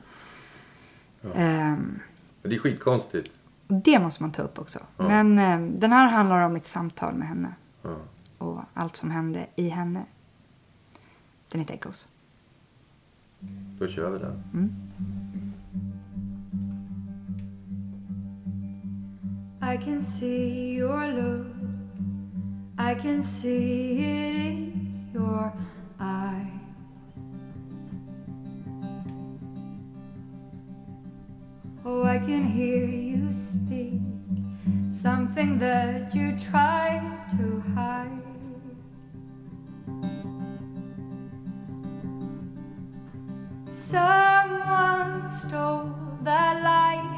Ehm, 1.34 2.00
Men 2.42 2.50
Det 2.50 2.54
är 2.54 2.58
skitkonstigt. 2.58 3.30
det 3.68 3.98
måste 3.98 4.22
man 4.22 4.32
ta 4.32 4.42
upp 4.42 4.58
också. 4.58 4.78
Ja. 4.96 5.08
Men 5.08 5.38
ehm, 5.38 5.80
den 5.80 5.92
här 5.92 6.08
handlar 6.08 6.40
om 6.40 6.52
mitt 6.52 6.64
samtal 6.64 7.14
med 7.14 7.28
henne. 7.28 7.54
Ja. 7.82 7.96
Och 8.38 8.60
allt 8.74 8.96
som 8.96 9.10
hände 9.10 9.46
i 9.56 9.68
henne. 9.68 10.04
Den 11.48 11.60
heter 11.60 11.74
Echoes. 11.74 12.08
Då 13.78 13.86
kör 13.88 14.10
vi 14.10 14.18
den. 14.18 14.42
I 19.64 19.76
can 19.76 20.02
see 20.02 20.74
your 20.74 21.06
look. 21.06 21.46
I 22.76 22.96
can 22.96 23.22
see 23.22 24.02
it 24.02 24.34
in 24.34 25.08
your 25.14 25.52
eyes. 26.00 26.46
Oh, 31.84 32.02
I 32.02 32.18
can 32.18 32.42
hear 32.42 32.86
you 32.86 33.32
speak 33.32 34.00
something 34.88 35.60
that 35.60 36.12
you 36.12 36.36
try 36.36 36.98
to 37.30 37.62
hide. 37.72 38.18
Someone 43.70 45.28
stole 45.28 45.94
that 46.24 46.64
light 46.64 47.11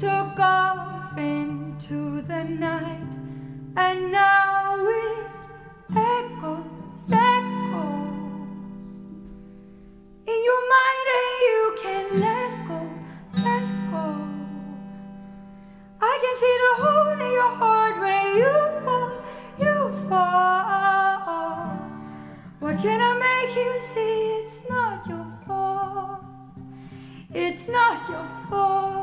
took 0.00 0.40
off 0.40 1.18
into 1.18 2.22
the 2.22 2.42
night, 2.44 3.12
and 3.76 4.10
now 4.10 4.74
it 4.78 5.26
echoes, 5.94 7.10
echoes 7.12 8.86
in 10.26 10.38
your 10.48 10.62
mind, 10.74 11.06
and 11.18 11.32
you 11.44 11.60
can 11.82 12.04
let 12.18 12.50
go, 12.66 12.80
let 13.44 13.66
go. 13.90 14.06
I 16.00 16.14
can 16.22 16.34
see 16.42 16.56
the 16.64 16.74
hole 16.82 17.20
in 17.20 17.32
your 17.34 17.52
heart 17.60 17.96
when 18.00 18.26
you 18.40 18.56
fall, 18.86 19.12
you 19.60 19.76
fall. 20.08 21.76
Why 22.60 22.74
can't 22.80 23.02
I 23.02 23.12
make 23.28 23.54
you 23.54 23.72
see 23.82 24.14
it's 24.40 24.60
not 24.70 25.06
your 25.06 25.26
fault? 25.46 26.24
It's 27.34 27.68
not 27.68 28.08
your 28.08 28.26
fault. 28.48 28.99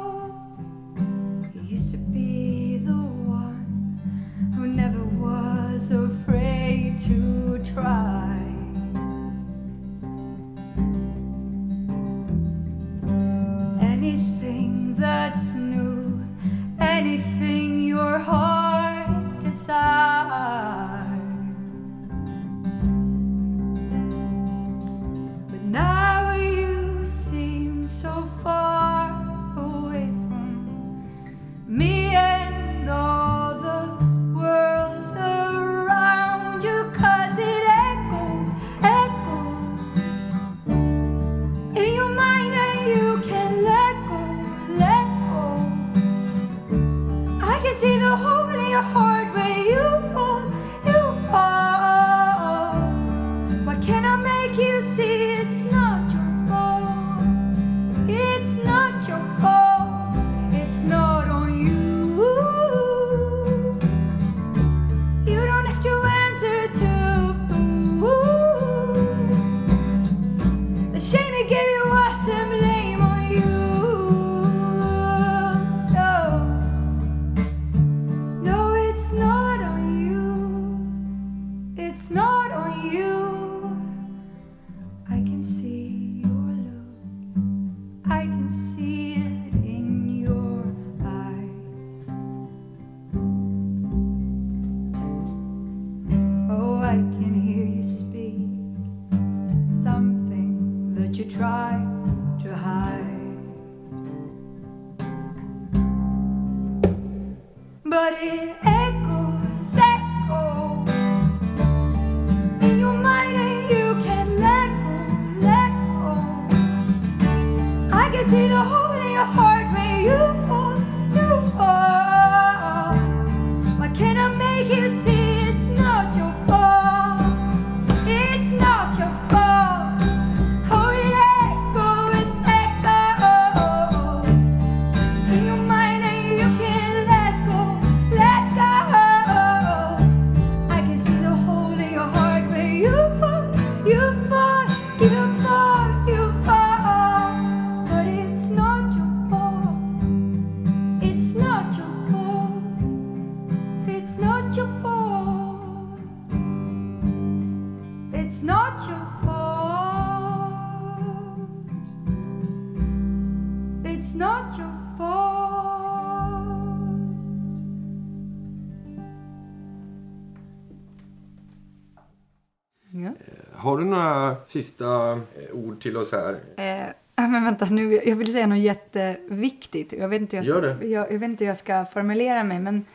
Sista 174.47 175.11
eh, 175.11 175.19
ord 175.53 175.81
till 175.81 175.97
oss 175.97 176.11
här? 176.11 176.39
Eh, 176.57 176.89
men 177.29 177.43
vänta, 177.43 177.65
nu, 177.65 177.93
jag 177.93 178.15
vill 178.15 178.31
säga 178.31 178.47
något 178.47 178.57
jätteviktigt. 178.57 179.93
Jag 179.93 180.09
vet, 180.09 180.21
inte 180.21 180.37
hur 180.37 180.43
jag, 180.43 180.77
ska, 180.77 180.85
jag, 180.85 181.11
jag 181.13 181.19
vet 181.19 181.29
inte 181.29 181.43
hur 181.43 181.49
jag 181.49 181.57
ska 181.57 181.85
formulera 181.85 182.43
mig, 182.43 182.59
men 182.59 182.85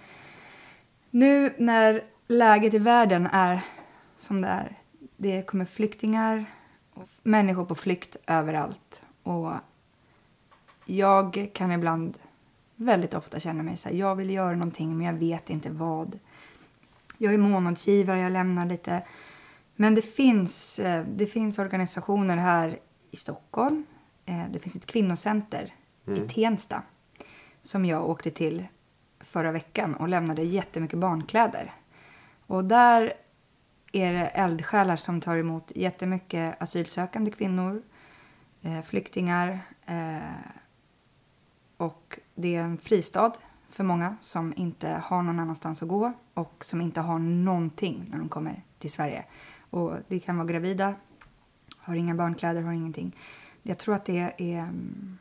nu 1.10 1.52
när 1.58 2.04
läget 2.26 2.74
i 2.74 2.78
världen 2.78 3.28
är 3.32 3.60
som 4.16 4.40
det 4.40 4.48
är. 4.48 4.78
Det 5.16 5.42
kommer 5.42 5.64
flyktingar 5.64 6.44
och 6.94 7.08
människor 7.22 7.64
på 7.64 7.74
flykt 7.74 8.16
överallt. 8.26 9.02
Och 9.22 9.52
jag 10.84 11.50
kan 11.52 11.72
ibland 11.72 12.18
väldigt 12.76 13.14
ofta 13.14 13.40
känna 13.40 13.62
mig 13.62 13.76
så 13.76 13.88
här, 13.88 13.96
jag 13.96 14.16
vill 14.16 14.30
göra 14.30 14.52
någonting 14.52 14.96
men 14.96 15.06
jag 15.06 15.14
vet 15.14 15.50
inte 15.50 15.70
vad. 15.70 16.18
Jag 17.18 17.34
är 17.34 17.38
månadsgivare, 17.38 18.20
jag 18.20 18.32
lämnar 18.32 18.66
lite. 18.66 19.02
Men 19.76 19.94
det 19.94 20.02
finns, 20.02 20.78
eh, 20.78 21.04
det 21.06 21.26
finns 21.26 21.58
organisationer 21.58 22.36
här 22.36 22.78
i 23.10 23.16
Stockholm. 23.16 23.84
Eh, 24.26 24.44
Det 24.50 24.58
finns 24.58 24.76
ett 24.76 24.86
kvinnocenter 24.86 25.74
i 26.16 26.28
Tensta 26.28 26.82
som 27.62 27.84
jag 27.84 28.10
åkte 28.10 28.30
till 28.30 28.66
förra 29.20 29.52
veckan 29.52 29.94
och 29.94 30.08
lämnade 30.08 30.42
jättemycket 30.42 30.98
barnkläder. 30.98 31.72
Och 32.46 32.64
där 32.64 33.12
är 33.92 34.12
det 34.12 34.26
eldsjälar 34.26 34.96
som 34.96 35.20
tar 35.20 35.36
emot 35.36 35.72
jättemycket 35.74 36.62
asylsökande 36.62 37.30
kvinnor, 37.30 37.82
eh, 38.62 38.82
flyktingar. 38.82 39.58
Och 41.76 42.18
det 42.34 42.56
är 42.56 42.62
en 42.62 42.78
fristad 42.78 43.32
för 43.68 43.84
många 43.84 44.16
som 44.20 44.54
inte 44.56 45.02
har 45.04 45.22
någon 45.22 45.38
annanstans 45.38 45.82
att 45.82 45.88
gå 45.88 46.12
och 46.34 46.64
som 46.64 46.80
inte 46.80 47.00
har 47.00 47.18
någonting 47.18 48.06
när 48.10 48.18
de 48.18 48.28
kommer 48.28 48.62
till 48.78 48.92
Sverige. 48.92 49.24
Och 49.72 49.96
det 50.08 50.20
kan 50.20 50.36
vara 50.36 50.46
gravida, 50.46 50.94
har 51.76 51.94
inga 51.94 52.14
barnkläder, 52.14 52.62
har 52.62 52.72
ingenting. 52.72 53.16
Jag 53.62 53.78
tror 53.78 53.94
att 53.94 54.04
det 54.04 54.32
är 54.36 54.58
mm, 54.58 55.18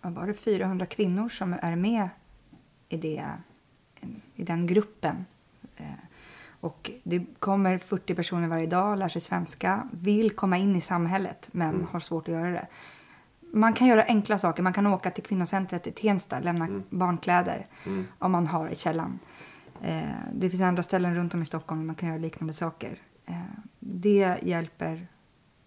vad 0.00 0.12
var 0.12 0.26
det, 0.26 0.34
400 0.34 0.86
kvinnor 0.86 1.28
som 1.28 1.56
är 1.62 1.76
med 1.76 2.08
i, 2.88 2.96
det, 2.96 3.24
i 4.34 4.44
den 4.44 4.66
gruppen. 4.66 5.24
Eh, 5.76 5.86
och 6.60 6.90
det 7.02 7.24
kommer 7.38 7.78
40 7.78 8.14
personer 8.14 8.48
varje 8.48 8.66
dag, 8.66 8.98
lär 8.98 9.08
sig 9.08 9.20
svenska, 9.20 9.88
vill 9.92 10.30
komma 10.30 10.58
in 10.58 10.76
i 10.76 10.80
samhället 10.80 11.48
men 11.52 11.74
mm. 11.74 11.86
har 11.90 12.00
svårt 12.00 12.28
att 12.28 12.34
göra 12.34 12.50
det. 12.50 12.66
Man 13.52 13.72
kan 13.72 13.86
göra 13.86 14.02
enkla 14.02 14.38
saker. 14.38 14.62
Man 14.62 14.72
kan 14.72 14.86
åka 14.86 15.10
till 15.10 15.24
kvinnocentret 15.24 15.86
i 15.86 15.92
Tensta, 15.92 16.40
lämna 16.40 16.64
mm. 16.64 16.82
barnkläder 16.90 17.66
mm. 17.86 18.06
om 18.18 18.32
man 18.32 18.46
har 18.46 18.68
i 18.68 18.76
källan. 18.76 19.18
Eh, 19.82 20.02
det 20.32 20.50
finns 20.50 20.62
andra 20.62 20.82
ställen 20.82 21.14
runt 21.14 21.34
om 21.34 21.42
i 21.42 21.44
Stockholm 21.44 21.80
där 21.80 21.86
man 21.86 21.96
kan 21.96 22.08
göra 22.08 22.18
liknande 22.18 22.52
saker. 22.52 22.98
Eh, 23.28 23.42
det 23.78 24.38
hjälper 24.42 25.06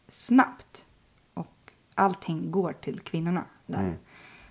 snabbt 0.07 0.85
och 1.33 1.71
allting 1.95 2.51
går 2.51 2.73
till 2.81 2.99
kvinnorna 2.99 3.45
där. 3.65 3.79
Mm. 3.79 3.93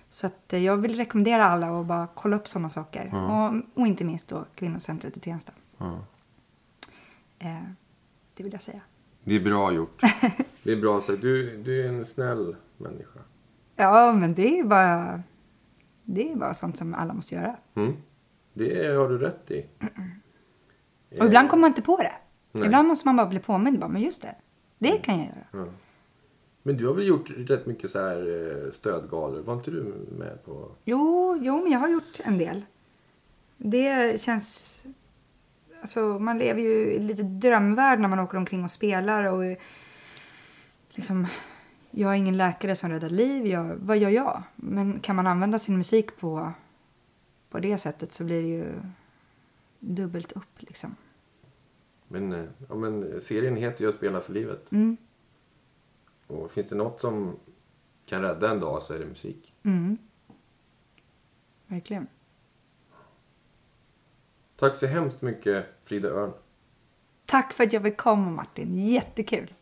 Så 0.09 0.27
att 0.27 0.53
eh, 0.53 0.63
jag 0.63 0.77
vill 0.77 0.95
rekommendera 0.95 1.45
alla 1.45 1.79
att 1.79 1.85
bara 1.85 2.07
kolla 2.15 2.35
upp 2.35 2.47
sådana 2.47 2.69
saker. 2.69 3.15
Och, 3.15 3.79
och, 3.81 3.87
inte 3.87 4.03
minst 4.03 4.27
då 4.27 4.45
kvinnocentret 4.55 5.17
i 5.17 5.19
Tensta. 5.19 5.53
Eh, 7.39 7.63
det 8.33 8.43
vill 8.43 8.53
jag 8.53 8.61
säga. 8.61 8.81
Det 9.23 9.35
är 9.35 9.39
bra 9.39 9.71
gjort. 9.71 10.01
det 10.63 10.71
är 10.71 10.81
bra 10.81 11.01
sagt. 11.01 11.21
Du, 11.21 11.57
du 11.63 11.83
är 11.83 11.89
en 11.89 12.05
snäll 12.05 12.55
människa. 12.77 13.19
Ja, 13.75 14.13
men 14.13 14.33
det 14.33 14.59
är 14.59 14.63
bara, 14.63 15.23
det 16.03 16.31
är 16.31 16.35
bara 16.35 16.53
sånt 16.53 16.77
som 16.77 16.93
alla 16.93 17.13
måste 17.13 17.35
göra. 17.35 17.55
Mm. 17.75 17.93
Det 18.53 18.87
har 18.87 19.09
du 19.09 19.17
rätt 19.17 19.51
i. 19.51 19.65
Och 21.19 21.25
ibland 21.25 21.49
kommer 21.49 21.61
man 21.61 21.69
inte 21.69 21.81
på 21.81 21.97
det. 21.97 22.11
Nej. 22.51 22.65
Ibland 22.65 22.87
måste 22.87 23.07
man 23.07 23.15
bara 23.15 23.27
bli 23.27 23.39
påmind. 23.39 23.79
Bara, 23.79 23.87
men 23.87 24.01
just 24.01 24.21
det, 24.21 24.35
det 24.77 24.89
mm. 24.89 25.01
kan 25.01 25.17
jag 25.17 25.27
göra. 25.27 25.65
Ja. 25.65 25.71
Men 26.63 26.77
du 26.77 26.87
har 26.87 26.93
väl 26.93 27.07
gjort 27.07 27.29
rätt 27.29 27.65
mycket 27.65 27.91
så 27.91 27.99
här 27.99 28.17
eh, 28.17 28.71
stödgalor? 28.71 29.41
Var 29.41 29.53
inte 29.53 29.71
du 29.71 30.07
med 30.17 30.45
på? 30.45 30.71
Jo, 30.85 31.37
jo, 31.41 31.61
men 31.63 31.71
jag 31.71 31.79
har 31.79 31.89
gjort 31.89 32.19
en 32.23 32.37
del. 32.37 32.65
Det 33.57 34.21
känns... 34.21 34.85
Alltså, 35.81 35.99
man 35.99 36.37
lever 36.37 36.61
ju 36.61 36.91
i 36.91 36.99
lite 36.99 37.23
drömvärld 37.23 37.99
när 37.99 38.07
man 38.07 38.19
åker 38.19 38.37
omkring 38.37 38.63
och 38.63 38.71
spelar. 38.71 39.23
Och 39.23 39.57
liksom, 40.89 41.27
jag 41.91 42.11
är 42.11 42.15
ingen 42.15 42.37
läkare 42.37 42.75
som 42.75 42.89
räddar 42.89 43.09
liv. 43.09 43.47
Jag, 43.47 43.75
vad 43.75 43.97
gör 43.97 44.09
jag? 44.09 44.43
Men 44.55 44.99
kan 44.99 45.15
man 45.15 45.27
använda 45.27 45.59
sin 45.59 45.77
musik 45.77 46.17
på, 46.19 46.51
på 47.49 47.59
det 47.59 47.77
sättet 47.77 48.13
så 48.13 48.23
blir 48.23 48.41
det 48.41 48.47
ju 48.47 48.73
dubbelt 49.79 50.31
upp. 50.31 50.55
Liksom. 50.57 50.95
Men, 52.11 52.31
eh, 52.31 52.45
ja, 52.69 52.75
men 52.75 53.21
serien 53.21 53.55
heter 53.55 53.83
ju 53.83 53.89
Att 53.89 53.95
spela 53.95 54.21
för 54.21 54.33
livet. 54.33 54.71
Mm. 54.71 54.97
Och 56.27 56.51
finns 56.51 56.69
det 56.69 56.75
något 56.75 57.01
som 57.01 57.35
kan 58.05 58.21
rädda 58.21 58.51
en 58.51 58.59
dag 58.59 58.81
så 58.81 58.93
är 58.93 58.99
det 58.99 59.05
musik. 59.05 59.53
Mm. 59.63 59.97
Verkligen. 61.67 62.07
Tack 64.55 64.77
så 64.77 64.85
hemskt 64.85 65.21
mycket 65.21 65.65
Frida 65.83 66.09
Örn. 66.09 66.33
Tack 67.25 67.53
för 67.53 67.63
att 67.63 67.73
jag 67.73 67.83
fick 67.83 67.97
komma 67.97 68.29
Martin. 68.29 68.77
Jättekul. 68.77 69.53